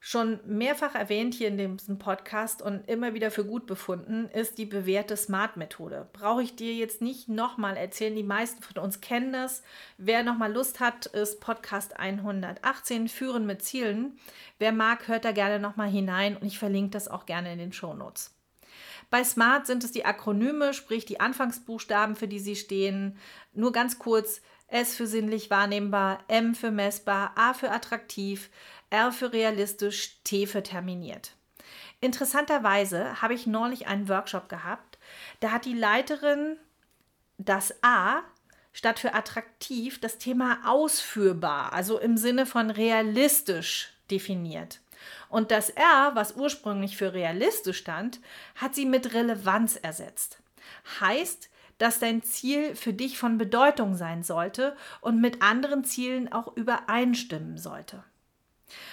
schon 0.00 0.40
mehrfach 0.46 0.94
erwähnt 0.94 1.34
hier 1.34 1.48
in 1.48 1.58
diesem 1.58 1.98
Podcast 1.98 2.62
und 2.62 2.88
immer 2.88 3.12
wieder 3.12 3.30
für 3.30 3.44
gut 3.44 3.66
befunden, 3.66 4.28
ist 4.32 4.56
die 4.56 4.64
bewährte 4.64 5.16
SMART-Methode. 5.16 6.08
Brauche 6.14 6.42
ich 6.42 6.56
dir 6.56 6.74
jetzt 6.74 7.02
nicht 7.02 7.28
nochmal 7.28 7.76
erzählen, 7.76 8.16
die 8.16 8.22
meisten 8.22 8.62
von 8.62 8.82
uns 8.82 9.02
kennen 9.02 9.34
das. 9.34 9.62
Wer 9.98 10.22
nochmal 10.22 10.52
Lust 10.52 10.80
hat, 10.80 11.06
ist 11.06 11.40
Podcast 11.40 11.98
118, 12.00 13.08
Führen 13.08 13.46
mit 13.46 13.62
Zielen. 13.62 14.18
Wer 14.58 14.72
mag, 14.72 15.06
hört 15.06 15.26
da 15.26 15.32
gerne 15.32 15.60
nochmal 15.60 15.90
hinein 15.90 16.36
und 16.36 16.46
ich 16.46 16.58
verlinke 16.58 16.92
das 16.92 17.08
auch 17.08 17.26
gerne 17.26 17.52
in 17.52 17.58
den 17.58 17.72
Shownotes. 17.72 18.34
Bei 19.10 19.24
SMART 19.24 19.66
sind 19.66 19.82
es 19.82 19.92
die 19.92 20.04
Akronyme, 20.04 20.72
sprich 20.72 21.04
die 21.04 21.20
Anfangsbuchstaben, 21.20 22.14
für 22.14 22.28
die 22.28 22.38
sie 22.38 22.56
stehen. 22.56 23.18
Nur 23.52 23.72
ganz 23.72 23.98
kurz, 23.98 24.40
S 24.68 24.94
für 24.94 25.08
sinnlich 25.08 25.50
wahrnehmbar, 25.50 26.20
M 26.28 26.54
für 26.54 26.70
messbar, 26.70 27.32
A 27.34 27.52
für 27.52 27.72
attraktiv, 27.72 28.50
R 28.88 29.10
für 29.10 29.32
realistisch, 29.32 30.20
T 30.22 30.46
für 30.46 30.62
terminiert. 30.62 31.32
Interessanterweise 32.00 33.20
habe 33.20 33.34
ich 33.34 33.46
neulich 33.46 33.88
einen 33.88 34.08
Workshop 34.08 34.48
gehabt, 34.48 34.98
da 35.40 35.50
hat 35.50 35.64
die 35.64 35.74
Leiterin 35.74 36.56
das 37.36 37.74
A 37.82 38.22
statt 38.72 39.00
für 39.00 39.14
attraktiv 39.14 40.00
das 40.00 40.18
Thema 40.18 40.60
ausführbar, 40.64 41.72
also 41.72 41.98
im 41.98 42.16
Sinne 42.16 42.46
von 42.46 42.70
realistisch 42.70 43.92
definiert. 44.10 44.80
Und 45.28 45.50
das 45.50 45.70
R, 45.70 46.12
was 46.14 46.36
ursprünglich 46.36 46.96
für 46.96 47.12
realistisch 47.12 47.78
stand, 47.78 48.20
hat 48.56 48.74
sie 48.74 48.86
mit 48.86 49.14
Relevanz 49.14 49.76
ersetzt. 49.76 50.38
Heißt, 51.00 51.50
dass 51.78 51.98
dein 51.98 52.22
Ziel 52.22 52.74
für 52.74 52.92
dich 52.92 53.18
von 53.18 53.38
Bedeutung 53.38 53.94
sein 53.94 54.22
sollte 54.22 54.76
und 55.00 55.20
mit 55.20 55.42
anderen 55.42 55.82
Zielen 55.84 56.30
auch 56.30 56.54
übereinstimmen 56.56 57.56
sollte. 57.56 58.04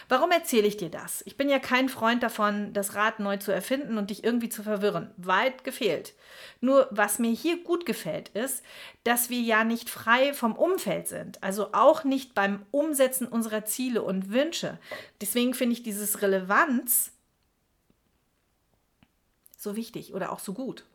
Warum 0.09 0.31
erzähle 0.31 0.67
ich 0.67 0.77
dir 0.77 0.89
das? 0.89 1.23
Ich 1.25 1.37
bin 1.37 1.49
ja 1.49 1.59
kein 1.59 1.89
Freund 1.89 2.23
davon, 2.23 2.73
das 2.73 2.95
Rad 2.95 3.19
neu 3.19 3.37
zu 3.37 3.51
erfinden 3.51 3.97
und 3.97 4.09
dich 4.09 4.23
irgendwie 4.23 4.49
zu 4.49 4.63
verwirren. 4.63 5.11
Weit 5.17 5.63
gefehlt. 5.63 6.13
Nur 6.61 6.87
was 6.91 7.19
mir 7.19 7.31
hier 7.31 7.63
gut 7.63 7.85
gefällt, 7.85 8.29
ist, 8.29 8.63
dass 9.03 9.29
wir 9.29 9.39
ja 9.39 9.63
nicht 9.63 9.89
frei 9.89 10.33
vom 10.33 10.55
Umfeld 10.55 11.07
sind. 11.07 11.43
Also 11.43 11.69
auch 11.73 12.03
nicht 12.03 12.33
beim 12.35 12.65
Umsetzen 12.71 13.27
unserer 13.27 13.65
Ziele 13.65 14.01
und 14.01 14.31
Wünsche. 14.31 14.77
Deswegen 15.21 15.53
finde 15.53 15.73
ich 15.73 15.83
dieses 15.83 16.21
Relevanz 16.21 17.11
so 19.57 19.75
wichtig 19.75 20.13
oder 20.13 20.31
auch 20.31 20.39
so 20.39 20.53
gut. 20.53 20.85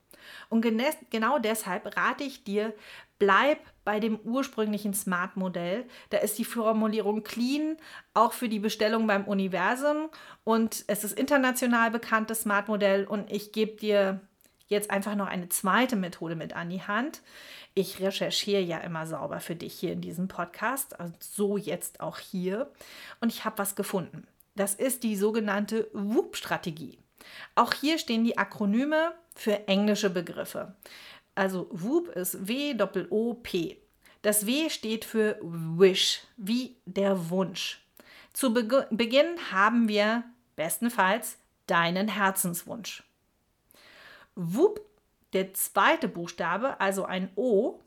Und 0.48 0.66
genau 1.10 1.38
deshalb 1.38 1.96
rate 1.96 2.24
ich 2.24 2.44
dir, 2.44 2.74
bleib 3.18 3.58
bei 3.84 4.00
dem 4.00 4.18
ursprünglichen 4.20 4.94
Smart-Modell. 4.94 5.84
Da 6.10 6.18
ist 6.18 6.38
die 6.38 6.44
Formulierung 6.44 7.22
clean, 7.22 7.76
auch 8.14 8.32
für 8.32 8.48
die 8.48 8.58
Bestellung 8.58 9.06
beim 9.06 9.24
Universum. 9.24 10.08
Und 10.44 10.84
es 10.86 11.04
ist 11.04 11.18
international 11.18 11.90
bekanntes 11.90 12.42
Smart-Modell. 12.42 13.04
Und 13.04 13.30
ich 13.30 13.52
gebe 13.52 13.76
dir 13.76 14.20
jetzt 14.66 14.90
einfach 14.90 15.14
noch 15.14 15.28
eine 15.28 15.48
zweite 15.48 15.96
Methode 15.96 16.34
mit 16.34 16.54
an 16.54 16.70
die 16.70 16.82
Hand. 16.82 17.22
Ich 17.74 18.00
recherchiere 18.00 18.60
ja 18.60 18.78
immer 18.78 19.06
sauber 19.06 19.40
für 19.40 19.54
dich 19.54 19.74
hier 19.74 19.92
in 19.92 20.00
diesem 20.00 20.28
Podcast, 20.28 20.98
also 20.98 21.12
so 21.20 21.56
jetzt 21.56 22.00
auch 22.00 22.18
hier. 22.18 22.70
Und 23.20 23.32
ich 23.32 23.44
habe 23.44 23.58
was 23.58 23.76
gefunden. 23.76 24.26
Das 24.56 24.74
ist 24.74 25.02
die 25.02 25.16
sogenannte 25.16 25.88
WOOP-Strategie. 25.92 26.98
Auch 27.54 27.72
hier 27.72 27.98
stehen 27.98 28.24
die 28.24 28.38
Akronyme 28.38 29.12
für 29.34 29.68
englische 29.68 30.10
Begriffe. 30.10 30.74
Also 31.34 31.68
WOOP 31.70 32.08
ist 32.08 32.46
W-O-O-P. 32.46 33.78
Das 34.22 34.46
W 34.46 34.70
steht 34.70 35.04
für 35.04 35.38
Wish, 35.42 36.22
wie 36.36 36.76
der 36.84 37.30
Wunsch. 37.30 37.82
Zu 38.32 38.54
Be 38.54 38.86
Beginn 38.90 39.36
haben 39.50 39.88
wir 39.88 40.24
bestenfalls 40.56 41.38
deinen 41.66 42.08
Herzenswunsch. 42.08 43.02
WOOP, 44.34 44.80
der 45.32 45.54
zweite 45.54 46.08
Buchstabe, 46.08 46.80
also 46.80 47.04
ein 47.04 47.30
O, 47.36 47.80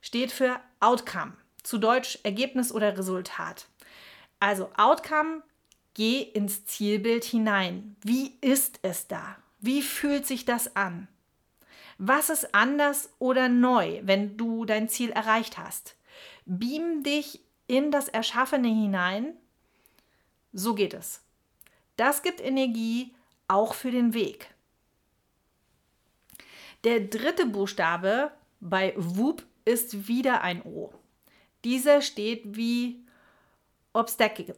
steht 0.00 0.32
für 0.32 0.60
Outcome, 0.80 1.34
zu 1.62 1.78
Deutsch 1.78 2.18
Ergebnis 2.22 2.72
oder 2.72 2.96
Resultat. 2.96 3.66
Also 4.40 4.70
Outcome 4.76 5.42
Geh 5.98 6.22
ins 6.22 6.64
Zielbild 6.64 7.24
hinein. 7.24 7.96
Wie 8.02 8.36
ist 8.40 8.78
es 8.82 9.08
da? 9.08 9.36
Wie 9.58 9.82
fühlt 9.82 10.28
sich 10.28 10.44
das 10.44 10.76
an? 10.76 11.08
Was 11.98 12.30
ist 12.30 12.54
anders 12.54 13.10
oder 13.18 13.48
neu, 13.48 13.98
wenn 14.04 14.36
du 14.36 14.64
dein 14.64 14.88
Ziel 14.88 15.10
erreicht 15.10 15.58
hast? 15.58 15.96
Beam 16.46 17.02
dich 17.02 17.40
in 17.66 17.90
das 17.90 18.06
Erschaffene 18.06 18.68
hinein. 18.68 19.34
So 20.52 20.76
geht 20.76 20.94
es. 20.94 21.20
Das 21.96 22.22
gibt 22.22 22.40
Energie 22.40 23.12
auch 23.48 23.74
für 23.74 23.90
den 23.90 24.14
Weg. 24.14 24.54
Der 26.84 27.00
dritte 27.00 27.44
Buchstabe 27.44 28.30
bei 28.60 28.94
WUP 28.96 29.44
ist 29.64 30.06
wieder 30.06 30.42
ein 30.42 30.62
O. 30.62 30.92
Dieser 31.64 32.02
steht 32.02 32.56
wie 32.56 33.04
Obstacle, 33.92 34.54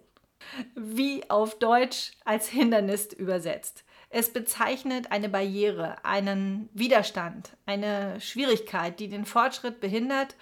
wie 0.74 1.28
auf 1.30 1.58
Deutsch 1.58 2.12
als 2.24 2.48
Hindernis 2.48 3.12
übersetzt. 3.12 3.84
Es 4.08 4.32
bezeichnet 4.32 5.12
eine 5.12 5.28
Barriere, 5.28 6.04
einen 6.04 6.68
Widerstand, 6.72 7.56
eine 7.64 8.20
Schwierigkeit, 8.20 8.98
die 8.98 9.08
den 9.08 9.24
Fortschritt 9.24 9.80
behindert 9.80 10.34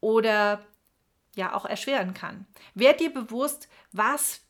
oder 0.00 0.64
ja 1.36 1.54
auch 1.54 1.64
erschweren 1.64 2.14
kann. 2.14 2.46
Werd 2.74 3.00
dir 3.00 3.12
bewusst, 3.14 3.68
was 3.92 4.40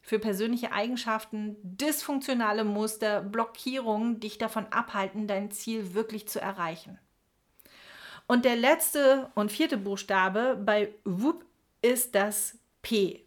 für 0.00 0.18
persönliche 0.18 0.72
Eigenschaften, 0.72 1.56
dysfunktionale 1.62 2.62
Muster, 2.62 3.20
Blockierungen 3.22 4.20
dich 4.20 4.38
davon 4.38 4.66
abhalten, 4.66 5.26
dein 5.26 5.50
Ziel 5.50 5.94
wirklich 5.94 6.28
zu 6.28 6.40
erreichen. 6.40 6.98
Und 8.26 8.44
der 8.44 8.56
letzte 8.56 9.30
und 9.34 9.50
vierte 9.50 9.76
Buchstabe 9.76 10.60
bei 10.62 10.94
WUP 11.04 11.44
ist 11.82 12.14
das 12.14 12.58
P 12.80 13.23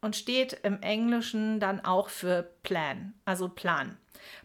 und 0.00 0.16
steht 0.16 0.54
im 0.62 0.80
Englischen 0.82 1.60
dann 1.60 1.84
auch 1.84 2.08
für 2.08 2.42
Plan, 2.62 3.14
also 3.24 3.48
Plan. 3.48 3.96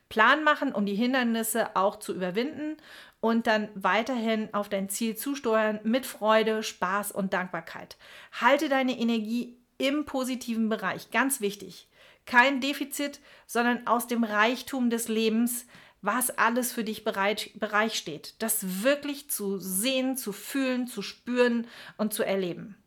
Plan 0.09 0.43
machen, 0.43 0.73
um 0.73 0.85
die 0.85 0.95
Hindernisse 0.95 1.75
auch 1.75 1.97
zu 1.97 2.13
überwinden 2.13 2.77
und 3.19 3.47
dann 3.47 3.69
weiterhin 3.73 4.53
auf 4.53 4.69
dein 4.69 4.89
Ziel 4.89 5.15
zusteuern 5.15 5.79
mit 5.83 6.05
Freude, 6.05 6.61
Spaß 6.61 7.11
und 7.11 7.33
Dankbarkeit. 7.33 7.97
Halte 8.39 8.69
deine 8.69 8.97
Energie 8.99 9.57
im 9.77 10.05
positiven 10.05 10.69
Bereich, 10.69 11.11
ganz 11.11 11.41
wichtig. 11.41 11.89
Kein 12.25 12.61
Defizit, 12.61 13.19
sondern 13.45 13.87
aus 13.87 14.07
dem 14.07 14.23
Reichtum 14.23 14.89
des 14.89 15.07
Lebens, 15.07 15.65
was 16.01 16.29
alles 16.37 16.71
für 16.71 16.83
dich 16.83 17.03
bereit, 17.03 17.49
steht. 17.93 18.35
Das 18.39 18.83
wirklich 18.83 19.29
zu 19.29 19.57
sehen, 19.57 20.17
zu 20.17 20.31
fühlen, 20.31 20.87
zu 20.87 21.01
spüren 21.01 21.67
und 21.97 22.13
zu 22.13 22.23
erleben. 22.23 22.77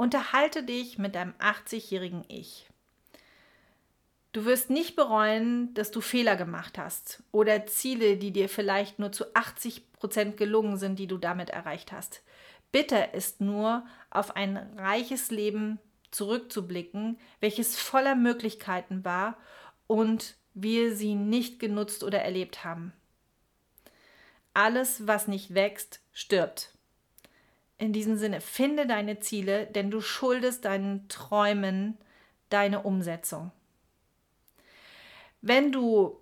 Unterhalte 0.00 0.62
dich 0.62 0.96
mit 0.96 1.14
deinem 1.14 1.34
80-jährigen 1.34 2.24
Ich. 2.26 2.66
Du 4.32 4.46
wirst 4.46 4.70
nicht 4.70 4.96
bereuen, 4.96 5.74
dass 5.74 5.90
du 5.90 6.00
Fehler 6.00 6.36
gemacht 6.36 6.78
hast 6.78 7.22
oder 7.32 7.66
Ziele, 7.66 8.16
die 8.16 8.30
dir 8.30 8.48
vielleicht 8.48 8.98
nur 8.98 9.12
zu 9.12 9.34
80 9.34 9.92
Prozent 9.92 10.38
gelungen 10.38 10.78
sind, 10.78 10.98
die 10.98 11.06
du 11.06 11.18
damit 11.18 11.50
erreicht 11.50 11.92
hast. 11.92 12.22
Bitter 12.72 13.12
ist 13.12 13.42
nur, 13.42 13.84
auf 14.08 14.36
ein 14.36 14.56
reiches 14.78 15.30
Leben 15.30 15.78
zurückzublicken, 16.12 17.18
welches 17.40 17.78
voller 17.78 18.14
Möglichkeiten 18.14 19.04
war 19.04 19.36
und 19.86 20.34
wir 20.54 20.96
sie 20.96 21.14
nicht 21.14 21.60
genutzt 21.60 22.04
oder 22.04 22.22
erlebt 22.22 22.64
haben. 22.64 22.94
Alles, 24.54 25.06
was 25.06 25.28
nicht 25.28 25.52
wächst, 25.52 26.00
stirbt. 26.14 26.72
In 27.80 27.94
diesem 27.94 28.18
Sinne, 28.18 28.42
finde 28.42 28.86
deine 28.86 29.20
Ziele, 29.20 29.64
denn 29.64 29.90
du 29.90 30.02
schuldest 30.02 30.66
deinen 30.66 31.08
Träumen 31.08 31.96
deine 32.50 32.82
Umsetzung. 32.82 33.52
Wenn 35.40 35.72
du 35.72 36.20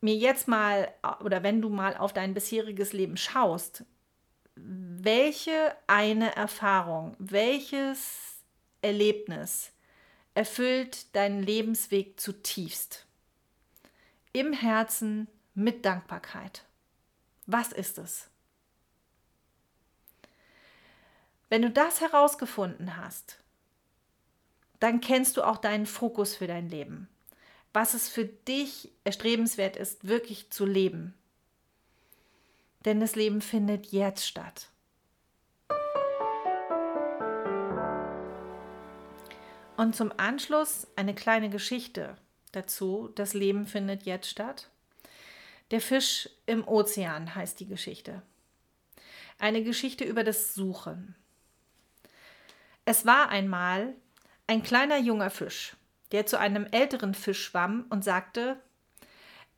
mir 0.00 0.14
jetzt 0.14 0.48
mal 0.48 0.90
oder 1.20 1.42
wenn 1.42 1.60
du 1.60 1.68
mal 1.68 1.94
auf 1.94 2.14
dein 2.14 2.32
bisheriges 2.32 2.94
Leben 2.94 3.18
schaust, 3.18 3.84
welche 4.54 5.76
eine 5.88 6.34
Erfahrung, 6.36 7.16
welches 7.18 8.38
Erlebnis 8.80 9.72
erfüllt 10.32 11.14
deinen 11.14 11.42
Lebensweg 11.42 12.18
zutiefst? 12.18 13.04
Im 14.32 14.54
Herzen 14.54 15.28
mit 15.52 15.84
Dankbarkeit. 15.84 16.64
Was 17.44 17.72
ist 17.72 17.98
es? 17.98 18.31
Wenn 21.52 21.60
du 21.60 21.68
das 21.68 22.00
herausgefunden 22.00 22.96
hast, 22.96 23.38
dann 24.80 25.02
kennst 25.02 25.36
du 25.36 25.42
auch 25.42 25.58
deinen 25.58 25.84
Fokus 25.84 26.34
für 26.34 26.46
dein 26.46 26.70
Leben. 26.70 27.10
Was 27.74 27.92
es 27.92 28.08
für 28.08 28.24
dich 28.24 28.90
erstrebenswert 29.04 29.76
ist, 29.76 30.08
wirklich 30.08 30.48
zu 30.50 30.64
leben. 30.64 31.12
Denn 32.86 33.00
das 33.00 33.16
Leben 33.16 33.42
findet 33.42 33.88
jetzt 33.88 34.26
statt. 34.26 34.70
Und 39.76 39.94
zum 39.94 40.10
Anschluss 40.16 40.86
eine 40.96 41.14
kleine 41.14 41.50
Geschichte 41.50 42.16
dazu. 42.52 43.10
Das 43.14 43.34
Leben 43.34 43.66
findet 43.66 44.04
jetzt 44.04 44.30
statt. 44.30 44.70
Der 45.70 45.82
Fisch 45.82 46.30
im 46.46 46.66
Ozean 46.66 47.34
heißt 47.34 47.60
die 47.60 47.68
Geschichte. 47.68 48.22
Eine 49.38 49.62
Geschichte 49.62 50.04
über 50.04 50.24
das 50.24 50.54
Suchen. 50.54 51.14
Es 52.84 53.06
war 53.06 53.28
einmal 53.28 53.94
ein 54.46 54.62
kleiner 54.62 54.98
junger 54.98 55.30
Fisch, 55.30 55.76
der 56.10 56.26
zu 56.26 56.38
einem 56.38 56.66
älteren 56.70 57.14
Fisch 57.14 57.44
schwamm 57.44 57.86
und 57.90 58.04
sagte, 58.04 58.60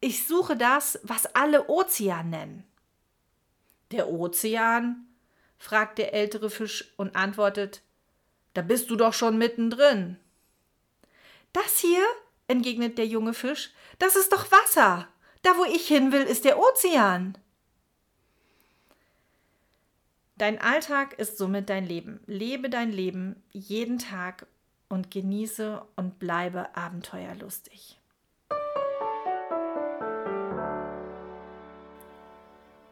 ich 0.00 0.26
suche 0.26 0.56
das, 0.56 1.00
was 1.02 1.26
alle 1.34 1.68
Ozean 1.68 2.30
nennen. 2.30 2.64
Der 3.90 4.08
Ozean? 4.10 5.06
fragt 5.56 5.96
der 5.98 6.12
ältere 6.12 6.50
Fisch 6.50 6.92
und 6.96 7.16
antwortet, 7.16 7.80
da 8.52 8.60
bist 8.60 8.90
du 8.90 8.96
doch 8.96 9.14
schon 9.14 9.38
mittendrin. 9.38 10.18
Das 11.54 11.78
hier, 11.78 12.04
entgegnet 12.48 12.98
der 12.98 13.06
junge 13.06 13.32
Fisch, 13.32 13.72
das 13.98 14.16
ist 14.16 14.32
doch 14.32 14.50
Wasser. 14.52 15.08
Da, 15.42 15.56
wo 15.56 15.64
ich 15.64 15.86
hin 15.88 16.12
will, 16.12 16.22
ist 16.22 16.44
der 16.44 16.58
Ozean. 16.58 17.38
Dein 20.36 20.60
Alltag 20.60 21.12
ist 21.14 21.38
somit 21.38 21.70
dein 21.70 21.86
Leben. 21.86 22.20
Lebe 22.26 22.68
dein 22.68 22.90
Leben 22.90 23.40
jeden 23.52 24.00
Tag 24.00 24.46
und 24.88 25.12
genieße 25.12 25.80
und 25.94 26.18
bleibe 26.18 26.74
abenteuerlustig. 26.74 28.00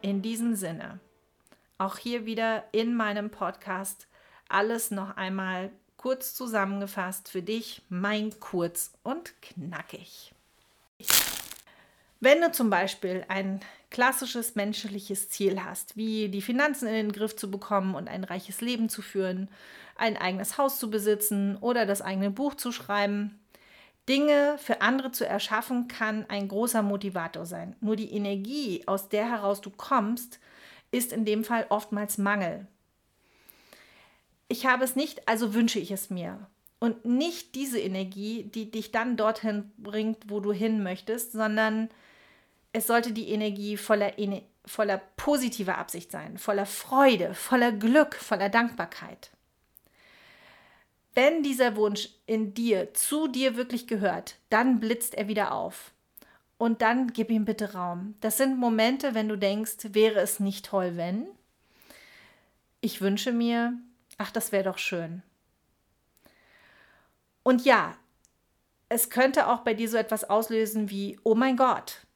In 0.02 0.22
diesem 0.22 0.54
Sinne, 0.54 1.00
auch 1.78 1.98
hier 1.98 2.26
wieder 2.26 2.64
in 2.70 2.94
meinem 2.94 3.30
Podcast 3.30 4.06
alles 4.48 4.92
noch 4.92 5.16
einmal 5.16 5.72
kurz 5.96 6.34
zusammengefasst 6.34 7.28
für 7.28 7.42
dich, 7.42 7.82
mein 7.88 8.38
kurz 8.38 8.92
und 9.02 9.40
knackig. 9.42 10.32
Wenn 12.20 12.40
du 12.40 12.52
zum 12.52 12.70
Beispiel 12.70 13.24
ein 13.26 13.60
klassisches 13.92 14.56
menschliches 14.56 15.28
Ziel 15.28 15.62
hast, 15.62 15.96
wie 15.96 16.28
die 16.28 16.42
Finanzen 16.42 16.88
in 16.88 16.94
den 16.94 17.12
Griff 17.12 17.36
zu 17.36 17.50
bekommen 17.50 17.94
und 17.94 18.08
ein 18.08 18.24
reiches 18.24 18.60
Leben 18.60 18.88
zu 18.88 19.02
führen, 19.02 19.48
ein 19.96 20.16
eigenes 20.16 20.58
Haus 20.58 20.78
zu 20.78 20.90
besitzen 20.90 21.56
oder 21.58 21.86
das 21.86 22.02
eigene 22.02 22.30
Buch 22.30 22.54
zu 22.54 22.72
schreiben, 22.72 23.38
Dinge 24.08 24.56
für 24.58 24.80
andere 24.80 25.12
zu 25.12 25.26
erschaffen, 25.26 25.86
kann 25.86 26.24
ein 26.28 26.48
großer 26.48 26.82
Motivator 26.82 27.46
sein. 27.46 27.76
Nur 27.80 27.94
die 27.94 28.12
Energie, 28.12 28.82
aus 28.86 29.08
der 29.08 29.30
heraus 29.30 29.60
du 29.60 29.70
kommst, 29.70 30.40
ist 30.90 31.12
in 31.12 31.24
dem 31.24 31.44
Fall 31.44 31.66
oftmals 31.68 32.18
Mangel. 32.18 32.66
Ich 34.48 34.66
habe 34.66 34.84
es 34.84 34.96
nicht, 34.96 35.28
also 35.28 35.54
wünsche 35.54 35.78
ich 35.78 35.90
es 35.90 36.10
mir. 36.10 36.46
Und 36.80 37.04
nicht 37.04 37.54
diese 37.54 37.78
Energie, 37.78 38.42
die 38.42 38.70
dich 38.70 38.90
dann 38.90 39.16
dorthin 39.16 39.70
bringt, 39.76 40.30
wo 40.30 40.40
du 40.40 40.52
hin 40.52 40.82
möchtest, 40.82 41.32
sondern 41.32 41.90
es 42.72 42.86
sollte 42.86 43.12
die 43.12 43.30
Energie 43.30 43.76
voller, 43.76 44.12
voller 44.64 44.98
positiver 45.16 45.78
Absicht 45.78 46.10
sein, 46.10 46.38
voller 46.38 46.66
Freude, 46.66 47.34
voller 47.34 47.72
Glück, 47.72 48.14
voller 48.14 48.48
Dankbarkeit. 48.48 49.30
Wenn 51.14 51.42
dieser 51.42 51.76
Wunsch 51.76 52.08
in 52.24 52.54
dir, 52.54 52.94
zu 52.94 53.28
dir 53.28 53.56
wirklich 53.56 53.86
gehört, 53.86 54.36
dann 54.48 54.80
blitzt 54.80 55.14
er 55.14 55.28
wieder 55.28 55.52
auf. 55.52 55.92
Und 56.56 56.80
dann 56.80 57.12
gib 57.12 57.30
ihm 57.30 57.44
bitte 57.44 57.74
Raum. 57.74 58.14
Das 58.20 58.36
sind 58.36 58.56
Momente, 58.56 59.14
wenn 59.14 59.28
du 59.28 59.36
denkst, 59.36 59.78
wäre 59.92 60.20
es 60.20 60.40
nicht 60.40 60.64
toll, 60.64 60.96
wenn? 60.96 61.26
Ich 62.80 63.00
wünsche 63.00 63.32
mir, 63.32 63.74
ach, 64.16 64.30
das 64.30 64.52
wäre 64.52 64.64
doch 64.64 64.78
schön. 64.78 65.22
Und 67.42 67.64
ja, 67.64 67.96
es 68.88 69.10
könnte 69.10 69.48
auch 69.48 69.60
bei 69.60 69.74
dir 69.74 69.88
so 69.88 69.96
etwas 69.96 70.24
auslösen 70.24 70.88
wie, 70.88 71.18
oh 71.24 71.34
mein 71.34 71.56
Gott, 71.56 72.06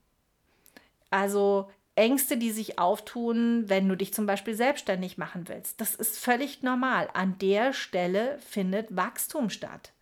also 1.17 1.71
Ängste, 1.95 2.37
die 2.37 2.51
sich 2.51 2.79
auftun, 2.79 3.65
wenn 3.69 3.89
du 3.89 3.97
dich 3.97 4.13
zum 4.13 4.27
Beispiel 4.27 4.55
selbstständig 4.55 5.17
machen 5.17 5.49
willst. 5.49 5.81
Das 5.81 5.95
ist 5.95 6.19
völlig 6.19 6.63
normal. 6.63 7.09
An 7.15 7.39
der 7.39 7.73
Stelle 7.73 8.39
findet 8.39 8.95
Wachstum 8.95 9.49
statt. 9.49 9.93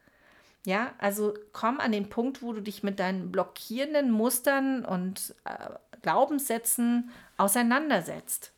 Ja, 0.67 0.93
also 0.99 1.35
komm 1.53 1.79
an 1.79 1.93
den 1.93 2.09
Punkt, 2.09 2.43
wo 2.43 2.53
du 2.53 2.61
dich 2.61 2.83
mit 2.83 2.99
deinen 2.99 3.31
blockierenden 3.31 4.11
Mustern 4.11 4.85
und 4.85 5.35
äh, 5.45 5.69
Glaubenssätzen 6.03 7.11
auseinandersetzt. 7.37 8.53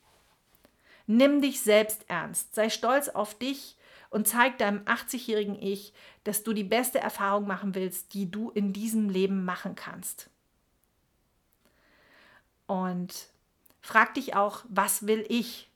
Nimm 1.06 1.42
dich 1.42 1.60
selbst 1.60 2.06
ernst, 2.08 2.54
sei 2.54 2.70
stolz 2.70 3.08
auf 3.08 3.34
dich 3.34 3.76
und 4.08 4.26
zeig 4.26 4.56
deinem 4.58 4.80
80-jährigen 4.84 5.60
Ich, 5.60 5.92
dass 6.24 6.42
du 6.42 6.52
die 6.52 6.64
beste 6.64 7.00
Erfahrung 7.00 7.46
machen 7.46 7.74
willst, 7.74 8.14
die 8.14 8.30
du 8.30 8.50
in 8.50 8.72
diesem 8.72 9.10
Leben 9.10 9.44
machen 9.44 9.74
kannst. 9.74 10.30
Und 12.66 13.28
frag 13.80 14.14
dich 14.14 14.34
auch, 14.34 14.64
was 14.68 15.06
will 15.06 15.24
ich? 15.28 15.70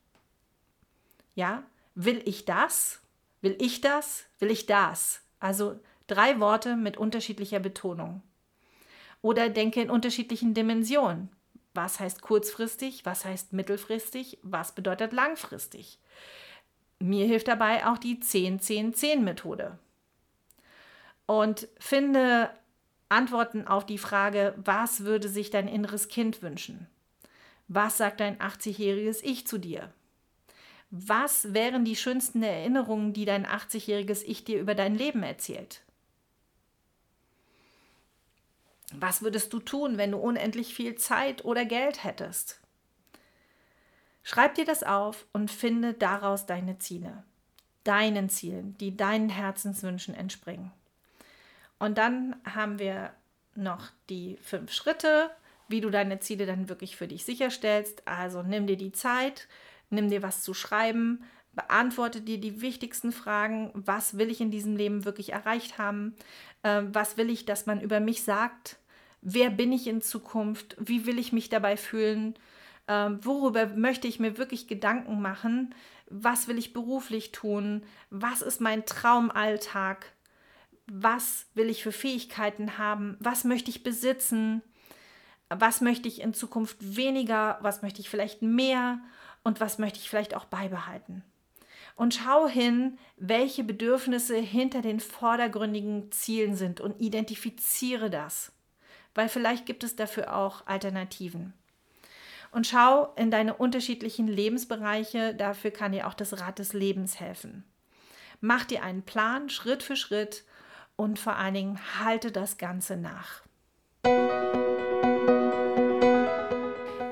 Ja, 1.35 1.63
will 1.95 2.23
ich 2.25 2.45
das? 2.45 3.01
Will 3.41 3.57
ich 3.61 3.81
das? 3.81 4.25
Will 4.39 4.51
ich 4.51 4.67
das? 4.67 5.23
Also 5.39 5.79
drei 6.07 6.41
Worte 6.41 6.77
mit 6.77 6.97
unterschiedlicher 6.97 7.61
Betonung. 7.61 8.23
Oder 9.23 9.49
denke 9.49 9.81
in 9.81 9.91
unterschiedlichen 9.91 10.55
Dimensionen. 10.55 11.31
Was 11.75 12.01
heißt 12.01 12.21
kurzfristig? 12.21 13.07
Was 13.07 13.25
heißt 13.25 13.53
mittelfristig? 13.53 14.39
Was 14.43 14.75
bedeutet 14.75 15.13
langfristig? 15.13 15.99
Mir 16.99 17.27
hilft 17.27 17.49
dabei 17.49 17.87
auch 17.87 17.99
die 17.99 18.17
10-10-10-Methode. 18.17 19.79
Und 21.27 21.69
finde 21.79 22.51
Antworten 23.11 23.67
auf 23.67 23.85
die 23.85 23.99
Frage, 23.99 24.55
was 24.57 25.05
würde 25.05 25.29
sich 25.29 25.51
dein 25.51 25.69
inneres 25.69 26.09
Kind 26.09 26.43
wünschen? 26.43 26.87
Was 27.69 27.99
sagt 27.99 28.21
dein 28.21 28.39
80-jähriges 28.39 29.23
Ich 29.23 29.47
zu 29.47 29.59
dir? 29.59 29.93
Was 30.91 31.53
wären 31.53 31.85
die 31.85 31.97
schönsten 31.97 32.43
Erinnerungen, 32.43 33.13
die 33.13 33.25
dein 33.25 33.47
80-jähriges 33.47 34.23
Ich 34.25 34.45
dir 34.45 34.61
über 34.61 34.75
dein 34.75 34.97
Leben 34.97 35.23
erzählt? 35.23 35.83
Was 38.93 39.23
würdest 39.23 39.53
du 39.53 39.61
tun, 39.61 39.99
wenn 39.99 40.13
du 40.13 40.19
unendlich 40.19 40.75
viel 40.75 40.97
Zeit 40.97 41.45
oder 41.45 41.65
Geld 41.65 42.03
hättest? 42.03 42.61
Schreib 44.23 44.55
dir 44.55 44.65
das 44.65 44.83
auf 44.83 45.27
und 45.33 45.51
finde 45.51 45.95
daraus 45.95 46.47
deine 46.47 46.79
Ziele, 46.79 47.25
deinen 47.85 48.29
Zielen, 48.29 48.77
die 48.79 48.97
deinen 48.97 49.29
Herzenswünschen 49.29 50.15
entspringen. 50.15 50.73
Und 51.81 51.99
dann 51.99 52.37
haben 52.45 52.79
wir 52.79 53.11
noch 53.57 53.89
die 54.09 54.39
fünf 54.43 54.71
Schritte, 54.73 55.31
wie 55.67 55.81
du 55.81 55.91
deine 55.91 56.21
Ziele 56.21 56.47
dann 56.47 56.69
wirklich 56.69 56.95
für 56.95 57.09
dich 57.09 57.25
sicherstellst. 57.25 58.07
Also 58.07 58.43
nimm 58.43 58.67
dir 58.67 58.77
die 58.77 58.93
Zeit, 58.93 59.49
nimm 59.89 60.11
dir 60.11 60.23
was 60.23 60.43
zu 60.43 60.55
schreiben, 60.55 61.25
beantworte 61.53 62.21
dir 62.21 62.39
die 62.39 62.61
wichtigsten 62.61 63.13
Fragen. 63.13 63.71
Was 63.75 64.19
will 64.19 64.31
ich 64.31 64.41
in 64.41 64.51
diesem 64.51 64.77
Leben 64.77 65.05
wirklich 65.05 65.33
erreicht 65.33 65.79
haben? 65.79 66.15
Ähm, 66.63 66.95
was 66.95 67.17
will 67.17 67.31
ich, 67.31 67.47
dass 67.47 67.67
man 67.67 67.81
über 67.81 67.99
mich 67.99 68.23
sagt? 68.23 68.77
Wer 69.23 69.51
bin 69.51 69.73
ich 69.73 69.87
in 69.87 70.03
Zukunft? 70.03 70.77
Wie 70.79 71.07
will 71.07 71.19
ich 71.19 71.33
mich 71.33 71.49
dabei 71.49 71.77
fühlen? 71.79 72.35
Ähm, 72.89 73.21
worüber 73.23 73.67
möchte 73.69 74.07
ich 74.07 74.21
mir 74.21 74.37
wirklich 74.37 74.69
Gedanken 74.69 75.23
machen? 75.23 75.75
Was 76.11 76.47
will 76.47 76.59
ich 76.59 76.75
beruflich 76.75 77.33
tun? 77.33 77.85
Was 78.11 78.43
ist 78.43 78.61
mein 78.61 78.85
Traumalltag? 78.85 80.13
Was 80.93 81.47
will 81.55 81.71
ich 81.71 81.83
für 81.83 81.93
Fähigkeiten 81.93 82.79
haben? 82.79 83.17
Was 83.21 83.45
möchte 83.45 83.71
ich 83.71 83.83
besitzen? 83.83 84.63
Was 85.49 85.81
möchte 85.81 86.09
ich 86.09 86.21
in 86.21 86.35
Zukunft 86.35 86.77
weniger? 86.97 87.59
Was 87.63 87.83
möchte 87.83 88.01
ich 88.01 88.09
vielleicht 88.09 88.43
mehr? 88.43 89.01
Und 89.43 89.61
was 89.61 89.79
möchte 89.79 89.99
ich 89.99 90.11
vielleicht 90.11 90.35
auch 90.35 90.45
beibehalten? 90.45 91.25
Und 91.97 92.15
schau 92.15 92.49
hin, 92.49 92.99
welche 93.17 93.65
Bedürfnisse 93.65 94.37
hinter 94.37 94.83
den 94.83 95.01
vordergründigen 95.01 96.11
Zielen 96.13 96.57
sind 96.57 96.81
und 96.81 97.01
identifiziere 97.01 98.11
das 98.11 98.53
weil 99.15 99.29
vielleicht 99.29 99.67
gibt 99.67 99.85
es 99.85 99.97
dafür 99.97 100.37
auch 100.37 100.67
Alternativen. 100.67 101.53
Und 102.53 102.67
schau 102.67 103.13
in 103.15 103.31
deine 103.31 103.55
unterschiedlichen 103.55 104.27
Lebensbereiche, 104.27 105.35
dafür 105.35 105.71
kann 105.71 105.93
dir 105.93 106.09
auch 106.09 106.15
das 106.15 106.41
Rad 106.41 106.59
des 106.59 106.73
Lebens 106.73 107.21
helfen. 107.21 107.65
Mach 108.41 108.65
dir 108.65 108.83
einen 108.83 109.03
Plan 109.03 109.51
Schritt 109.51 109.83
für 109.83 109.97
Schritt 109.97 110.45
und 111.01 111.19
vor 111.19 111.37
allen 111.37 111.55
Dingen 111.55 111.79
halte 111.99 112.31
das 112.31 112.59
Ganze 112.59 112.99
nach. 112.99 113.41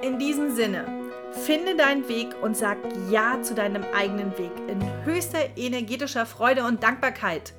In 0.02 0.18
diesem 0.18 0.54
Sinne, 0.54 0.84
finde 1.32 1.74
deinen 1.74 2.06
Weg 2.06 2.34
und 2.42 2.54
sag 2.54 2.76
Ja 3.10 3.40
zu 3.40 3.54
deinem 3.54 3.82
eigenen 3.94 4.36
Weg 4.36 4.52
in 4.68 4.78
höchster 5.06 5.56
energetischer 5.56 6.26
Freude 6.26 6.64
und 6.64 6.82
Dankbarkeit. 6.82 7.54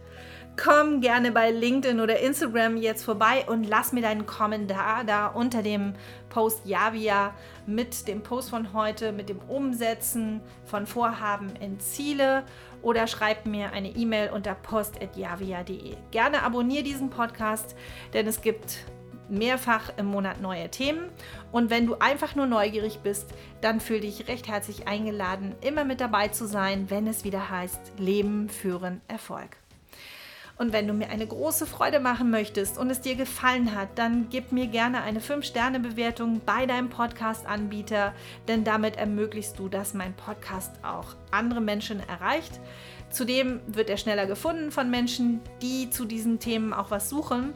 Komm 0.62 1.00
gerne 1.00 1.32
bei 1.32 1.52
LinkedIn 1.52 2.00
oder 2.00 2.20
Instagram 2.20 2.78
jetzt 2.78 3.06
vorbei 3.06 3.46
und 3.48 3.64
lass 3.64 3.94
mir 3.94 4.02
deinen 4.02 4.26
Kommentar 4.26 5.06
da 5.06 5.28
unter 5.28 5.64
dem 5.64 5.94
Post 6.30 6.66
Javia 6.66 7.34
mit 7.66 8.08
dem 8.08 8.22
Post 8.22 8.50
von 8.50 8.74
heute, 8.74 9.14
mit 9.14 9.30
dem 9.30 9.40
Umsetzen 9.48 10.42
von 10.66 10.86
Vorhaben 10.86 11.56
in 11.62 11.80
Ziele 11.80 12.44
oder 12.82 13.08
schreib 13.08 13.46
mir 13.46 13.72
eine 13.74 13.90
E-Mail 13.90 14.32
unter 14.32 14.56
post.javia.de. 14.56 15.96
Gerne 16.12 16.44
abonniere 16.44 16.84
diesen 16.84 17.10
Podcast, 17.10 17.76
denn 18.14 18.28
es 18.28 18.42
gibt 18.42 18.86
mehrfach 19.30 19.92
im 19.98 20.08
Monat 20.08 20.42
neue 20.42 20.70
Themen. 20.70 21.10
Und 21.52 21.70
wenn 21.70 21.86
du 21.86 21.96
einfach 21.96 22.36
nur 22.36 22.48
neugierig 22.48 23.00
bist, 23.00 23.34
dann 23.62 23.80
fühl 23.80 24.00
dich 24.00 24.28
recht 24.28 24.48
herzlich 24.48 24.88
eingeladen, 24.88 25.56
immer 25.62 25.86
mit 25.86 26.02
dabei 26.02 26.30
zu 26.30 26.48
sein, 26.48 26.90
wenn 26.90 27.08
es 27.08 27.24
wieder 27.24 27.50
heißt 27.50 27.94
Leben 27.98 28.50
führen 28.50 29.02
Erfolg. 29.08 29.58
Und 30.60 30.74
wenn 30.74 30.88
du 30.88 30.94
mir 30.94 31.10
eine 31.10 31.26
große 31.26 31.66
Freude 31.66 32.02
machen 32.02 32.32
möchtest 32.32 32.78
und 32.78 32.90
es 32.90 33.00
dir 33.00 33.16
gefallen 33.16 33.74
hat, 33.74 33.88
dann 33.96 34.28
gib 34.30 34.52
mir 34.52 34.68
gerne 34.68 35.02
eine 35.04 35.22
5-Sterne-Bewertung 35.22 36.42
bei 36.46 36.66
deinem 36.66 36.90
Podcast-Anbieter, 36.90 38.14
denn 38.50 38.66
damit 38.66 38.98
ermöglichst 38.98 39.58
du, 39.58 39.70
dass 39.70 39.94
mein 39.94 40.14
Podcast 40.14 40.74
auch 40.84 41.16
andere 41.32 41.62
Menschen 41.62 42.02
erreicht. 42.10 42.60
Zudem 43.10 43.62
wird 43.68 43.90
er 43.90 43.96
schneller 43.96 44.26
gefunden 44.26 44.70
von 44.70 44.90
Menschen, 44.90 45.40
die 45.62 45.90
zu 45.92 46.04
diesen 46.04 46.40
Themen 46.40 46.74
auch 46.74 46.92
was 46.92 47.10
suchen. 47.10 47.54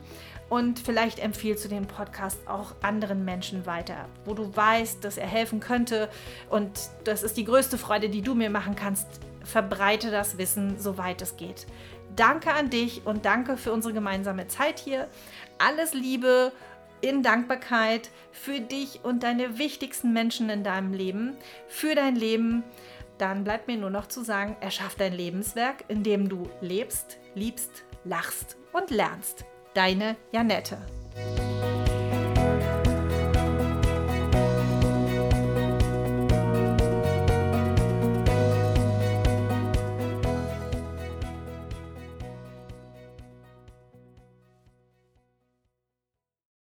Und 0.48 0.80
vielleicht 0.80 1.20
empfiehlst 1.20 1.66
du 1.66 1.68
den 1.68 1.88
Podcast 1.88 2.48
auch 2.48 2.74
anderen 2.82 3.26
Menschen 3.26 3.66
weiter, 3.66 4.08
wo 4.24 4.34
du 4.34 4.56
weißt, 4.56 5.04
dass 5.04 5.18
er 5.18 5.28
helfen 5.28 5.60
könnte. 5.60 6.08
Und 6.50 6.70
das 7.04 7.22
ist 7.22 7.36
die 7.36 7.44
größte 7.44 7.78
Freude, 7.78 8.08
die 8.08 8.22
du 8.22 8.34
mir 8.34 8.50
machen 8.50 8.78
kannst. 8.78 9.08
Verbreite 9.44 10.10
das 10.10 10.38
Wissen, 10.38 10.80
soweit 10.80 11.22
es 11.22 11.36
geht. 11.36 11.68
Danke 12.16 12.54
an 12.54 12.70
dich 12.70 13.06
und 13.06 13.26
danke 13.26 13.58
für 13.58 13.72
unsere 13.72 13.94
gemeinsame 13.94 14.48
Zeit 14.48 14.80
hier. 14.80 15.08
Alles 15.58 15.94
Liebe 15.94 16.52
in 17.02 17.24
Dankbarkeit 17.24 18.10
für 18.32 18.60
dich 18.60 19.02
und 19.04 19.24
deine 19.24 19.58
wichtigsten 19.58 20.14
Menschen 20.14 20.50
in 20.50 20.64
deinem 20.64 20.94
Leben, 20.94 21.36
für 21.68 21.96
dein 21.96 22.16
Leben. 22.16 22.64
Dann 23.18 23.44
bleibt 23.44 23.68
mir 23.68 23.78
nur 23.78 23.90
noch 23.90 24.08
zu 24.08 24.24
sagen, 24.24 24.56
erschaff 24.62 24.96
dein 24.96 25.14
Lebenswerk, 25.14 25.86
in 25.88 26.04
dem 26.04 26.30
du 26.30 26.50
lebst, 26.62 27.18
liebst, 27.36 27.84
lachst 28.04 28.58
und 28.72 28.90
lernst. 28.90 29.46
Deine 29.74 30.16
Janette. 30.32 30.78